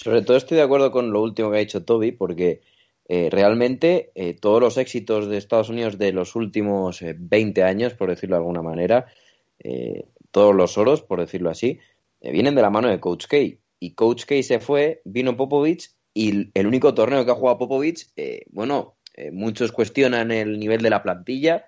[0.03, 2.63] Sobre todo estoy de acuerdo con lo último que ha dicho Toby, porque
[3.07, 7.93] eh, realmente eh, todos los éxitos de Estados Unidos de los últimos 20 eh, años,
[7.93, 9.07] por decirlo de alguna manera,
[10.31, 11.81] todos los oros, por decirlo así,
[12.23, 13.37] vienen de la mano de Coach K.
[13.79, 18.07] Y Coach K se fue, vino Popovich y el único torneo que ha jugado Popovich,
[18.49, 18.97] bueno,
[19.33, 21.67] muchos cuestionan el nivel de la plantilla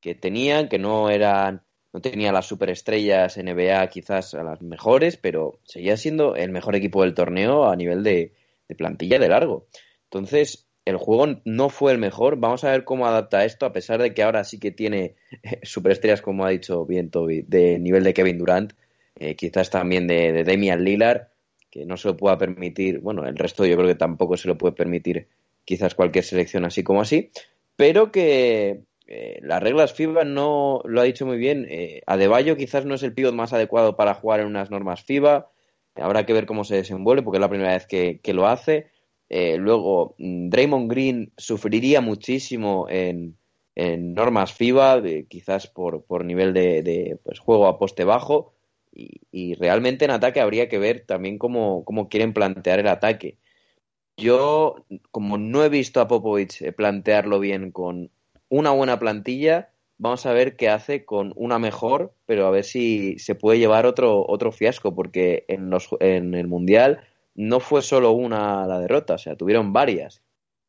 [0.00, 1.65] que tenían, que no eran
[1.96, 7.02] no tenía las superestrellas NBA quizás a las mejores, pero seguía siendo el mejor equipo
[7.02, 8.34] del torneo a nivel de,
[8.76, 9.66] plantilla de largo.
[10.04, 12.36] Entonces, el juego no fue el mejor.
[12.38, 15.60] Vamos a ver cómo adapta esto, a pesar de que ahora sí que tiene eh,
[15.62, 18.74] superestrellas, como ha dicho bien Toby, de nivel de Kevin Durant,
[19.18, 21.28] eh, quizás también de, de, Damian Lillard,
[21.70, 24.58] que no se lo pueda permitir, bueno, el resto yo creo que tampoco se lo
[24.58, 25.28] puede permitir
[25.64, 27.30] quizás cualquier selección así como así,
[27.74, 31.66] pero que, eh, las reglas FIBA no lo ha dicho muy bien.
[31.68, 35.50] Eh, Adebayo quizás no es el pivot más adecuado para jugar en unas normas FIBA.
[35.94, 38.90] Habrá que ver cómo se desenvuelve porque es la primera vez que, lo hace.
[39.28, 43.36] Eh, luego, mm, Draymond Green sufriría muchísimo en,
[43.76, 48.54] normas FIBA, quizás por, por nivel de, pues, juego a poste bajo.
[48.92, 53.38] Y, realmente en ataque habría que ver también cómo, cómo quieren plantear el ataque.
[54.16, 58.10] Yo, como no he visto a Popovich plantearlo bien con
[58.48, 59.70] una buena plantilla.
[59.98, 63.86] Vamos a ver qué hace con una mejor, pero a ver si se puede llevar
[63.86, 67.00] otro, otro fiasco, porque en, los, en el Mundial
[67.34, 70.22] no fue solo una la derrota, o sea, tuvieron varias.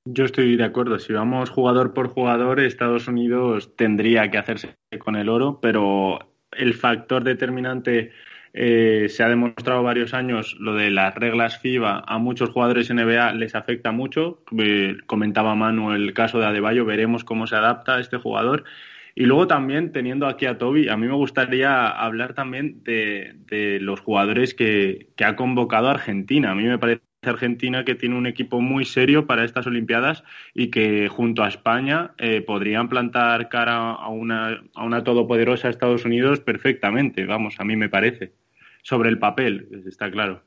[0.06, 0.99] Yo estoy de acuerdo.
[0.99, 6.20] Si vamos jugador por jugador, Estados Unidos tendría que hacerse con el oro, pero
[6.54, 8.12] el factor determinante
[8.60, 13.34] eh, se ha demostrado varios años lo de las reglas FIBA a muchos jugadores NBA
[13.34, 14.42] les afecta mucho.
[14.58, 18.64] Eh, comentaba Manu el caso de Adebayo, veremos cómo se adapta este jugador.
[19.14, 24.00] Y luego también, teniendo aquí a Toby, a mí me gustaría hablar también de, los
[24.00, 26.52] jugadores que, ha convocado Argentina.
[26.52, 30.24] A mí me parece Argentina que tiene un equipo muy serio para estas Olimpiadas
[30.56, 36.06] y que junto a España eh, podrían plantar cara a una, a una todopoderosa Estados
[36.06, 38.34] Unidos perfectamente, vamos, a mí me parece
[38.88, 40.42] sobre el papel, está claro.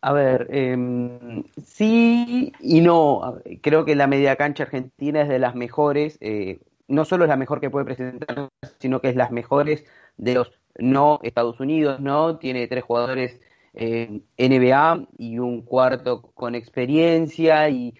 [0.00, 3.40] A ver, em, sí y no.
[3.62, 6.18] Creo que la media cancha argentina es de las mejores.
[6.20, 6.58] Eh,
[6.88, 8.48] no solo es la mejor que puede presentar,
[8.80, 9.84] sino que es las mejores
[10.16, 12.36] de los no Estados Unidos, ¿no?
[12.38, 13.40] Tiene tres jugadores
[13.74, 17.94] eh, NBA y un cuarto con experiencia y,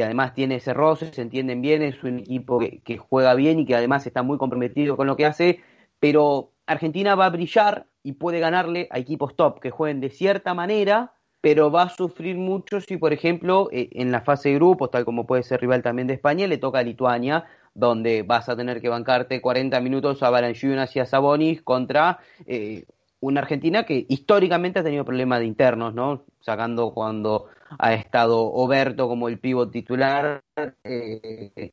[0.00, 3.74] además tiene ese roce, se entienden bien, es un equipo que juega bien y que
[3.74, 5.60] además está muy comprometido con lo que hace,
[6.00, 10.54] pero Argentina va a brillar y puede ganarle a equipos top que jueguen de cierta
[10.54, 14.90] manera, pero va a sufrir mucho si, por ejemplo, eh, en la fase de grupos,
[14.90, 18.56] tal como puede ser rival también de España, le toca a Lituania, donde vas a
[18.56, 22.84] tener que bancarte 40 minutos a Baranchunas y a Sabonis contra eh,
[23.20, 26.24] una Argentina que históricamente ha tenido problemas de internos, ¿no?
[26.40, 27.46] Sacando cuando
[27.78, 30.42] ha estado Oberto como el pivot titular,
[30.84, 31.72] eh,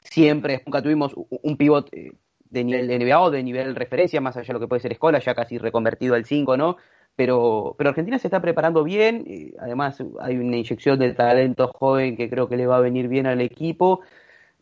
[0.00, 1.90] siempre, nunca tuvimos un pivot
[2.50, 4.92] de nivel de NBA o de nivel referencia, más allá de lo que puede ser
[4.92, 6.76] escuela, ya casi reconvertido al 5, ¿no?
[7.16, 9.24] Pero, pero Argentina se está preparando bien,
[9.58, 13.26] además hay una inyección de talento joven que creo que le va a venir bien
[13.26, 14.02] al equipo.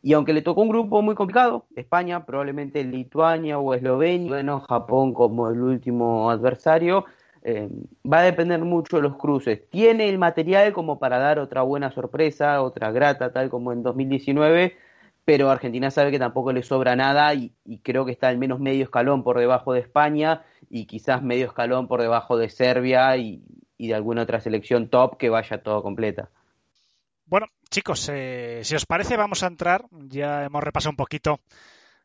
[0.02, 5.14] Y aunque le tocó un grupo muy complicado, España, probablemente Lituania o Eslovenia, bueno, Japón
[5.14, 7.06] como el último adversario,
[7.42, 7.68] eh,
[8.10, 9.68] va a depender mucho de los cruces.
[9.70, 14.76] Tiene el material como para dar otra buena sorpresa, otra grata, tal como en 2019,
[15.24, 17.52] pero Argentina sabe que tampoco le sobra nada y,
[17.82, 21.88] creo que está al menos medio escalón por debajo de España y quizás medio escalón
[21.88, 23.42] por debajo de Serbia y,
[23.78, 26.30] de alguna otra selección top que vaya todo completa.
[27.26, 31.40] Bueno, chicos, eh, si os parece vamos a entrar, ya hemos repasado un poquito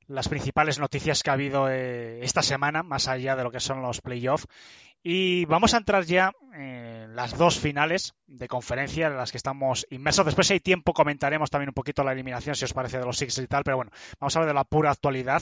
[0.07, 3.81] las principales noticias que ha habido eh, esta semana, más allá de lo que son
[3.81, 4.47] los playoffs,
[5.03, 9.87] y vamos a entrar ya en las dos finales de conferencia en las que estamos
[9.89, 10.25] inmersos.
[10.25, 13.17] Después, si hay tiempo, comentaremos también un poquito la eliminación, si os parece, de los
[13.17, 13.63] Six y tal.
[13.63, 15.41] Pero bueno, vamos a hablar de la pura actualidad.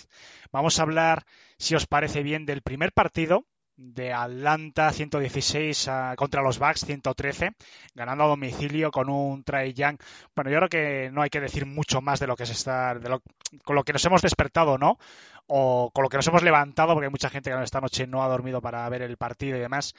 [0.52, 1.26] Vamos a hablar,
[1.58, 3.46] si os parece bien, del primer partido
[3.78, 7.52] de Atlanta 116 a, contra los Bucks 113,
[7.94, 9.98] ganando a domicilio con un Trae Young.
[10.36, 12.96] Bueno, yo creo que no hay que decir mucho más de lo que se está,
[12.96, 13.22] de lo,
[13.64, 14.98] con lo que nos hemos despertado, ¿no?
[15.46, 18.24] O con lo que nos hemos levantado, porque hay mucha gente que esta noche no
[18.24, 19.94] ha dormido para ver el partido y demás.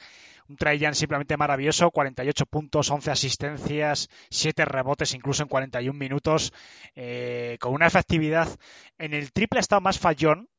[0.49, 6.53] Un Trae Young simplemente maravilloso, 48 puntos, 11 asistencias, 7 rebotes incluso en 41 minutos,
[6.95, 8.49] eh, con una efectividad
[8.97, 10.49] en el triple ha estado más fallón,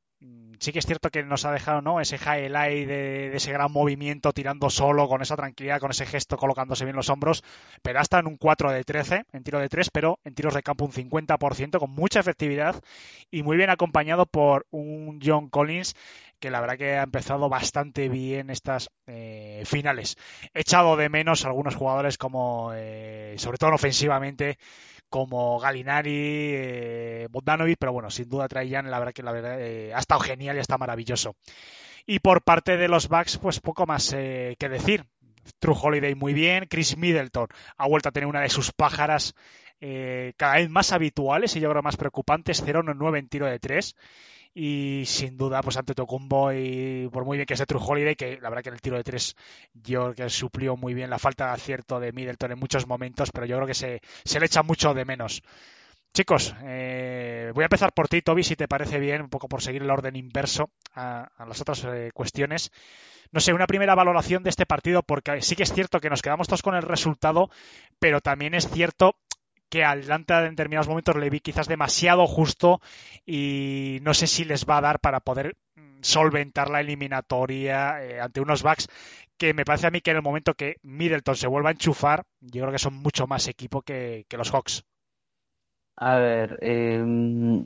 [0.58, 2.00] sí que es cierto que nos ha dejado ¿no?
[2.00, 6.36] ese highlight de, de, ese gran movimiento tirando solo, con esa tranquilidad, con ese gesto
[6.36, 7.42] colocándose bien los hombros,
[7.82, 10.62] pero hasta en un 4 de 13, en tiro de 3, pero en tiros de
[10.62, 12.82] campo un 50%, con mucha efectividad
[13.30, 15.94] y muy bien acompañado por un John Collins
[16.38, 20.16] que la verdad que ha empezado bastante bien estas eh, finales.
[20.54, 24.58] He echado de menos algunos jugadores como, eh, sobre todo ofensivamente,
[25.10, 29.92] como Galinari, eh, Bogdanovic, pero bueno, sin duda traían, la verdad que la verdad eh,
[29.92, 31.36] ha estado genial y está maravilloso.
[32.06, 35.04] Y por parte de los Bucks, pues poco más eh, que decir.
[35.58, 39.34] True Holiday muy bien, Chris Middleton ha vuelto a tener una de sus pájaras
[39.80, 43.96] eh, cada vez más habituales y yo creo más preocupantes, 0-9 en tiro de 3
[44.54, 48.38] y sin duda pues ante Tocumbo y por muy bien que sea True Holiday que
[48.40, 49.36] la verdad que en el tiro de tres
[49.72, 53.46] yo que suplió muy bien la falta de acierto de Middleton en muchos momentos pero
[53.46, 54.00] yo creo que se,
[54.38, 55.42] le echa mucho de menos
[56.12, 59.62] Chicos, eh, voy a empezar por ti, Toby, si te parece bien, un poco por
[59.62, 62.72] seguir el orden inverso a, a las otras eh, cuestiones.
[63.30, 66.20] No sé, una primera valoración de este partido, porque sí que es cierto que nos
[66.20, 67.48] quedamos todos con el resultado,
[68.00, 69.14] pero también es cierto
[69.70, 72.80] que Atlanta en determinados momentos le vi quizás demasiado justo
[73.24, 75.56] y no sé si les va a dar para poder
[76.02, 78.88] solventar la eliminatoria eh, ante unos backs
[79.38, 82.24] que me parece a mí que en el momento que Middleton se vuelva a enchufar,
[82.40, 84.84] yo creo que son mucho más equipo que, que los Hawks.
[85.96, 87.02] A ver, eh,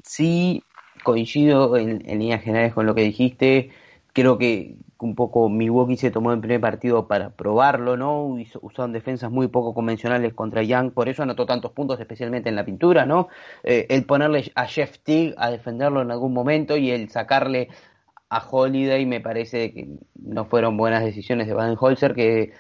[0.05, 0.63] sí
[1.03, 3.71] coincido en líneas generales con lo que dijiste.
[4.13, 8.25] Creo que un poco Milwaukee se tomó en primer partido para probarlo, ¿no?
[8.63, 12.65] Usaron defensas muy poco convencionales contra Young, por eso anotó tantos puntos, especialmente en la
[12.65, 13.29] pintura, ¿no?
[13.63, 17.69] Eh, el ponerle a Jeff Teague a defenderlo en algún momento y el sacarle
[18.31, 22.53] a Holiday me parece que no fueron buenas decisiones de Baden-Holzer, que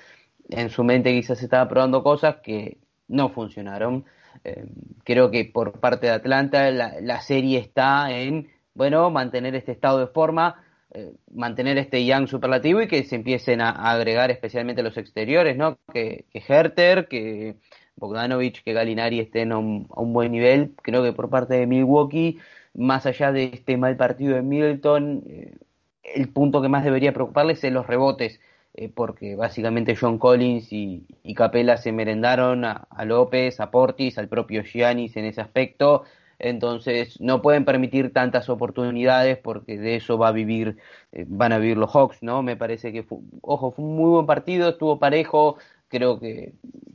[0.50, 4.04] en su mente quizás estaba probando cosas que no funcionaron.
[4.44, 4.66] Eh,
[5.04, 9.98] creo que por parte de Atlanta la, la serie está en, bueno, mantener este estado
[10.00, 10.63] de forma,
[10.94, 15.56] eh, mantener este Young superlativo y que se empiecen a, a agregar especialmente los exteriores,
[15.56, 15.76] ¿no?
[15.92, 17.56] Que, que Herter, que
[17.96, 20.74] Bogdanovich, que Galinari estén a un, a un, buen nivel.
[20.82, 22.38] Creo que por parte de Milwaukee,
[22.74, 25.56] más allá de este mal partido de Middleton, eh,
[26.02, 28.40] el punto que más debería preocuparles es los rebotes,
[28.74, 34.16] eh, porque básicamente John Collins y, y Capela se merendaron a, a, López, a Portis,
[34.18, 36.04] al propio Giannis en ese aspecto
[36.38, 40.78] entonces no pueden permitir tantas oportunidades porque de eso va a vivir,
[41.12, 42.42] eh, van a vivir los Hawks, ¿no?
[42.42, 45.56] Me parece que, fue, ojo, fue un muy buen partido, estuvo parejo,
[45.88, 46.54] creo que,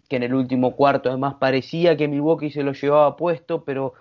[0.10, 3.94] que en el último cuarto además parecía que Milwaukee se lo llevaba puesto, pero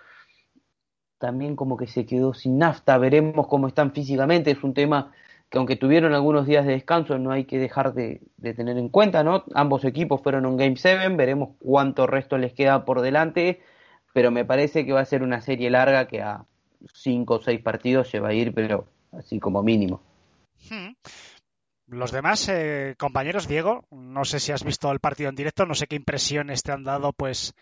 [1.18, 5.12] también como que se quedó sin nafta, veremos cómo están físicamente, es un tema
[5.50, 8.88] que aunque tuvieron algunos días de descanso no hay que dejar de, de tener en
[8.88, 9.44] cuenta, ¿no?
[9.54, 13.60] Ambos equipos fueron un Game 7, veremos cuánto resto les queda por delante,
[14.12, 16.44] pero me parece que va a ser una serie larga que a
[16.92, 20.00] cinco o seis partidos se va a ir, pero así como mínimo.
[20.70, 20.92] Hmm.
[21.86, 25.74] Los demás eh, compañeros, Diego, no sé si has visto el partido en directo, no
[25.74, 27.54] sé qué impresiones te han dado, pues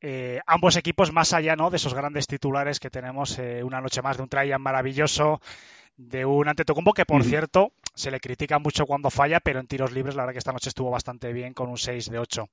[0.00, 1.68] eh, ambos equipos más allá, ¿no?
[1.68, 5.40] De esos grandes titulares que tenemos eh, una noche más de un Traian maravilloso,
[5.96, 9.92] de un Antetokounmpo que, por cierto, se le critica mucho cuando falla, pero en tiros
[9.92, 12.48] libres la verdad que esta noche estuvo bastante bien con un 6 de 8.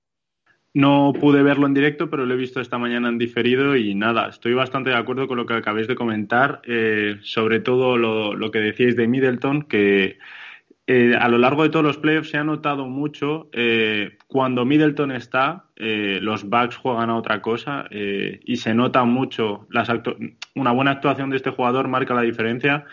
[0.73, 4.29] No pude verlo en directo, pero lo he visto esta mañana en diferido y nada,
[4.29, 8.57] estoy bastante de acuerdo con lo que acabáis de comentar, eh, sobre todo lo, que
[8.57, 10.17] decíais de Middleton, que
[10.87, 15.11] eh, a lo largo de todos los playoffs se ha notado mucho eh, cuando Middleton
[15.11, 19.89] está, eh, los Bucks juegan a otra cosa y se nota mucho las
[20.55, 22.85] una buena actuación de este jugador marca la diferencia.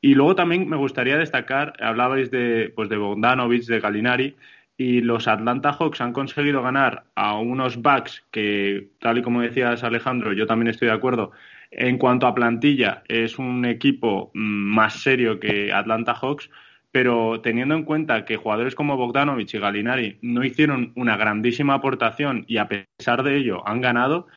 [0.00, 4.36] Y luego también me gustaría destacar, hablabais de, pues de Bogdanovich, de Galinari,
[4.78, 9.82] y los Atlanta Hawks han conseguido ganar a unos Bucks que, tal y como decías
[9.82, 11.32] Alejandro, yo también estoy de acuerdo,
[11.72, 16.48] en cuanto a plantilla es un equipo mm, más serio que Atlanta Hawks,
[16.92, 22.44] pero teniendo en cuenta que jugadores como Bogdanovich y Galinari no hicieron una grandísima aportación
[22.46, 24.28] y a pesar de ello han ganado,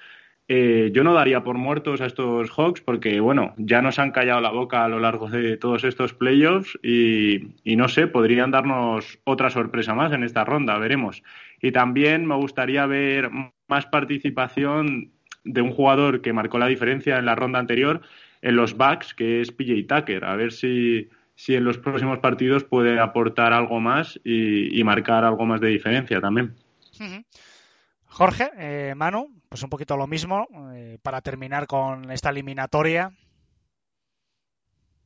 [0.54, 4.42] eh, yo no daría por muertos a estos Hawks porque, bueno, ya nos han callado
[4.42, 9.50] la boca a lo largo de todos estos playoffs y, no sé, podrían darnos otra
[9.50, 11.24] sorpresa más en esta ronda, veremos.
[11.62, 13.30] Y también me gustaría ver
[13.70, 15.14] más participación
[15.46, 18.02] de un jugador que marcó la diferencia en la ronda anterior
[18.42, 20.26] en los Bucks, que es PJ Tucker.
[20.26, 25.24] A ver si, si en los próximos partidos puede aportar algo más y, y marcar
[25.24, 26.56] algo más de diferencia también.
[28.08, 33.12] Jorge, eh, Manu, pues un poquito lo mismo eh, para terminar con esta eliminatoria.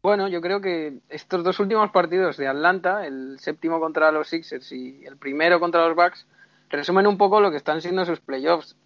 [0.04, 4.72] Bueno, yo creo que estos dos últimos partidos de Atlanta, el séptimo contra los Sixers
[4.72, 6.28] y el primero contra los Bucks,
[6.70, 8.78] resumen un poco lo que están siendo sus playoffs.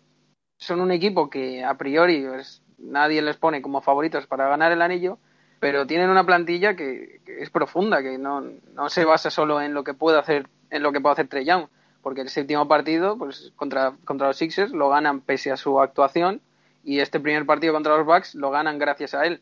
[0.58, 4.82] Son un equipo que a priori pues, nadie les pone como favoritos para ganar el
[4.82, 5.18] anillo,
[5.60, 9.84] pero tienen una plantilla que, es profunda, que no, no, se basa solo en lo
[9.84, 11.68] que puede hacer, en lo que puede hacer Trey Young
[12.02, 16.42] porque el séptimo partido pues contra, contra los Sixers lo ganan pese a su actuación
[16.84, 19.42] y este primer partido contra los Bucks lo ganan gracias a él.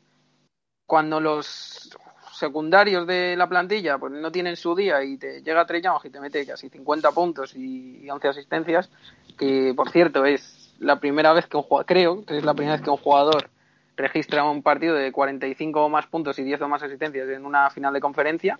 [0.85, 1.95] Cuando los
[2.33, 6.09] secundarios de la plantilla pues no tienen su día y te llega Trey Young y
[6.09, 8.89] te mete casi 50 puntos y 11 asistencias,
[9.37, 12.75] que por cierto es la primera vez que un jugador, creo que es la primera
[12.75, 13.49] vez que un jugador
[13.95, 17.69] registra un partido de 45 o más puntos y 10 o más asistencias en una
[17.71, 18.59] final de conferencia.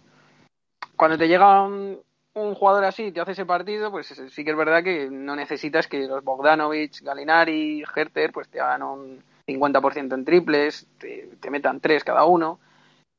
[0.95, 1.99] Cuando te llega un,
[2.37, 5.87] un jugador así te hace ese partido, pues sí que es verdad que no necesitas
[5.87, 12.03] que los Bogdanovich, Galinari, Herter, pues te hagan un 50% en triples, te, metan tres
[12.03, 12.59] cada uno,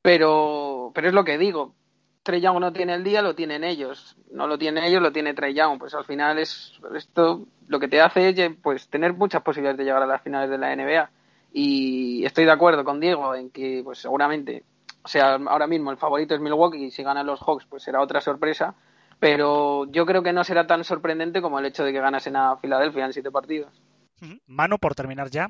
[0.02, 1.74] pero, pero es lo que digo.
[2.22, 4.16] Trey Young no tiene el día, lo tienen ellos.
[4.30, 5.78] No lo tienen ellos, lo tiene Trey Young.
[5.78, 9.84] Pues al final es esto lo que te hace es pues tener muchas posibilidades de
[9.84, 11.10] llegar a las finales de la NBA.
[11.52, 14.64] Y estoy de acuerdo con Diego en que pues seguramente,
[15.02, 18.02] o sea, ahora mismo el favorito es Milwaukee y si ganan los Hawks pues será
[18.02, 18.74] otra sorpresa
[19.20, 22.56] pero yo creo que no será tan sorprendente como el hecho de que ganasen a
[22.56, 23.82] Filadelfia en siete partidos.
[24.46, 25.48] Mano, por terminar ya.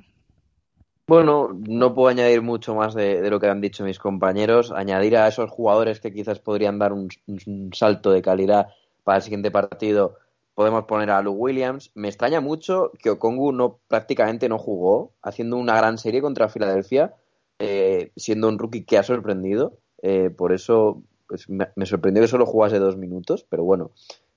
[1.06, 4.72] Bueno, no puedo añadir mucho más de, de, lo que han dicho mis compañeros.
[4.72, 8.68] Añadir a esos jugadores que quizás podrían dar un, un salto de calidad
[9.04, 10.18] para el siguiente partido,
[10.58, 11.90] podemos poner a Lou Williams.
[11.94, 17.14] Me extraña mucho que Okongu no, prácticamente no jugó, haciendo una gran serie contra Filadelfia,
[17.58, 19.78] eh, siendo un rookie que ha sorprendido.
[20.02, 23.92] Eh, por eso pues me, sorprendió que solo jugase dos minutos, pero bueno,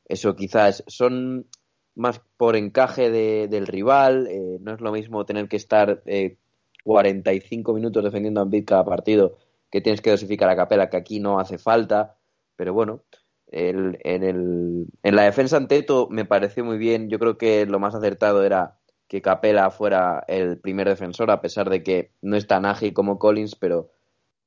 [0.06, 1.48] eso quizás son
[1.96, 6.38] más por encaje de, del rival, eh, no es lo mismo tener que estar eh,
[6.84, 9.38] 45 minutos defendiendo a Embiid cada partido
[9.72, 12.18] que tienes que dosificar a capela, que aquí no hace falta,
[12.58, 13.04] pero bueno,
[13.48, 17.66] el, en, el, en la defensa ante Teto me pareció muy bien, yo creo que
[17.66, 18.78] lo más acertado era
[19.08, 23.20] que Capela fuera el primer defensor, a pesar de que no es tan ágil como
[23.20, 23.90] Collins, pero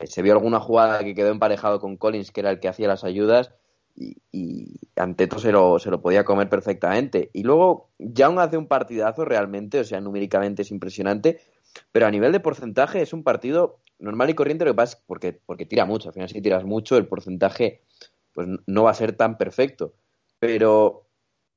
[0.01, 3.05] se vio alguna jugada que quedó emparejado con Collins, que era el que hacía las
[3.05, 3.53] ayudas,
[3.97, 7.31] y, y Anteto se lo, se lo podía comer perfectamente.
[7.33, 11.41] Y luego Young hace un partidazo realmente, o sea, numéricamente es impresionante,
[11.93, 15.03] pero a nivel de porcentaje es un partido normal y corriente, lo que pasa es
[15.07, 17.83] porque, porque tira mucho, al final si tiras mucho el porcentaje
[18.33, 19.95] pues no va a ser tan perfecto,
[20.41, 21.07] pero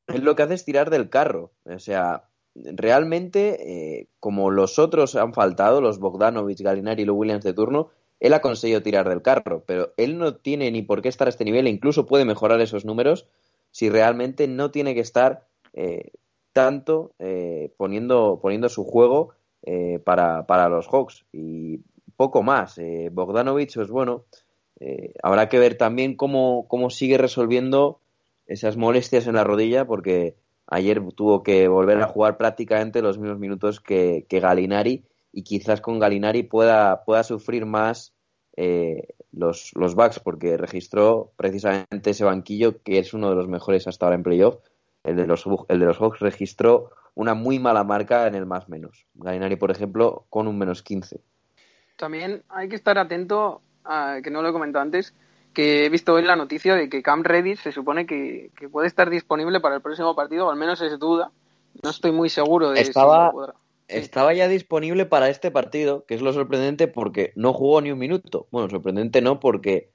[0.08, 5.16] él lo que hace es tirar del carro, o sea, realmente eh, como los otros
[5.16, 7.90] han faltado, los Bogdanovich, Galinari y los Williams de turno,
[8.20, 11.30] él ha conseguido tirar del carro, pero él no tiene ni por qué estar a
[11.30, 13.28] este nivel e incluso puede mejorar esos números
[13.72, 16.12] si realmente no tiene que estar eh,
[16.58, 19.30] tanto eh, poniendo, poniendo su juego
[19.62, 21.24] eh, para, para, los Hawks.
[21.32, 21.82] Y
[22.16, 22.80] poco más.
[22.80, 24.26] Eh, Bogdanovich, pues bueno,
[25.22, 28.00] habrá que ver también cómo, cómo sigue resolviendo
[28.48, 30.36] esas molestias en la rodilla, porque
[30.66, 35.82] ayer tuvo que volver a jugar prácticamente los mismos minutos que, que Galinari y quizás
[35.82, 38.14] con Galinari pueda, pueda sufrir más
[38.56, 43.88] eh, los, los Bucks porque registró precisamente ese banquillo que es uno de los mejores
[43.88, 44.58] hasta ahora en playoff.
[45.04, 48.68] El de los, el de los Hawks registró una muy mala marca en el más
[48.68, 49.06] menos.
[49.14, 51.22] Galinari, por ejemplo, con un menos 15.
[51.96, 55.16] También hay que estar atento, a, que no lo he comentado antes,
[55.54, 58.88] que he visto hoy la noticia de que Cam Reddish se supone que, que, puede
[58.88, 61.32] estar disponible para el próximo partido, o al menos es duda.
[61.82, 63.30] No estoy muy seguro de Estaba...
[63.30, 63.54] si podrá
[63.88, 68.00] estaba ya disponible para este partido, que es lo sorprendente porque no jugó ni un
[68.00, 68.48] minuto.
[68.52, 69.92] Bueno, sorprendente no, porque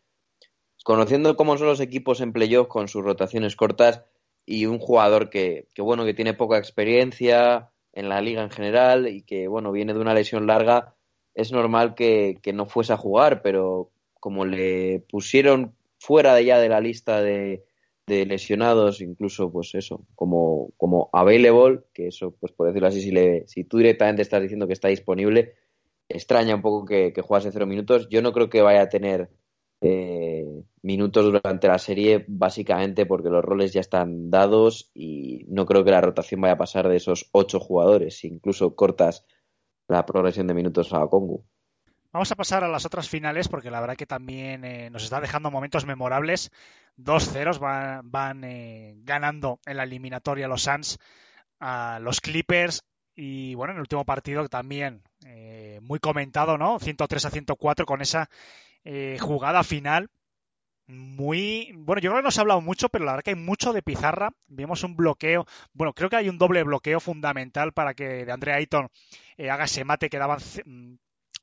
[0.84, 4.04] conociendo cómo son los equipos en playoff con sus rotaciones cortas
[4.44, 9.06] y un jugador que, que, bueno, que tiene poca experiencia en la liga en general
[9.08, 10.96] y que, bueno, viene de una lesión larga,
[11.34, 16.58] es normal que, que no fuese a jugar, pero como le pusieron fuera de ya
[16.58, 17.64] de la lista de,
[18.26, 23.46] lesionados, incluso pues eso, como, como available, que eso, pues por decirlo así, si, le,
[23.46, 25.54] si tú directamente estás diciendo que está disponible,
[26.08, 28.08] extraña un poco que, que jugase cero minutos.
[28.08, 29.30] Yo no creo que vaya a tener
[29.80, 30.44] eh,
[30.82, 35.90] minutos durante la serie, básicamente porque los roles ya están dados y no creo que
[35.90, 38.24] la rotación vaya a pasar de esos ocho jugadores.
[38.24, 39.26] Incluso cortas
[39.88, 41.44] la progresión de minutos a Congu.
[42.12, 45.18] Vamos a pasar a las otras finales porque la verdad que también eh, nos está
[45.18, 46.50] dejando momentos memorables.
[46.94, 50.98] Dos ceros van, eh, ganando en la eliminatoria los Suns
[51.58, 52.84] a los Clippers
[53.14, 56.78] y bueno, en el último partido también eh, muy comentado, ¿no?
[56.78, 58.28] 103 a 104 con esa
[59.18, 60.10] jugada final.
[60.86, 63.36] Muy bueno, yo creo que no se ha hablado mucho, pero la verdad que hay
[63.36, 64.32] mucho de pizarra.
[64.48, 65.46] Vimos un bloqueo.
[65.72, 68.90] Bueno, creo que hay un doble bloqueo fundamental para que de Andrea Ayton
[69.50, 70.40] haga ese mate que daban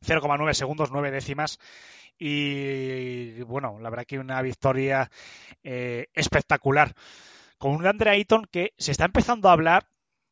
[0.05, 1.59] 0,9 segundos, 9 décimas.
[2.17, 5.09] Y bueno, la verdad que una victoria
[5.63, 6.93] espectacular.
[7.57, 9.85] Con un Andrea Ayton que se está empezando a hablar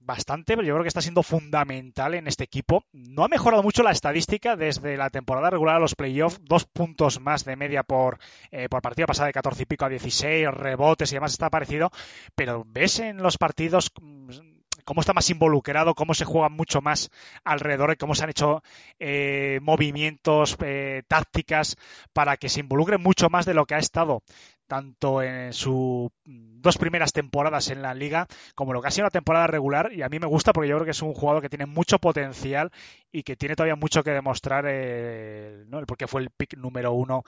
[0.08, 2.86] bastante, pero yo creo que está siendo fundamental en este equipo.
[2.94, 7.20] No ha mejorado mucho la estadística desde la temporada regular a los playoffs, dos puntos
[7.20, 8.18] más de media por,
[8.52, 11.92] eh, por partido, pasada de 14 y pico a 16, rebotes y demás está parecido,
[12.36, 14.57] pero ves en los partidos mm,
[14.88, 17.12] cómo está más involucrado, cómo se juega mucho más
[17.44, 18.64] alrededor y cómo se han hecho
[19.00, 21.76] eh, movimientos, eh, tácticas
[22.14, 24.24] para que se involucre mucho más de lo que ha estado
[24.66, 29.12] tanto en sus dos primeras temporadas en la liga como lo que ha sido una
[29.12, 31.50] temporada regular y a mí me gusta porque yo creo que es un jugador que
[31.50, 32.72] tiene mucho potencial
[33.12, 35.82] y que tiene todavía mucho que demostrar eh, ¿no?
[35.86, 37.24] porque fue el pick número uno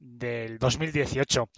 [0.00, 1.48] del 2018.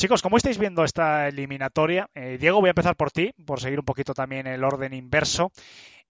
[0.00, 2.08] Chicos, ¿cómo estáis viendo esta eliminatoria?
[2.14, 5.52] Eh, Diego, voy a empezar por ti, por seguir un poquito también el orden inverso.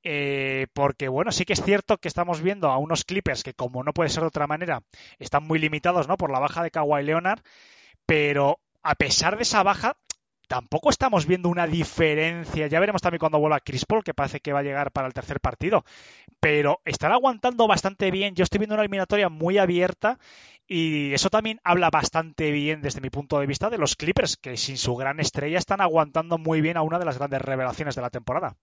[0.05, 3.83] Eh, porque bueno, sí que es cierto que estamos viendo a unos Clippers que, como
[3.83, 4.85] no puede ser de otra manera,
[5.19, 6.17] están muy limitados ¿no?
[6.17, 7.41] por la baja de Kawhi Leonard
[8.07, 9.97] pero a pesar de esa baja,
[10.51, 12.67] tampoco estamos viendo una diferencia.
[12.67, 15.15] Ya veremos también cuando vuelva Chris Paul, que parece que va a llegar para el
[15.15, 15.85] tercer partido.
[16.41, 18.35] Pero están aguantando bastante bien.
[18.35, 20.19] Yo estoy viendo una eliminatoria muy abierta
[20.67, 24.57] y eso también habla bastante bien desde mi punto de vista de los Clippers, que
[24.57, 28.03] sin su gran estrella están aguantando muy bien a una de las grandes revelaciones de
[28.03, 28.57] la temporada.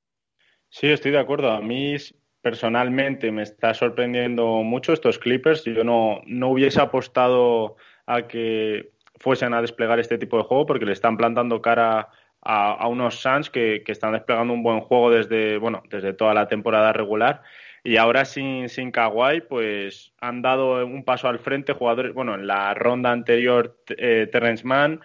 [0.68, 1.52] Sí, estoy de acuerdo.
[1.52, 1.96] A mí
[2.42, 5.64] personalmente me está sorprendiendo mucho estos Clippers.
[5.64, 10.86] Yo no, no hubiese apostado a que fuesen a desplegar este tipo de juego porque
[10.86, 12.10] le están plantando cara
[12.42, 16.94] a, unos Suns que, están desplegando un buen juego desde, bueno, desde toda la temporada
[16.94, 17.42] regular.
[17.84, 22.48] Y ahora sin, sin Kawhi, pues han dado un paso al frente jugadores, bueno, en
[22.48, 25.02] la ronda anterior eh, Terrence Mann.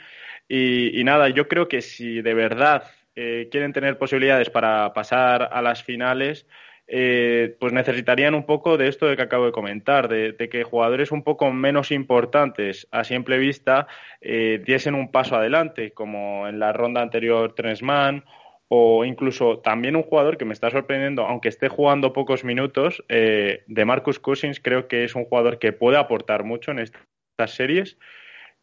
[0.49, 2.85] Y, nada, yo creo que si de verdad
[3.15, 6.47] eh, quieren tener posibilidades para pasar a las finales,
[6.95, 11.11] eh, pues necesitarían un poco de esto de que acabo de comentar, de, que jugadores
[11.11, 13.87] un poco menos importantes a simple vista
[14.21, 18.27] eh, diesen un paso adelante, como en la ronda anterior Trensman
[18.69, 23.65] o incluso también un jugador que me está sorprendiendo, aunque esté jugando pocos minutos, eh,
[23.69, 27.97] de Marcus Cousins, creo que es un jugador que puede aportar mucho en estas series.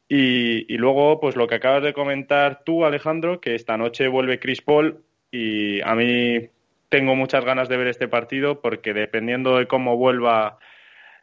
[0.07, 4.39] Y, y, luego, pues lo que acabas de comentar tú, Alejandro, que esta noche vuelve
[4.39, 6.49] Chris Paul y a mí
[6.89, 10.59] tengo muchas ganas de ver este partido porque dependiendo de cómo vuelva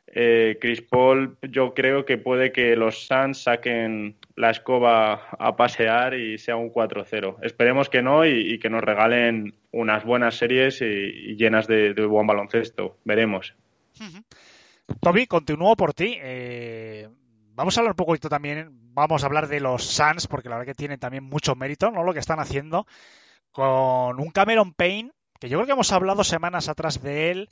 [0.06, 6.14] eh, Chris Paul, yo creo que puede que los Suns saquen la escoba a pasear
[6.14, 7.38] y sea un 4-0.
[7.43, 12.98] Esperemos que no y, que nos regalen unas buenas series y, llenas de, buen baloncesto.
[13.05, 13.55] Veremos.
[15.01, 16.16] Toby, continúo por ti.
[16.22, 17.09] Eh,
[17.55, 20.72] vamos a hablar un poquito también, vamos a hablar de los Suns porque la verdad
[20.72, 22.05] que tienen también mucho mérito, ¿no?
[22.05, 22.86] Lo que están haciendo
[23.51, 27.49] con un Cameron Payne que yo creo que hemos hablado semanas atrás de él,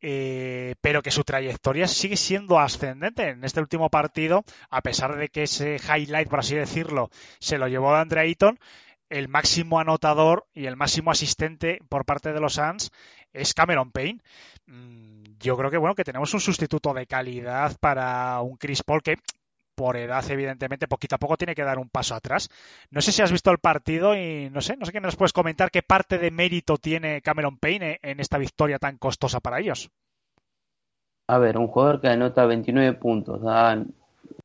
[0.00, 3.30] eh, pero que su trayectoria sigue siendo ascendente.
[3.30, 7.10] En este último partido, a pesar de que ese highlight, por así decirlo,
[7.40, 8.58] se lo llevó Andre Ayton,
[9.08, 12.92] el máximo anotador y el máximo asistente por parte de los Suns
[13.32, 14.20] es Cameron Payne.
[14.66, 19.02] Mm, yo creo que bueno que tenemos un sustituto de calidad para un Chris Paul
[19.02, 19.16] que
[19.78, 22.50] por edad, evidentemente, poquito a poco tiene que dar un paso atrás.
[22.90, 25.32] No sé si has visto el partido y no sé, no sé qué nos puedes
[25.32, 29.88] comentar qué parte de mérito tiene Cameron Payne en esta victoria tan costosa para ellos.
[31.28, 33.40] A ver, un jugador que anota 29 puntos,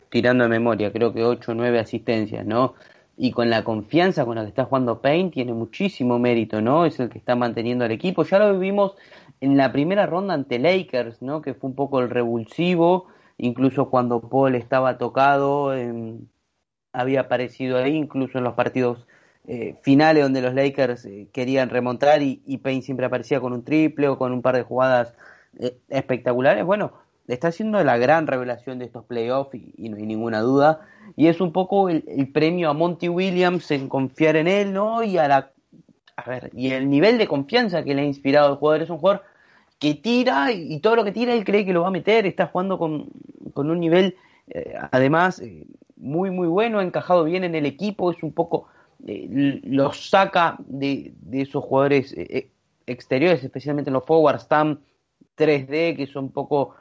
[0.09, 2.75] tirando de memoria, creo que 8 o 9 asistencias, ¿no?
[3.17, 6.85] Y con la confianza con la que está jugando Payne, tiene muchísimo mérito, ¿no?
[6.85, 8.23] Es el que está manteniendo al equipo.
[8.23, 8.93] Ya lo vivimos
[9.41, 11.41] en la primera ronda ante Lakers, ¿no?
[11.41, 13.07] Que fue un poco el revulsivo
[13.43, 16.27] incluso cuando Paul estaba tocado, em,
[16.93, 19.05] había aparecido ahí, incluso en los partidos
[19.45, 24.07] eh, finales donde los Lakers eh, querían remontar y, Payne siempre aparecía con un triple
[24.07, 25.13] o con un par de jugadas
[25.59, 26.63] eh, espectaculares.
[26.63, 26.93] Bueno,
[27.27, 30.87] está siendo la gran revelación de estos playoffs y, no hay ninguna duda.
[31.17, 35.03] Y es un poco el, premio a Monty Williams en confiar en él, ¿no?
[35.03, 35.51] Y a la
[36.15, 38.99] a ver, y el nivel de confianza que le ha inspirado al jugador es un
[38.99, 39.23] jugador
[39.83, 42.47] que tira y, todo lo que tira él cree que lo va a meter, está
[42.47, 43.09] jugando con,
[43.53, 44.15] un nivel
[44.47, 48.67] eh, además eh, muy muy bueno, ha encajado bien en el equipo, es un poco,
[49.05, 52.15] eh, lo saca de, esos jugadores
[52.87, 54.79] exteriores, especialmente en los forwards tan
[55.37, 56.75] 3D, que son un poco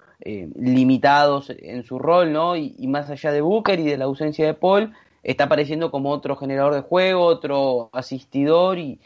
[0.55, 2.57] limitados en su rol, ¿no?
[2.57, 4.93] Y, y, más allá de Booker y de la ausencia de Paul,
[5.25, 9.01] está apareciendo como otro generador de juego, otro asistidor y,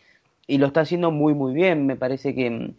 [0.47, 1.87] y lo está haciendo muy, muy bien.
[1.87, 2.75] Me parece que,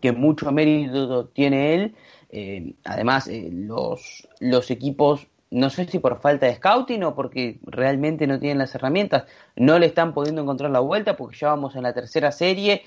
[0.00, 1.94] que mucho mérito tiene él.
[2.30, 7.58] Eh, además, eh, los, los equipos, no sé si por falta de scouting o porque
[7.64, 9.24] realmente no tienen las herramientas,
[9.56, 12.82] no le están pudiendo encontrar la vuelta porque ya vamos en la tercera serie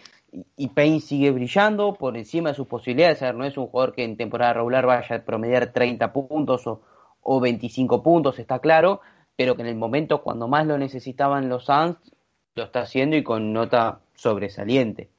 [0.58, 3.22] y Payne sigue brillando por encima de sus posibilidades.
[3.34, 6.82] no es un jugador que en temporada regular vaya a promediar 30 puntos o,
[7.22, 9.02] o 25 puntos, está claro,
[9.36, 11.98] pero que en el momento cuando más lo necesitaban los Suns,
[12.56, 15.10] lo está haciendo y con nota sobresaliente.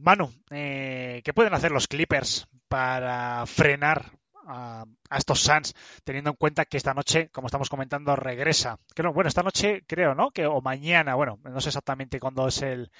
[0.00, 4.06] Manu, eh, ¿qué pueden hacer los Clippers para frenar
[4.46, 4.84] a,
[5.16, 5.74] estos Suns,
[6.04, 8.78] teniendo en cuenta que esta noche, como estamos comentando, regresa?
[8.96, 10.30] Bueno, esta noche creo, ¿no?
[10.30, 12.90] Que, o mañana, bueno, no sé exactamente cuándo es el,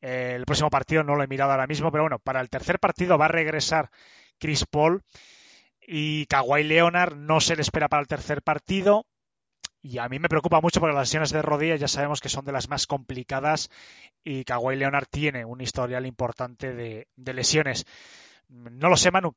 [0.00, 3.16] el próximo partido, no lo he mirado ahora mismo, pero bueno, para el tercer partido
[3.16, 3.90] va a regresar
[4.38, 5.02] Chris Paul
[5.80, 9.06] y Kawhi Leonard no se le espera para el tercer partido.
[9.88, 12.44] Y a mí me preocupa mucho porque las lesiones de rodillas ya sabemos que son
[12.44, 13.70] de las más complicadas
[14.22, 17.86] y Kawhi Leonard tiene un historial importante de, de lesiones.
[18.48, 19.34] No lo sé, Manu.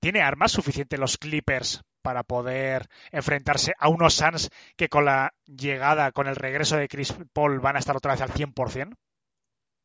[0.00, 6.10] ¿Tiene armas suficientes los Clippers para poder enfrentarse a unos Suns que con la llegada,
[6.10, 8.96] con el regreso de Chris Paul van a estar otra vez al 100%?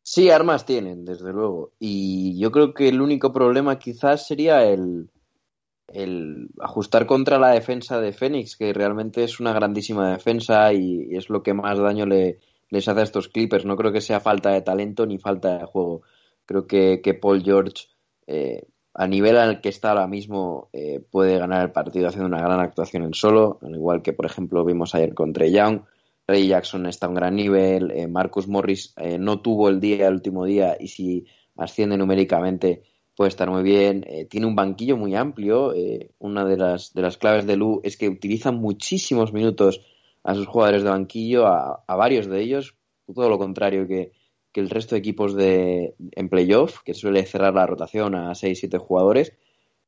[0.02, 1.72] Sí, armas tienen, desde luego.
[1.78, 5.11] Y yo creo que el único problema quizás sería el,
[5.88, 11.30] el ajustar contra la defensa de Phoenix, que realmente es una grandísima defensa y, es
[11.30, 12.39] lo que más daño le,
[12.69, 13.65] les hace a estos Clippers.
[13.65, 16.01] No creo que sea falta de talento ni falta de juego.
[16.45, 17.88] Creo que, que Paul George,
[18.27, 22.41] eh, a nivel al que está ahora mismo, eh, puede ganar el partido haciendo una
[22.41, 25.81] gran actuación en solo, al igual que, por ejemplo, vimos ayer contra Young.
[26.26, 30.14] Ray Jackson está a un gran nivel, eh, Marcus Morris no tuvo el día, el
[30.14, 31.26] último día, y si
[31.57, 32.84] asciende numéricamente
[33.15, 34.06] puede estar muy bien.
[34.07, 35.73] Eh, tiene un banquillo muy amplio.
[35.73, 39.81] Eh, una de las, de las claves de Lu es que utiliza muchísimos minutos
[40.23, 42.77] a sus jugadores de banquillo, a, varios de ellos,
[43.14, 44.14] todo lo contrario que,
[44.53, 48.77] que, el resto de equipos de, en playoff, que suele cerrar la rotación a 6-7
[48.80, 49.34] jugadores.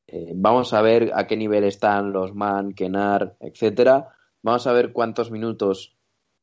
[0.06, 4.08] Eh, vamos a ver a qué nivel están los Man, Kenar, etcétera.
[4.42, 5.96] Vamos a ver cuántos minutos,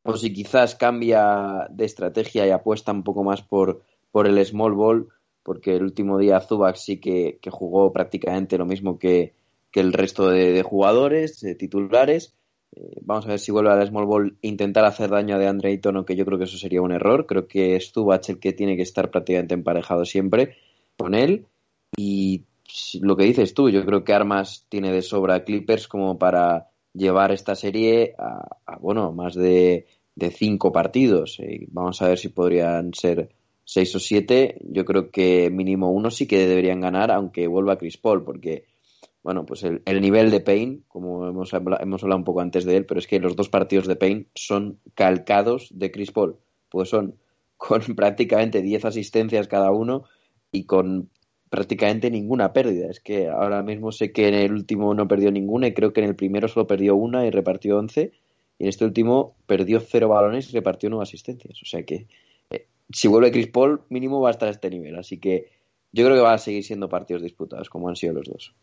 [0.03, 4.73] o si quizás cambia de estrategia y apuesta un poco más por, por el small
[4.73, 5.10] ball
[5.43, 9.33] porque el último día Zubac sí que, que jugó prácticamente lo mismo que,
[9.71, 12.33] que el resto de, jugadores titulares.
[12.75, 15.71] Eh, vamos a ver si vuelve al Small Ball intentar hacer daño a de Andre
[15.71, 17.25] Ayton, aunque yo creo que eso sería un error.
[17.25, 20.55] Creo que es Zubac el que tiene que estar prácticamente emparejado siempre
[20.97, 21.45] con él.
[21.97, 22.43] Y
[23.01, 27.31] lo que dices tú, yo creo que Armas tiene de sobra Clippers como para llevar
[27.31, 31.39] esta serie a, a bueno, más de, de cinco partidos.
[31.39, 33.29] Eh, vamos a ver si podrían ser
[33.65, 37.98] seis o siete, yo creo que mínimo uno sí que deberían ganar, aunque vuelva Chris
[37.98, 38.65] Paul, porque,
[39.23, 42.77] bueno, pues el, el nivel de Payne, como hemos, hemos hablado un poco antes de
[42.77, 46.38] él, pero es que los dos partidos de Payne son calcados de Chris Paul,
[46.69, 47.15] pues son
[47.57, 50.03] con prácticamente 10 asistencias cada uno
[50.52, 51.10] y con
[51.49, 52.88] prácticamente ninguna pérdida.
[52.90, 56.02] Es que ahora mismo sé que en el último no perdió ninguna y creo que
[56.02, 58.11] en el primero solo perdió una y repartió 11
[58.57, 61.61] y en este último perdió cero balones y repartió nueve asistencias.
[61.61, 62.07] O sea que
[62.91, 64.97] si vuelve Chris Paul, mínimo va a estar a este nivel.
[64.97, 65.51] Así que
[65.91, 68.55] yo creo que van a seguir siendo partidos disputados, como han sido los dos.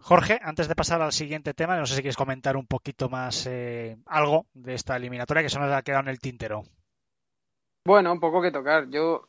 [0.00, 3.46] Jorge, antes de pasar al siguiente tema, no sé si quieres comentar un poquito más
[3.46, 6.64] eh, algo de esta eliminatoria que se nos ha quedado en el tintero.
[7.84, 8.88] Bueno, un poco que tocar.
[8.90, 9.26] Yo,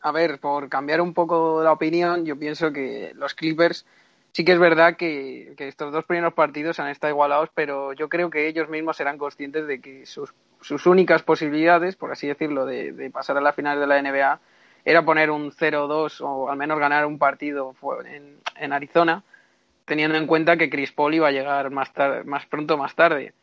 [0.00, 3.86] a ver, por cambiar un poco la opinión, yo pienso que los Clippers
[4.32, 8.08] sí que es verdad que, que, estos dos primeros partidos han estado igualados, pero yo
[8.08, 12.64] creo que ellos mismos serán conscientes de que sus, sus únicas posibilidades, por así decirlo,
[12.64, 14.40] de, de, pasar a la final de la NBA
[14.86, 17.74] era poner un 0-2 o al menos ganar un partido
[18.06, 19.22] en, en, Arizona,
[19.84, 23.34] teniendo en cuenta que Chris Paul iba a llegar más, tarde, más pronto más tarde.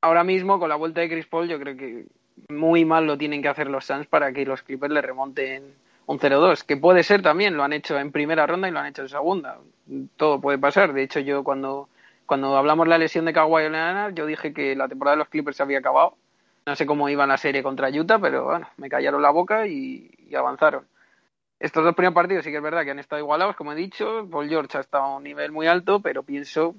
[0.00, 2.06] Ahora mismo, con la vuelta de Chris Paul, yo creo que
[2.48, 5.74] muy mal lo tienen que hacer los Suns para que los Clippers le remonten
[6.06, 8.86] un 0-2, que puede ser también, lo han hecho en primera ronda y lo han
[8.86, 9.58] hecho en segunda.
[10.16, 10.92] Todo puede pasar.
[10.92, 11.88] De hecho, yo cuando,
[12.26, 15.28] cuando hablamos de la lesión de Kawhi Leonard, yo dije que la temporada de los
[15.28, 16.16] Clippers se había acabado.
[16.64, 20.10] No sé cómo iba la serie contra Utah, pero bueno, me callaron la boca y,
[20.34, 20.86] avanzaron.
[21.58, 24.26] Estos dos primeros partidos sí que es verdad que han estado igualados, como he dicho.
[24.30, 26.74] Paul George ha estado a un nivel muy alto, pero pienso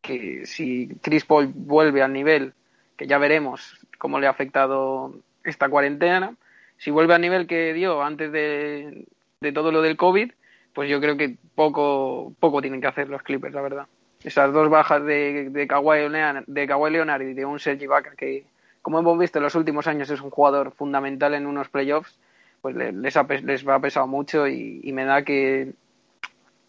[0.00, 2.54] que si Chris Paul vuelve al nivel,
[2.96, 5.14] que ya veremos cómo le ha afectado
[5.44, 6.34] esta cuarentena,
[6.78, 9.06] si vuelve al nivel que dio antes de,
[9.40, 10.32] de, todo lo del COVID,
[10.74, 13.86] pues yo creo que poco, poco tienen que hacer los Clippers, la verdad.
[14.26, 18.44] Esas dos bajas de, de, Kawhi, Leonard, de y de un Sergi Vaca, que
[18.82, 22.18] como hemos visto en los últimos años es un jugador fundamental en unos playoffs,
[22.60, 25.74] pues le- les, ha, les ha pesado mucho y, y me da que,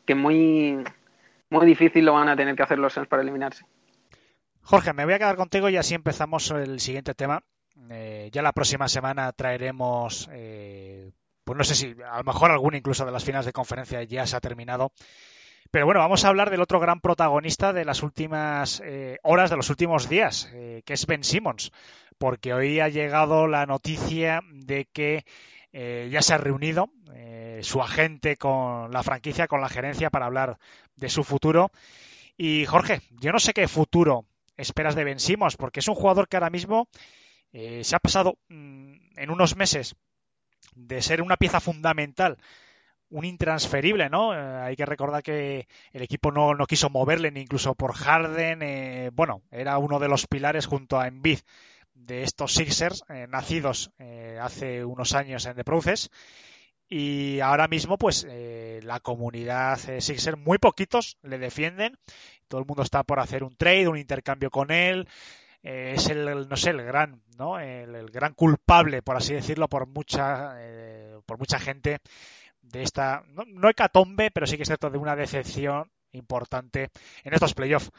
[0.06, 0.84] que muy,
[1.50, 3.66] muy difícil lo van a tener que hacer los Suns para eliminarse.
[4.62, 7.42] Jorge, me voy a quedar contigo y así empezamos el siguiente tema.
[7.90, 11.10] Eh, ya la próxima semana traeremos, eh,
[11.44, 14.28] pues no sé si a lo mejor alguna incluso de las finales de conferencia ya
[14.28, 14.92] se ha terminado.
[15.72, 19.58] Pero bueno, vamos a hablar del otro gran protagonista de las últimas eh, horas, de
[19.58, 21.72] los últimos días, eh, que es Ben Simmons,
[22.18, 25.26] porque hoy ha llegado la noticia de que
[25.74, 26.90] eh, ya se ha reunido
[27.62, 30.60] su agente con la franquicia, con la gerencia, para hablar
[30.96, 31.72] de su futuro.
[32.38, 34.26] Y Jorge, yo no sé qué futuro
[34.58, 36.88] esperas de Ben Simmons, porque es un jugador que ahora mismo
[37.52, 39.96] se ha pasado mm, en unos meses
[40.76, 42.38] de ser una pieza fundamental,
[43.10, 44.34] un intransferible, ¿no?
[44.34, 48.62] Eh, hay que recordar que el equipo no, no quiso moverle ni incluso por Harden.
[48.62, 51.40] eh, bueno, era uno de los pilares junto a Embiid
[51.94, 56.10] de estos Sixers, eh, nacidos eh, hace unos años en The Process.
[56.90, 61.98] Y ahora mismo, pues, la comunidad Sixer, muy poquitos le defienden.
[62.48, 65.06] Todo el mundo está por hacer un trade, un intercambio con él.
[65.62, 67.60] Es el, no sé, el gran, ¿no?
[67.60, 70.56] El, gran culpable, por así decirlo, por mucha,
[71.26, 72.00] por mucha gente
[72.70, 76.90] de esta, no, no hecatombe, pero sí que es cierto, de una decepción importante
[77.24, 77.92] en estos playoffs.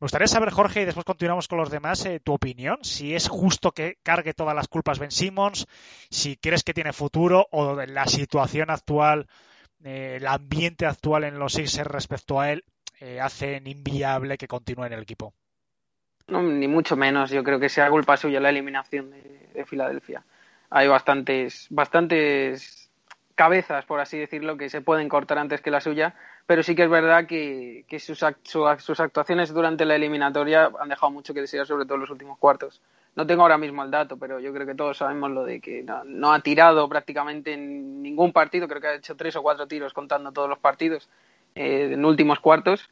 [0.00, 3.28] Me gustaría saber, Jorge, y después continuamos con los demás, eh, tu opinión, si es
[3.28, 5.66] justo que cargue todas las culpas Ben Simmons,
[6.08, 9.26] si crees que tiene futuro o la situación actual,
[9.84, 12.64] eh, el ambiente actual en los Sixers respecto a él,
[12.98, 15.34] eh, hacen inviable que continúe en el equipo.
[16.28, 17.30] No, ni mucho menos.
[17.30, 20.24] Yo creo que sea culpa suya la eliminación de, de Filadelfia.
[20.70, 22.89] Hay bastantes, bastantes
[23.40, 26.14] cabezas, por así decirlo, que se pueden cortar antes que la suya,
[26.46, 31.10] pero sí que es verdad que, que sus, sus actuaciones durante la eliminatoria han dejado
[31.10, 32.82] mucho que desear, sobre todo en los últimos cuartos.
[33.16, 35.82] No tengo ahora mismo el dato, pero yo creo que todos sabemos lo de que
[36.04, 39.94] no, ha tirado prácticamente en ningún partido, creo que ha hecho tres o cuatro tiros
[39.94, 41.08] contando todos los partidos
[41.54, 42.90] eh, en últimos cuartos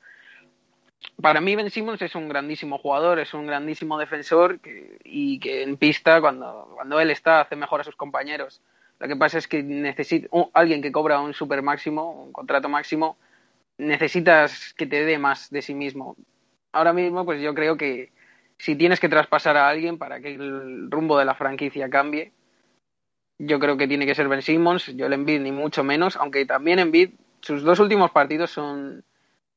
[1.20, 4.58] para mí Ben Simmons es un grandísimo jugador, es un grandísimo defensor
[5.04, 8.60] y que en pista cuando, cuando él está hace mejor a sus compañeros.
[8.98, 13.16] Lo que pasa es que necesita alguien que cobra un super máximo, un contrato máximo,
[13.78, 16.16] necesitas que te dé más de sí mismo.
[16.72, 18.12] Ahora mismo, pues yo creo que
[18.58, 22.32] si tienes que traspasar a alguien para que el rumbo de la franquicia cambie,
[23.38, 26.44] yo creo que tiene que ser Ben Simmons, yo el Embiid ni mucho menos, aunque
[26.44, 27.10] también Embiid,
[27.40, 29.04] sus dos últimos partidos son,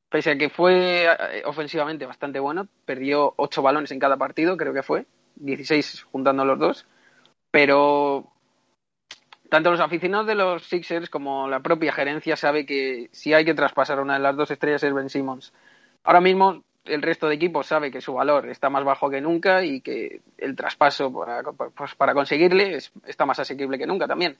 [0.08, 4.72] pese a que fue eh, ofensivamente bastante bueno, perdió ocho balones en cada partido, creo
[4.72, 6.86] que fue, 16 juntando los dos,
[7.50, 8.31] pero
[9.52, 13.52] tanto los aficionados de los Sixers como la propia gerencia sabe que si hay que
[13.52, 15.52] traspasar una de las dos estrellas es Ben Simmons.
[16.04, 19.62] Ahora mismo el resto de equipos sabe que su valor está más bajo que nunca
[19.62, 24.38] y que el traspaso para, pues, conseguirle es- está más asequible que nunca también.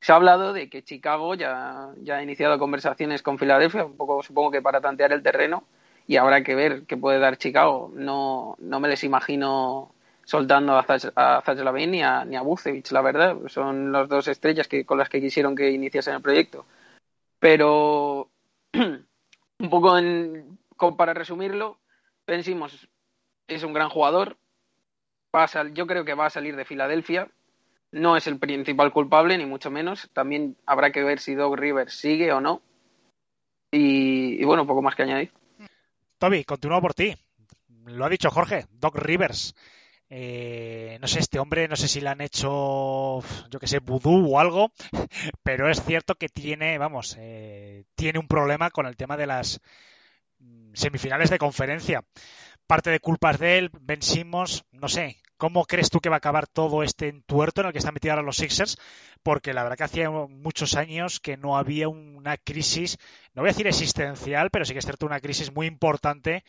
[0.00, 4.22] Se ha hablado de que Chicago ya, ya ha iniciado conversaciones con Filadelfia, un poco
[4.22, 5.64] supongo que para tantear el terreno,
[6.06, 7.92] y habrá que ver qué puede dar Chicago.
[7.94, 9.93] No, no me les imagino
[10.24, 12.42] soltando a Zach, a a, ni a
[12.90, 13.36] la verdad.
[13.48, 16.66] Son las dos estrellas que, con las que quisieron que iniciasen el proyecto.
[17.38, 18.30] Pero,
[18.72, 20.58] un poco en,
[20.96, 21.78] para resumirlo,
[22.26, 22.88] Ben Simmons
[23.48, 24.36] es un gran jugador.
[25.34, 27.28] Va a yo creo que va a salir de Filadelfia.
[27.90, 30.10] No es el principal culpable, ni mucho menos.
[30.12, 32.62] También habrá que ver si Doug Rivers sigue o no.
[33.70, 35.32] Y, y bueno, poco más que añadir.
[36.18, 37.14] Toby, continúo por ti.
[37.86, 39.54] Lo ha dicho Jorge, Doc Rivers.
[40.10, 43.20] Eh, no sé, este hombre, no sé si le han hecho,
[43.50, 44.72] yo que sé, vudú o algo,
[45.42, 49.60] pero es cierto que tiene, vamos, eh, tiene un problema con el tema de las
[50.38, 52.04] mm, semifinales de conferencia.
[52.66, 56.18] Parte de culpas de él, Ben Simmons, no sé, ¿cómo crees tú que va a
[56.18, 58.78] acabar todo este entuerto en el que están metidos ahora los Sixers?
[59.22, 62.98] Porque la verdad que hacía muchos años que no había una crisis,
[63.34, 66.44] no voy a decir existencial, pero sí que es cierto una crisis muy importante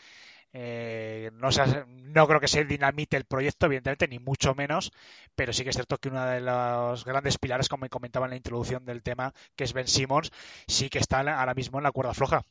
[0.55, 4.91] eh, no, se- no creo que se dinamite el proyecto, evidentemente, ni mucho menos,
[5.35, 8.37] pero sí que es cierto que uno de los grandes pilares, como comentaba en la
[8.37, 10.31] introducción del tema, que es Ben Simmons,
[10.67, 12.43] sí que está ahora mismo en la cuerda floja.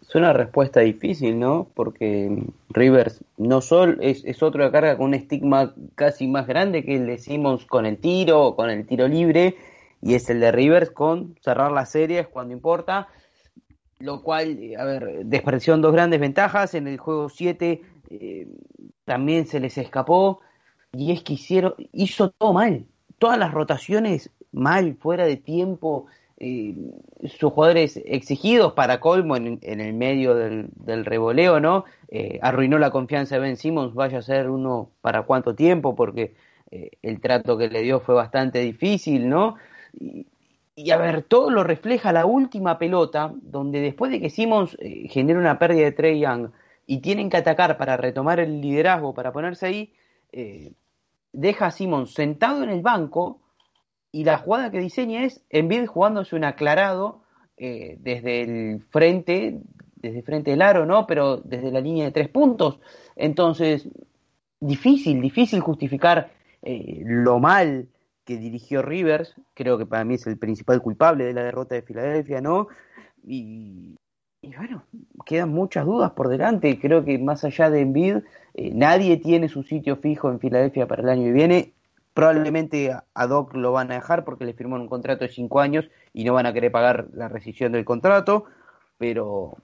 [0.00, 1.68] Es una respuesta difícil, ¿no?
[1.74, 6.96] Porque Rivers no solo es, es que carga con un estigma casi más grande que
[6.96, 9.56] el de Simmons con el tiro con el tiro libre,
[10.00, 13.08] y es el de Rivers con cerrar las series cuando importa,
[14.00, 18.48] lo cual, eh, a ver, desperdiciaron dos grandes ventajas, en el juego 7 eh,
[19.04, 20.40] también se les escapó,
[20.92, 22.86] y es que hicieron, hizo todo mal,
[23.18, 26.06] todas las rotaciones mal, fuera de tiempo,
[26.38, 26.74] eh,
[27.26, 31.84] sus jugadores exigidos para colmo en, el medio del, del revoleo, ¿no?
[32.40, 36.34] Arruinó la confianza de Ben Simmons, vaya a ser uno para cuánto tiempo, porque
[36.70, 39.56] el trato que le dio fue bastante difícil, ¿no?
[39.92, 40.26] Y,
[40.78, 45.08] y a ver, todo lo refleja la última pelota, donde después de que Simmons eh,
[45.08, 46.50] genera una pérdida de Trey Young
[46.86, 49.92] y tienen que atacar para retomar el liderazgo, para ponerse ahí,
[50.30, 50.74] eh,
[51.32, 53.40] deja a Simmons sentado en el banco
[54.12, 57.22] y la jugada que diseña es Embiid jugándose un aclarado
[57.56, 59.58] eh, desde el frente,
[59.96, 61.08] desde el frente del aro, ¿no?
[61.08, 62.78] Pero desde la línea de tres puntos.
[63.16, 63.88] Entonces,
[64.60, 66.30] difícil, difícil justificar
[66.62, 67.88] lo mal
[68.28, 71.80] que dirigió Rivers, creo que para mí es el principal culpable de la derrota de
[71.80, 72.68] Filadelfia, ¿no?
[73.24, 73.96] Y,
[74.42, 74.84] bueno,
[75.24, 76.78] quedan muchas dudas por delante.
[76.78, 78.16] Creo que más allá de Embiid,
[78.52, 81.72] eh, nadie tiene su sitio fijo en Filadelfia para el año que viene.
[82.12, 85.88] Probablemente a Doc lo van a dejar porque le firmó un contrato de cinco años
[86.12, 88.44] y no van a querer pagar la rescisión del contrato,
[88.98, 89.56] pero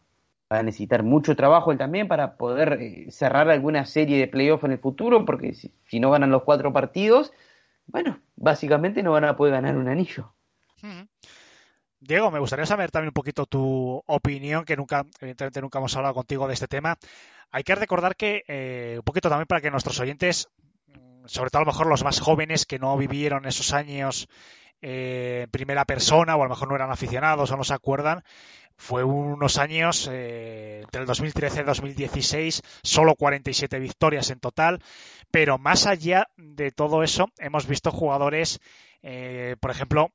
[0.50, 4.64] va a necesitar mucho trabajo él también para poder eh, cerrar alguna serie de playoffs
[4.64, 7.30] en el futuro, porque si no ganan los cuatro partidos,
[7.86, 10.34] bueno, básicamente no van a poder ganar un anillo.
[12.00, 16.14] Diego, me gustaría saber también un poquito tu opinión, que nunca, evidentemente nunca hemos hablado
[16.14, 16.98] contigo de este tema.
[17.50, 20.48] Hay que recordar que, eh, un poquito también para que nuestros oyentes,
[20.88, 24.28] mm, sobre todo a lo mejor los más jóvenes que no vivieron esos años
[24.82, 28.22] eh, en primera persona o a lo mejor no eran aficionados o no se acuerdan,
[28.76, 34.82] fue unos años, eh, entre el 2013 y 2016, solo 47 victorias en total,
[35.30, 38.60] pero más allá de todo eso, hemos visto jugadores,
[39.02, 40.10] eh, por ejemplo,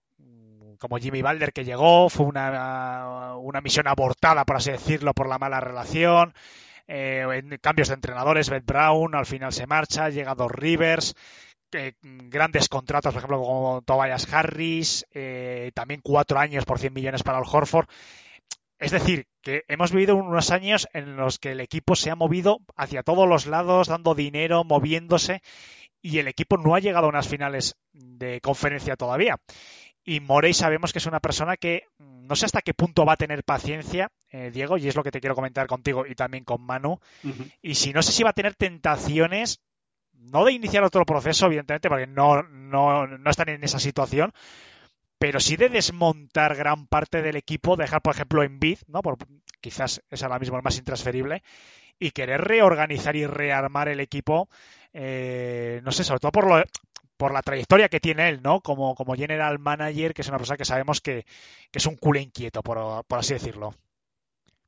[0.80, 5.38] como Jimmy Balder que llegó, fue una, una misión abortada, por así decirlo, por la
[5.38, 6.34] mala relación.
[6.88, 11.14] Eh, cambios de entrenadores, Beth Brown al final se marcha, ha llegado Rivers,
[12.02, 17.38] grandes contratos, por ejemplo, como Tobias Harris, eh, también cuatro años por 100 millones para
[17.38, 17.88] el Horford.
[18.80, 22.60] Es decir, que hemos vivido unos años en los que el equipo se ha movido
[22.78, 25.42] hacia todos los lados, dando dinero, moviéndose,
[26.02, 29.36] y el equipo no ha llegado a unas finales de conferencia todavía.
[30.06, 33.14] Y Morey sabemos que es una persona que mm, no sé hasta qué punto va
[33.14, 36.46] a tener paciencia, eh, Diego, y es lo que te quiero comentar contigo y también
[36.46, 37.00] con Manu.
[37.62, 39.60] Y si no sé si va a tener tentaciones,
[40.14, 44.32] no de iniciar otro proceso, evidentemente, porque no, no, no están en esa situación,
[45.20, 49.02] pero sí de desmontar gran parte del equipo, dejar, por ejemplo, en bid, ¿no?
[49.02, 49.18] Por,
[49.62, 51.44] quizás es ahora mismo el más intransferible,
[52.00, 54.50] y querer reorganizar y rearmar el equipo,
[54.94, 56.64] eh, no sé, sobre todo por lo,
[57.18, 58.62] por la trayectoria que tiene él, ¿no?
[58.62, 61.26] Como, como general manager, que es una persona que sabemos que,
[61.72, 63.76] que es un culo inquieto, por, por así decirlo.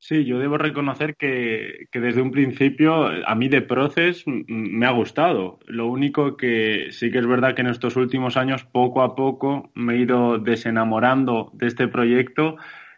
[0.04, 5.60] Sí, yo debo reconocer que, desde un principio a mí de Proces me ha gustado.
[5.68, 9.70] Lo único que sí que es verdad que en estos últimos años poco a poco
[9.74, 12.56] me he ido desenamorando de este proyecto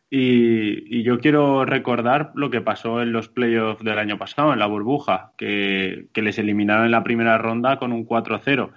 [0.08, 4.66] y, yo quiero recordar lo que pasó en los playoffs del año pasado, en la
[4.66, 8.70] burbuja, que, les eliminaron en la primera ronda con un 4-0.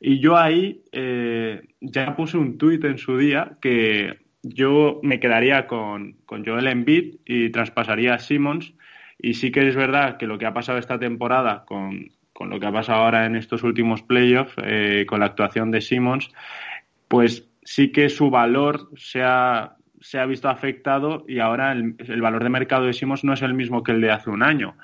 [0.00, 5.66] Y yo ahí eh, ya puse un tuit en su día que yo me quedaría
[5.66, 8.74] con, con Joel Embiid y traspasaría a Simmons.
[9.18, 12.10] Y sí que es verdad que lo que ha pasado esta temporada con,
[12.40, 16.32] lo que ha pasado ahora en estos últimos playoffs, eh, con la actuación de Simmons,
[17.06, 22.20] pues sí que su valor se ha, se ha visto afectado y ahora el, el,
[22.20, 24.74] valor de mercado de Simmons no es el mismo que el de hace un año.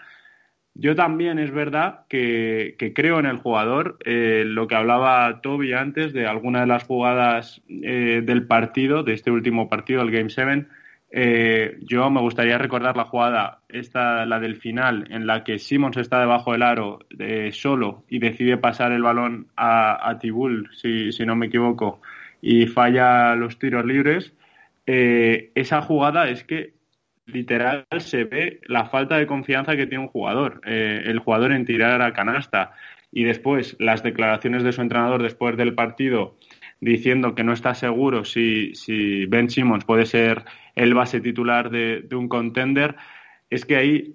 [0.80, 3.98] Yo también es verdad que, creo en el jugador.
[4.04, 9.14] Eh, lo que hablaba Toby antes de alguna de las jugadas eh, del partido, de
[9.14, 10.66] este último partido, el Game 7,
[11.10, 15.96] eh, yo me gustaría recordar la jugada, esta, la del final, en la que Simmons
[15.96, 17.00] está debajo del aro
[17.50, 22.00] solo y decide pasar el balón a, a Tibul, si, si, no me equivoco,
[22.40, 24.32] y falla los tiros libres.
[24.86, 26.77] esa jugada es que
[27.28, 31.64] literal se ve la falta de confianza que tiene un jugador, eh, el jugador en
[31.64, 32.72] tirar a canasta.
[33.10, 36.36] Y después las declaraciones de su entrenador después del partido
[36.80, 40.44] diciendo que no está seguro si, si Ben Simmons puede ser
[40.74, 42.96] el base titular de, un contender,
[43.50, 44.14] es que ahí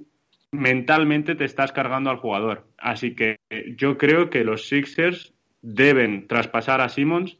[0.52, 2.68] mentalmente te estás cargando al jugador.
[2.77, 3.38] Así que
[3.76, 7.38] yo creo que los Sixers deben traspasar a Simmons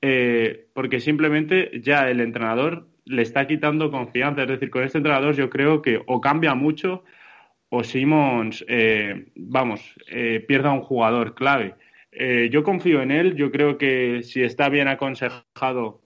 [0.00, 4.42] eh, porque simplemente ya el entrenador le está quitando confianza.
[4.42, 7.04] Es decir, con este entrenador yo creo que o cambia mucho
[7.74, 11.74] o Simmons, eh, vamos, eh, pierda un jugador clave.
[12.12, 16.00] Eh, yo confío en él, yo creo que si está bien aconsejado,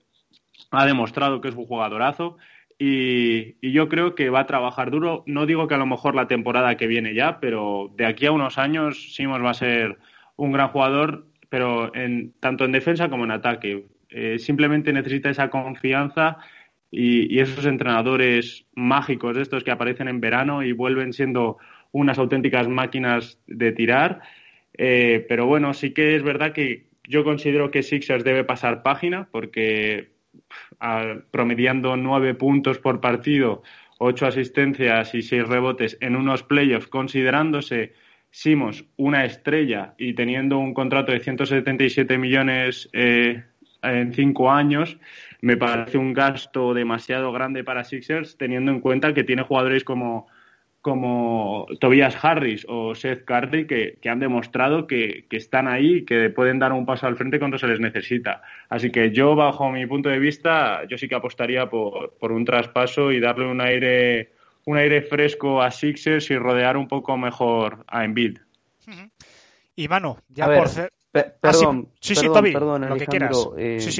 [0.70, 2.38] ha demostrado que es un jugadorazo
[2.78, 5.24] y, y, yo creo que va a trabajar duro.
[5.26, 8.32] No digo que a lo mejor la temporada que viene ya, pero de aquí a
[8.32, 9.98] unos años Simmons va a ser
[10.36, 13.84] un gran jugador, pero en, tanto en defensa como en ataque.
[14.38, 16.38] simplemente necesita esa confianza
[16.90, 21.58] y, esos entrenadores mágicos estos que aparecen en verano y vuelven siendo
[21.92, 24.20] unas auténticas máquinas de tirar.
[24.76, 29.28] Eh, pero bueno, sí que es verdad que yo considero que Sixers debe pasar página
[29.30, 30.10] porque
[31.30, 33.62] promediando nueve puntos por partido,
[33.98, 37.92] ocho asistencias y seis rebotes en unos playoffs, considerándose
[38.30, 43.42] Simos una estrella y teniendo un contrato de 177 millones eh,
[43.82, 44.98] en cinco años,
[45.40, 50.26] me parece un gasto demasiado grande para Sixers, teniendo en cuenta que tiene jugadores como
[50.80, 56.58] como Tobias Harris o Seth Curry que, han demostrado que, están ahí y que pueden
[56.58, 58.42] dar un paso al frente cuando se les necesita.
[58.68, 63.12] Así que yo, bajo mi punto de vista, yo sí que apostaría por, un traspaso
[63.12, 64.32] y darle un aire,
[64.64, 68.38] un aire fresco a Sixers y rodear un poco mejor a Embiid.
[69.74, 70.92] Y Manu, ya por ser...
[71.12, 73.48] perdón, sí, sí, perdón, lo que quieras.
[73.58, 73.92] Eh, sí,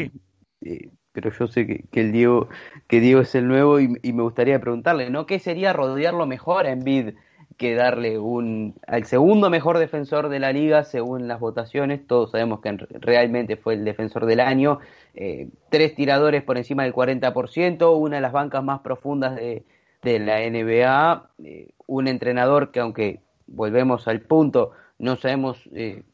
[0.62, 0.90] sí.
[1.12, 2.48] Pero yo sé que, el Diego,
[2.86, 5.26] que Diego es el nuevo y, me gustaría preguntarle, ¿no?
[5.26, 7.14] ¿Qué sería rodearlo mejor a Embiid
[7.56, 12.06] que darle un al segundo mejor defensor de la liga según las votaciones?
[12.06, 14.80] Todos sabemos que realmente fue el defensor del año,
[15.14, 19.64] eh, tres tiradores por encima del 40%, una de las bancas más profundas de,
[20.05, 26.05] la NBA, eh, un entrenador que aunque volvemos al punto, no sabemos eh,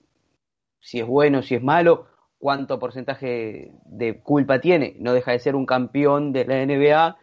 [0.80, 2.06] si es bueno, si es malo,
[2.44, 4.96] cuánto porcentaje de culpa tiene.
[4.98, 7.16] No deja de ser un campeón de la NBA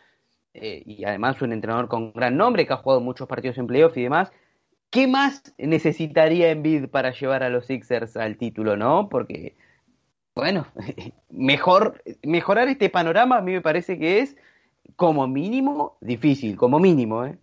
[0.56, 3.96] eh, y además un entrenador con gran nombre que ha jugado muchos partidos en playoff
[3.98, 4.32] y demás.
[4.90, 9.10] ¿Qué más necesitaría Embiid para llevar a los Sixers al título, no?
[9.10, 9.56] Porque,
[10.34, 10.66] bueno,
[11.30, 14.36] mejor, mejorar este panorama a mí me parece que es
[14.96, 17.38] como mínimo difícil, como mínimo, ¿eh?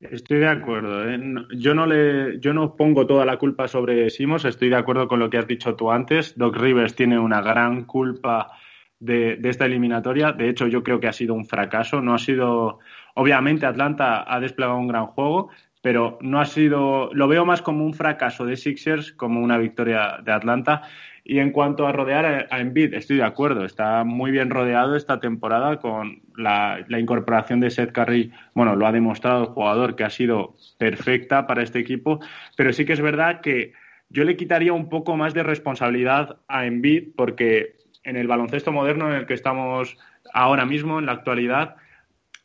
[0.00, 1.08] Estoy de acuerdo.
[1.10, 1.20] ¿eh?
[1.56, 4.46] Yo, no le, yo no pongo toda la culpa sobre Simos.
[4.46, 6.38] Estoy de acuerdo con lo que has dicho tú antes.
[6.38, 8.50] Doc Rivers tiene una gran culpa
[8.98, 10.32] de, esta eliminatoria.
[10.32, 12.00] De hecho, yo creo que ha sido un fracaso.
[12.00, 12.78] No ha sido.
[13.14, 15.50] Obviamente, Atlanta ha desplegado un gran juego,
[15.82, 17.10] pero no ha sido.
[17.12, 20.82] Lo veo más como un fracaso de Sixers, como una victoria de Atlanta.
[21.30, 23.64] Y en cuanto a rodear a Embiid, estoy de acuerdo.
[23.64, 28.32] Está muy bien rodeado esta temporada con la, incorporación de Seth Curry.
[28.52, 32.18] Bueno, lo ha demostrado el jugador que ha sido perfecta para este equipo.
[32.56, 33.74] Pero sí que es verdad que
[34.08, 39.08] yo le quitaría un poco más de responsabilidad a Embiid porque en el baloncesto moderno
[39.08, 39.98] en el que estamos
[40.34, 41.76] ahora mismo, en la actualidad,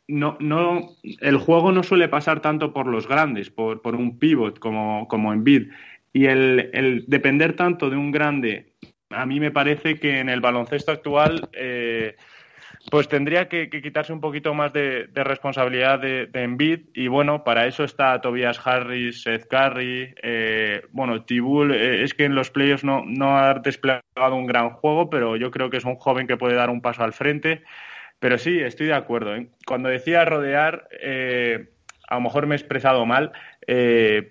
[0.06, 0.90] no, no,
[1.22, 5.32] el juego no suele pasar tanto por los grandes, por, por un pivot como, como
[5.32, 5.70] Embiid.
[6.16, 8.72] Y el, depender tanto de un grande,
[9.10, 12.16] a mí me parece que en el baloncesto actual, eh,
[12.90, 16.80] pues tendría que, quitarse un poquito más de, responsabilidad de, de, Embiid.
[16.94, 21.72] Y bueno, para eso está Tobias Harris, Seth Curry, eh, bueno, Tibul.
[21.72, 25.50] Eh, es que en los playoffs no, no ha desplegado un gran juego, pero yo
[25.50, 27.62] creo que es un joven que puede dar un paso al frente.
[28.18, 29.36] Pero sí, estoy de acuerdo.
[29.66, 30.88] Cuando decía rodear,
[32.08, 33.32] a lo mejor me he expresado mal,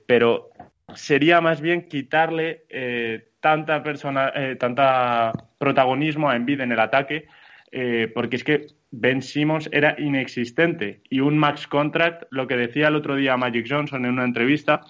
[0.08, 0.50] pero
[0.94, 7.28] sería más bien quitarle eh, tanta, persona, eh, tanta protagonismo a Embiid en el ataque,
[7.72, 11.02] eh, porque es que Ben Simmons era inexistente.
[11.10, 14.82] Y un max contract, lo que decía el otro día Magic Johnson en una entrevista,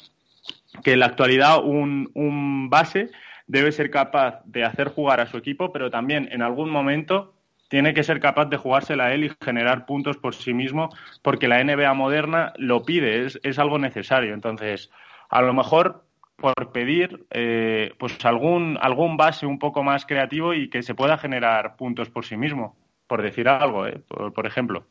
[0.84, 3.10] que en la actualidad un, un base
[3.48, 7.34] debe ser capaz de hacer jugar a su equipo, pero también en algún momento
[7.70, 10.90] tiene que ser capaz de jugársela a él y generar puntos por sí mismo,
[11.22, 14.34] porque la NBA moderna lo pide, es, es algo necesario.
[14.34, 14.92] Entonces,
[15.30, 16.06] a lo mejor
[16.38, 21.18] por pedir eh, pues algún, algún base un poco más creativo y que se pueda
[21.18, 22.76] generar puntos por sí mismo,
[23.08, 24.86] por decir algo, eh, por, ejemplo.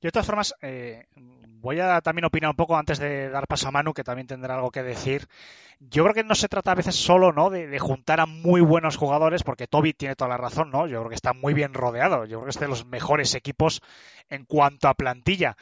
[0.00, 3.68] Yo, de todas formas, eh, voy a también opinar un poco antes de dar paso
[3.68, 5.28] a Manu, que también tendrá algo que decir.
[5.78, 7.50] Yo creo que no se trata a veces solo ¿no?
[7.50, 10.86] de, de, juntar a muy buenos jugadores, porque Toby tiene toda la razón, ¿no?
[10.86, 12.24] Yo creo que está muy bien rodeado.
[12.24, 13.82] Yo creo que es de los mejores equipos
[14.28, 15.56] en cuanto a plantilla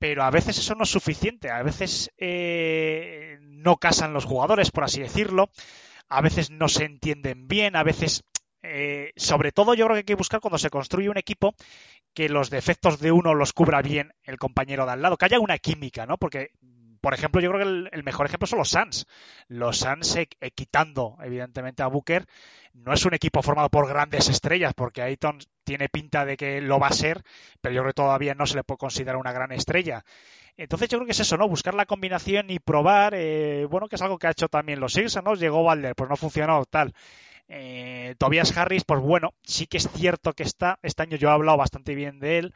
[0.00, 4.84] pero a veces eso no es suficiente, a veces eh, no casan los jugadores, por
[4.84, 5.50] así decirlo,
[6.08, 8.24] a veces no se entienden bien, a veces,
[8.62, 11.54] eh, sobre todo yo creo que hay que buscar cuando se construye un equipo
[12.14, 15.38] que los defectos de uno los cubra bien el compañero de al lado, que haya
[15.38, 16.16] una química, ¿no?
[16.16, 16.52] Porque
[17.00, 19.06] por ejemplo, yo creo que el, mejor ejemplo son los Suns.
[19.48, 22.26] Los Suns, eh, quitando evidentemente a Booker,
[22.74, 26.78] no es un equipo formado por grandes estrellas, porque Ayton tiene pinta de que lo
[26.78, 27.22] va a ser,
[27.60, 30.04] pero yo creo que todavía no se le puede considerar una gran estrella.
[30.56, 31.48] Entonces yo creo que es eso, ¿no?
[31.48, 34.92] Buscar la combinación y probar, eh, bueno, que es algo que ha hecho también los
[34.92, 35.34] Sixers, ¿no?
[35.34, 36.92] Llegó Valder, pues no funcionó, tal.
[37.48, 41.32] Eh, Tobias Harris, pues bueno, sí que es cierto que está, este año yo he
[41.32, 42.54] hablado bastante bien de él,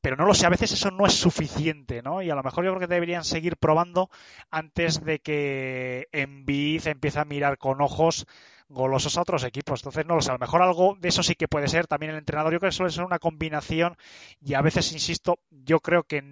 [0.00, 2.22] pero no lo sé, a veces eso no es suficiente, ¿no?
[2.22, 4.10] Y a lo mejor yo creo que deberían seguir probando
[4.50, 8.26] antes de que Embiid empiece a mirar con ojos
[8.68, 9.80] golosos a otros equipos.
[9.80, 12.12] Entonces, no lo sé, a lo mejor algo de eso sí que puede ser también
[12.12, 12.52] el entrenador.
[12.52, 13.96] Yo creo que suele ser una combinación
[14.40, 16.22] y a veces, insisto, yo creo que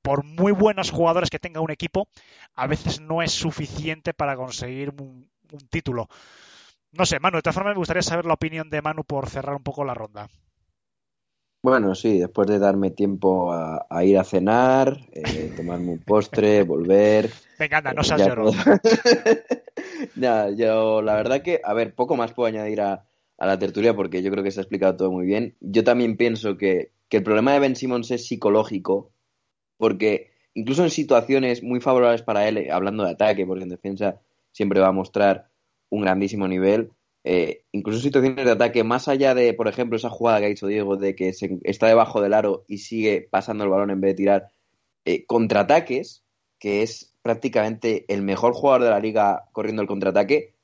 [0.00, 2.08] por muy buenos jugadores que tenga un equipo,
[2.54, 6.08] a veces no es suficiente para conseguir un, un título.
[6.92, 9.56] No sé, Manu, de todas formas me gustaría saber la opinión de Manu por cerrar
[9.56, 10.28] un poco la ronda.
[11.66, 16.62] Bueno, sí, después de darme tiempo a, a ir a cenar, eh, tomarme un postre,
[16.62, 17.28] volver.
[17.58, 18.52] Venga, anda, no seas ya llorón.
[18.54, 18.80] puedo-
[20.14, 23.04] Nada, yo la verdad que, a ver, poco más puedo añadir a,
[23.36, 25.56] a la tertulia porque yo creo que se ha explicado todo muy bien.
[25.60, 29.10] Yo también pienso que, que el problema de Ben Simmons es psicológico,
[29.76, 34.20] porque incluso en situaciones muy favorables para él, eh, hablando de ataque, porque en defensa
[34.52, 35.48] siempre va a mostrar
[35.90, 36.92] un grandísimo nivel,
[37.28, 40.68] eh, incluso situaciones de ataque, más allá de, por ejemplo, esa jugada que ha dicho
[40.68, 41.34] Diego, de que
[41.64, 44.50] está debajo del aro y sigue pasando el balón en vez de tirar,
[45.04, 46.22] eh, contraataques,
[46.60, 50.54] que es prácticamente el mejor jugador de la liga corriendo el contraataque,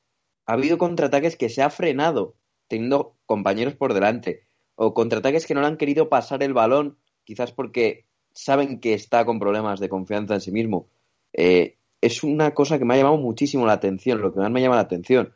[0.45, 2.35] ha habido contraataques que se ha frenado
[2.69, 7.51] teniendo compañeros por delante, o contraataques que no le han querido pasar el balón, quizás
[7.51, 10.87] porque saben que está con problemas de confianza en sí mismo.
[11.33, 14.61] Eh, es una cosa que me ha llamado muchísimo la atención, lo que más me
[14.61, 15.33] llama la atención.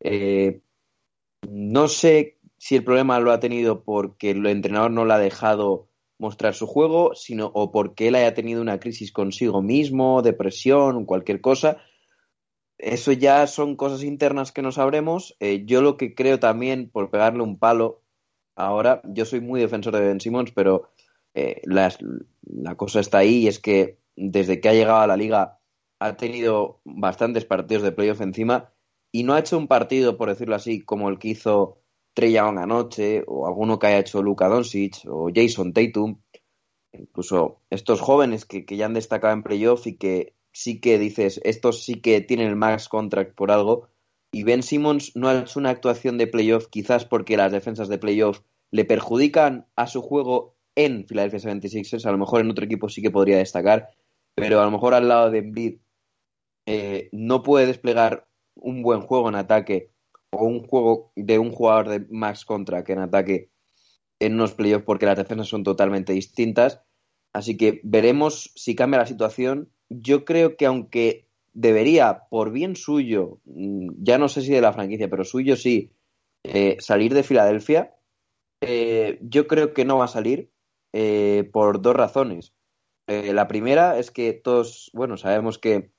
[0.00, 0.62] Eh,
[1.48, 5.88] no sé si el problema lo ha tenido porque el entrenador no le ha dejado
[6.18, 11.40] mostrar su juego, sino o porque él haya tenido una crisis consigo mismo, depresión, cualquier
[11.40, 11.78] cosa.
[12.78, 15.36] Eso ya son cosas internas que no sabremos.
[15.40, 18.02] Eh, yo lo que creo también, por pegarle un palo,
[18.56, 20.90] ahora, yo soy muy defensor de Ben Simmons, pero
[21.34, 21.98] eh, las-
[22.42, 25.58] la cosa está ahí y es que desde que ha llegado a la liga
[26.00, 28.69] ha tenido bastantes partidos de playoff encima
[29.12, 31.78] y no ha hecho un partido, por decirlo así, como el que hizo
[32.14, 36.20] Trey anoche o alguno que haya hecho Luka Doncic o Jason Tatum.
[36.92, 41.40] Incluso estos jóvenes que, que ya han destacado en playoff y que sí que dices,
[41.44, 43.88] estos sí que tienen el max contract por algo.
[44.32, 47.98] Y Ben Simmons no ha hecho una actuación de playoff quizás porque las defensas de
[47.98, 52.06] playoff le perjudican a su juego en Philadelphia 76ers.
[52.06, 53.90] A lo mejor en otro equipo sí que podría destacar,
[54.34, 55.78] pero a lo mejor al lado de Embiid
[56.66, 59.90] eh, no puede desplegar un buen juego en ataque
[60.30, 63.50] o un juego de un jugador de max contra que en ataque
[64.20, 66.82] en unos playoffs porque las defensas son totalmente distintas.
[67.32, 69.70] Así que veremos si cambia la situación.
[69.88, 74.72] Yo creo que aunque debería, por bien suyo, mm, ya no sé si de la
[74.72, 75.92] franquicia, pero suyo sí,
[76.44, 77.96] eh, salir de Filadelfia,
[78.60, 80.50] eh, yo creo que no va a salir
[80.92, 82.54] eh, por dos razones.
[83.06, 85.90] La primera es que todos, bueno, sabemos que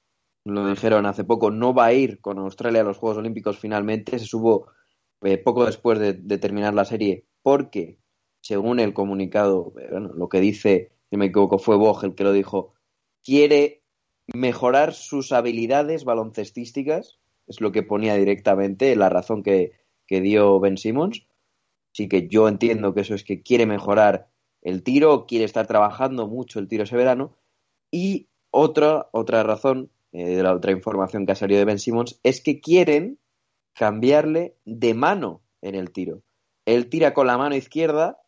[0.46, 4.18] lo dijeron hace poco, no va a ir con Australia a los Juegos Olímpicos finalmente,
[4.20, 4.68] se subo
[5.22, 8.00] eh, poco después de, terminar la serie, porque
[8.42, 12.24] según el comunicado, eh, bueno, lo que dice, si me equivoco, fue Bog el que
[12.24, 12.74] lo dijo,
[13.24, 13.84] quiere
[14.34, 19.74] mejorar sus habilidades baloncestísticas, es lo que ponía directamente, la razón que,
[20.08, 21.28] que dio Ben Simmons.
[21.94, 24.30] Así que yo entiendo que eso es que quiere mejorar
[24.62, 27.36] el tiro, quiere estar trabajando mucho el tiro ese verano.
[27.92, 32.20] Y otra, otra razón, eh, de la otra información que ha salido de Ben Simmons,
[32.24, 33.18] es que quieren
[33.74, 36.22] cambiarle de mano en el tiro.
[36.66, 38.20] Él tira con la mano izquierda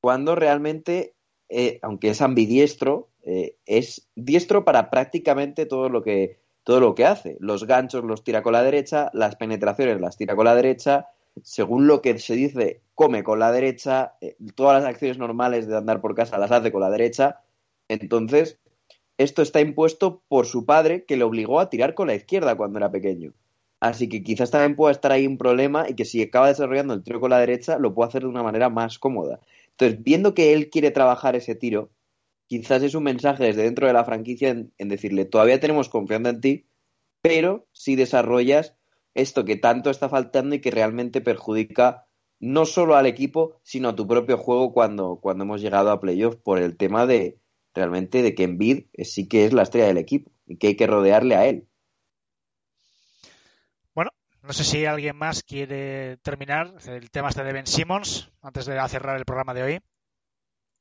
[0.00, 1.14] cuando realmente,
[1.48, 7.04] eh, aunque es ambidiestro, eh, es diestro para prácticamente todo lo que todo lo que
[7.04, 7.36] hace.
[7.40, 11.08] Los ganchos los tira con la derecha, las penetraciones las tira con la derecha,
[11.42, 14.14] según lo que se dice, come con la derecha,
[14.54, 17.40] todas las acciones normales de andar por casa las hace con la derecha.
[17.88, 18.58] Entonces,
[19.18, 22.78] esto está impuesto por su padre que le obligó a tirar con la izquierda cuando
[22.78, 23.32] era pequeño.
[23.80, 27.02] Así que quizás también pueda estar ahí un problema y que si acaba desarrollando el
[27.02, 29.40] tiro con la derecha, lo puede hacer de una manera más cómoda.
[29.70, 31.90] Entonces, viendo que él quiere trabajar ese tiro,
[32.46, 36.30] quizás es un mensaje desde dentro de la franquicia en, en decirle, todavía tenemos confianza
[36.30, 36.66] en ti,
[37.20, 38.74] pero si desarrollas
[39.14, 42.06] esto que tanto está faltando y que realmente perjudica
[42.40, 46.36] no solo al equipo, sino a tu propio juego cuando, cuando hemos llegado a playoff
[46.36, 47.38] por el tema de
[47.74, 50.86] realmente de que Embiid sí que es la estrella del equipo y que hay que
[50.86, 51.66] rodearle a él.
[53.94, 54.10] Bueno,
[54.42, 58.88] no sé si alguien más quiere terminar el tema este de Ben Simmons antes de
[58.88, 59.80] cerrar el programa de hoy.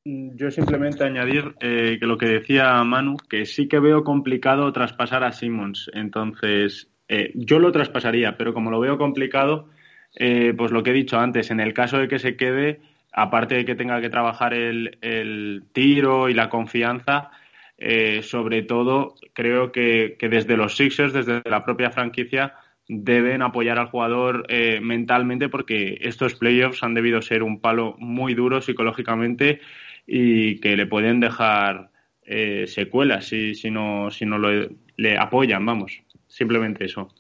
[0.05, 5.23] Yo simplemente añadir eh, que lo que decía Manu, que sí que veo complicado traspasar
[5.23, 5.89] a Simmons.
[5.93, 9.69] Entonces, eh, yo lo traspasaría, pero como lo veo complicado,
[10.15, 12.81] eh, pues lo que he dicho antes, en el caso de que se quede,
[13.13, 17.31] aparte de que tenga que trabajar el, tiro y la confianza,
[17.77, 22.55] eh, sobre todo creo que, desde los Sixers, desde la propia franquicia,
[22.87, 28.33] deben apoyar al jugador eh, mentalmente porque estos playoffs han debido ser un palo muy
[28.33, 29.61] duro psicológicamente
[30.05, 31.91] y que le pueden dejar
[32.25, 37.13] eh, secuelas si, si, no, si no lo, le apoyan, vamos, simplemente eso.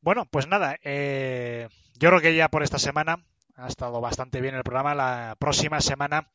[0.00, 1.68] Bueno, pues nada, eh,
[1.98, 3.18] yo creo que ya por esta semana
[3.62, 4.94] ha estado bastante bien el programa.
[4.94, 6.28] La próxima semana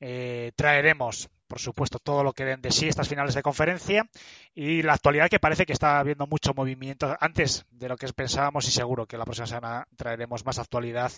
[0.00, 4.06] eh, traeremos, por supuesto, todo lo que den de sí estas finales de conferencia
[4.54, 8.66] y la actualidad que parece que está habiendo mucho movimiento antes de lo que pensábamos
[8.68, 11.12] y seguro que la próxima semana traeremos más actualidad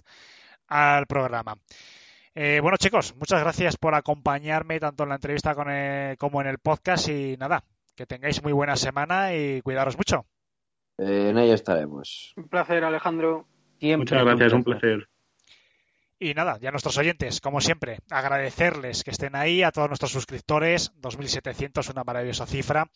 [0.68, 1.54] al programa.
[2.34, 6.46] Eh, bueno, chicos, muchas gracias por acompañarme tanto en la entrevista con el- como en
[6.46, 7.64] el podcast y nada,
[7.96, 10.24] que tengáis muy buena semana y cuidaros mucho.
[10.98, 12.32] Eh, en ello estaremos.
[12.36, 13.46] Un placer, Alejandro.
[13.80, 15.08] Muchas gracias, un placer.
[16.20, 20.92] Y nada, ya nuestros oyentes, como siempre, agradecerles que estén ahí, a todos nuestros suscriptores,
[21.00, 22.90] 2.700, una maravillosa cifra.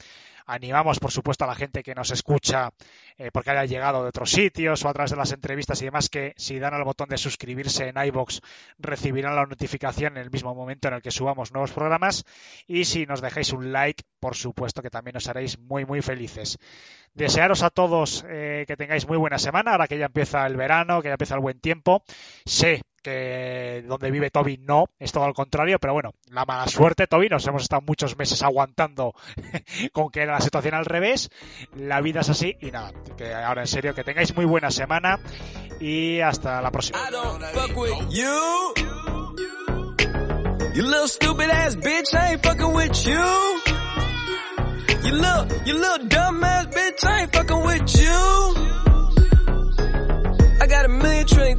[0.44, 2.72] Animamos, por supuesto, a la gente que nos escucha
[3.16, 6.08] eh, porque haya llegado de otros sitios o a través de las entrevistas y demás,
[6.08, 8.40] que si dan al botón de suscribirse en iBox
[8.80, 12.24] recibirán la notificación en el mismo momento en el que subamos nuevos programas.
[12.66, 16.58] Y si nos dejáis un like, por supuesto que también os haréis muy, muy felices.
[17.14, 21.02] Desearos a todos eh, que tengáis muy buena semana, ahora que ya empieza el verano,
[21.02, 22.02] que ya empieza el buen tiempo.
[22.44, 27.06] Sé que donde vive Toby no, es todo al contrario, pero bueno, la mala suerte,
[27.06, 29.14] Toby, nos hemos estado muchos meses aguantando
[29.92, 31.30] con que era la situación al revés.
[31.76, 35.18] La vida es así y nada, que ahora en serio, que tengáis muy buena semana
[35.80, 36.98] y hasta la próxima.
[38.10, 38.74] You.
[40.74, 43.60] Little stupid ass bitch, I ain't fucking with you.
[45.04, 48.72] You little, you little dumb ass bitch, I ain't fucking with you.
[50.60, 51.58] I got a million trillion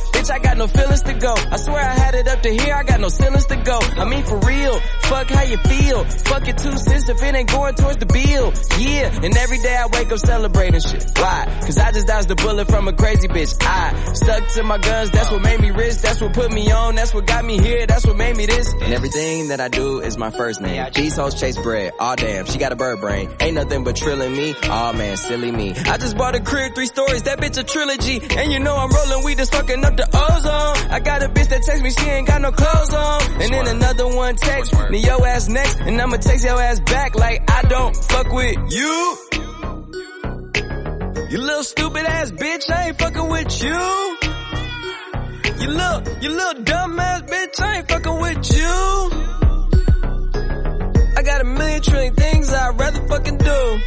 [0.21, 1.33] Bitch, I got no feelings to go.
[1.33, 3.79] I swear I had it up to here, I got no feelings to go.
[3.81, 4.79] I mean for real,
[5.11, 6.05] fuck how you feel.
[6.05, 8.53] Fuck your two cents if it ain't going towards the bill.
[8.79, 11.03] Yeah, and every day I wake up celebrating shit.
[11.19, 11.45] Why?
[11.61, 13.53] Cause I just dodged a bullet from a crazy bitch.
[13.61, 16.95] I stuck to my guns, that's what made me rich, that's what put me on,
[16.95, 18.71] that's what got me here, that's what made me this.
[18.73, 20.87] And everything that I do is my first name.
[20.95, 23.29] These hoes chase bread, aw damn, she got a bird brain.
[23.41, 25.73] Ain't nothing but trilling me, aw man, silly me.
[25.75, 28.21] I just bought a crib, three stories, that bitch a trilogy.
[28.37, 30.91] And you know I'm rolling weed, just fucking up the ozone.
[30.91, 33.21] I got a bitch that text me, she ain't got no clothes on.
[33.41, 37.15] And then another one text me, your ass next, and I'ma text your ass back
[37.15, 39.17] like I don't fuck with you.
[41.29, 44.17] You little stupid ass bitch, I ain't fucking with you.
[45.61, 49.21] You little, you little dumb ass bitch, I ain't fucking with you.
[51.17, 53.79] I got a million trillion things I'd rather fucking do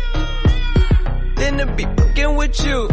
[1.36, 2.88] than to be fucking with you.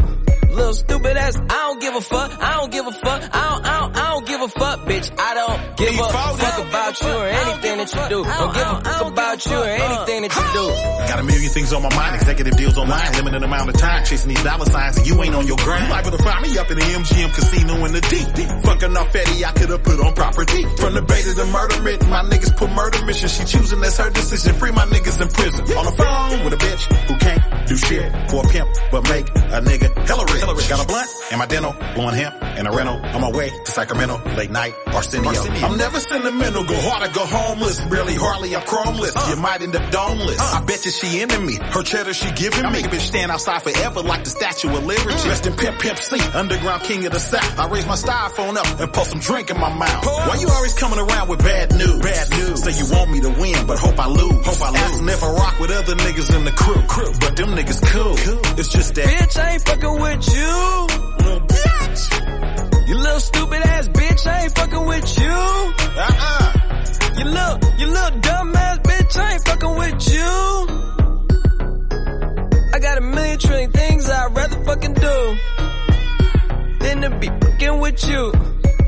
[0.52, 3.66] Little stupid ass, I don't give a fuck, I don't give a fuck, I don't,
[3.66, 5.12] I don't, I don't give a fuck, bitch.
[5.18, 8.26] I don't give a fuck about you or anything that you do.
[8.26, 11.08] I don't give a fuck about you or anything that you do.
[11.08, 14.30] Got a million things on my mind, executive deals online, limited amount of time, chasing
[14.30, 15.86] these dollar signs, and you ain't on your grind.
[15.86, 18.64] You liable to find me up in the MGM casino in the deep.
[18.64, 20.64] Fucking off Eddie, I could've put on property.
[20.76, 23.30] From the bait to the murder written, my niggas put murder mission.
[23.30, 24.54] She choosing, that's her decision.
[24.56, 25.64] Free my niggas in prison.
[25.78, 29.28] On the phone with a bitch who can't do shit for a pimp, but make
[29.30, 32.98] a nigga hella Got a blunt in my dental, blowing hemp in a rental.
[32.98, 35.30] On my way to Sacramento, late night, Arsenio.
[35.30, 37.80] I'm never sentimental, go hard or go homeless.
[37.86, 39.14] Really, hardly, I'm chromeless.
[39.16, 39.30] Uh.
[39.30, 40.40] You might end up domeless.
[40.40, 40.62] Uh.
[40.62, 41.58] I bet you she into me.
[41.62, 42.68] Her cheddar she giving me.
[42.68, 45.14] I make a bitch stand outside forever like the Statue of Liberty.
[45.14, 45.30] Mm.
[45.30, 47.60] Rest in Pimp Pimp C, underground king of the South.
[47.60, 50.06] I raise my styrofoam up and pour some drink in my mouth.
[50.06, 52.00] Why you always coming around with bad news?
[52.02, 52.64] Bad news.
[52.64, 54.46] Say you want me to win, but hope I lose.
[54.46, 55.24] Hope I lose.
[55.24, 56.82] I rock with other niggas in the crew.
[56.88, 57.12] crew.
[57.20, 58.16] But them niggas cool.
[58.16, 58.60] cool.
[58.60, 59.06] It's just that.
[59.06, 60.31] Bitch, I ain't fucking with you.
[60.40, 62.88] Little bitch.
[62.88, 65.30] You little stupid ass bitch, I ain't fucking with you.
[65.30, 66.54] Uh-uh.
[67.18, 70.32] You little, you little dumb ass bitch, I ain't fucking with you.
[72.74, 75.38] I got a million trillion things I'd rather fucking do
[76.80, 78.32] than to be fucking with you.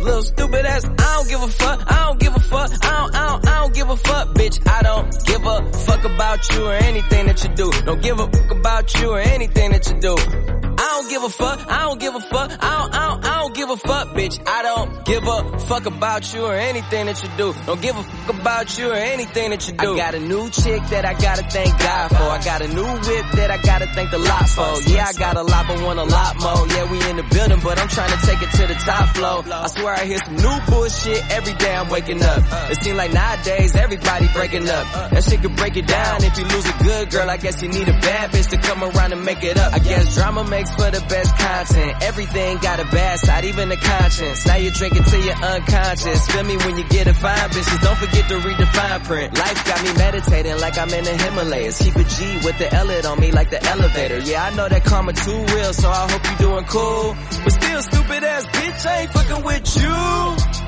[0.04, 3.16] Little stupid ass, I don't give a fuck, I don't give a fuck, I don't,
[3.16, 4.68] I don't, I don't give a fuck, bitch.
[4.68, 7.72] I don't give a fuck about you or anything that you do.
[7.86, 10.63] Don't give a fuck about you or anything that you do.
[10.78, 13.42] I don't give a fuck, I don't give a fuck, I don't, I don't, I
[13.42, 14.42] don't give a fuck, bitch.
[14.48, 17.54] I don't give a fuck about you or anything that you do.
[17.66, 19.94] Don't give a fuck about you or anything that you do.
[19.94, 22.24] I got a new chick that I gotta thank God for.
[22.24, 24.82] I got a new whip that I gotta thank the lot for.
[24.90, 26.68] Yeah, I got a lot, but want a lot more.
[26.68, 29.44] Yeah, we in the building, but I'm trying to take it to the top floor.
[29.52, 32.40] I swear I hear some new bullshit every day I'm waking up.
[32.72, 35.12] It seems like nowadays everybody breaking up.
[35.12, 36.24] That shit could break it down.
[36.24, 38.84] If you lose a good girl, I guess you need a bad bitch to come
[38.84, 39.74] around and make it up.
[39.74, 42.04] I guess drama makes for the best content.
[42.04, 44.46] Everything got a bad side, even the conscience.
[44.46, 46.28] Now you're drinking till you're unconscious.
[46.28, 47.82] Feel me when you get a fine bitches.
[47.82, 49.38] Don't forget to read the fine print.
[49.38, 51.82] Life got me meditating like I'm in the Himalayas.
[51.82, 54.20] Keep a G with the L on me like the elevator.
[54.20, 57.16] Yeah, I know that karma too real, so I hope you doing cool.
[57.44, 60.64] But still, stupid ass bitch, I ain't fucking with you.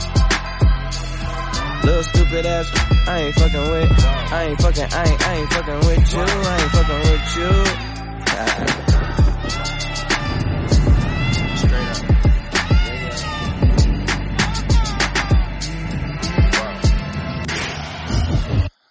[1.86, 2.68] Little stupid ass,
[3.08, 3.92] I ain't fucking with.
[4.06, 6.20] I ain't fucking, I ain't, I ain't fucking with you.
[6.20, 8.95] I ain't fucking with you.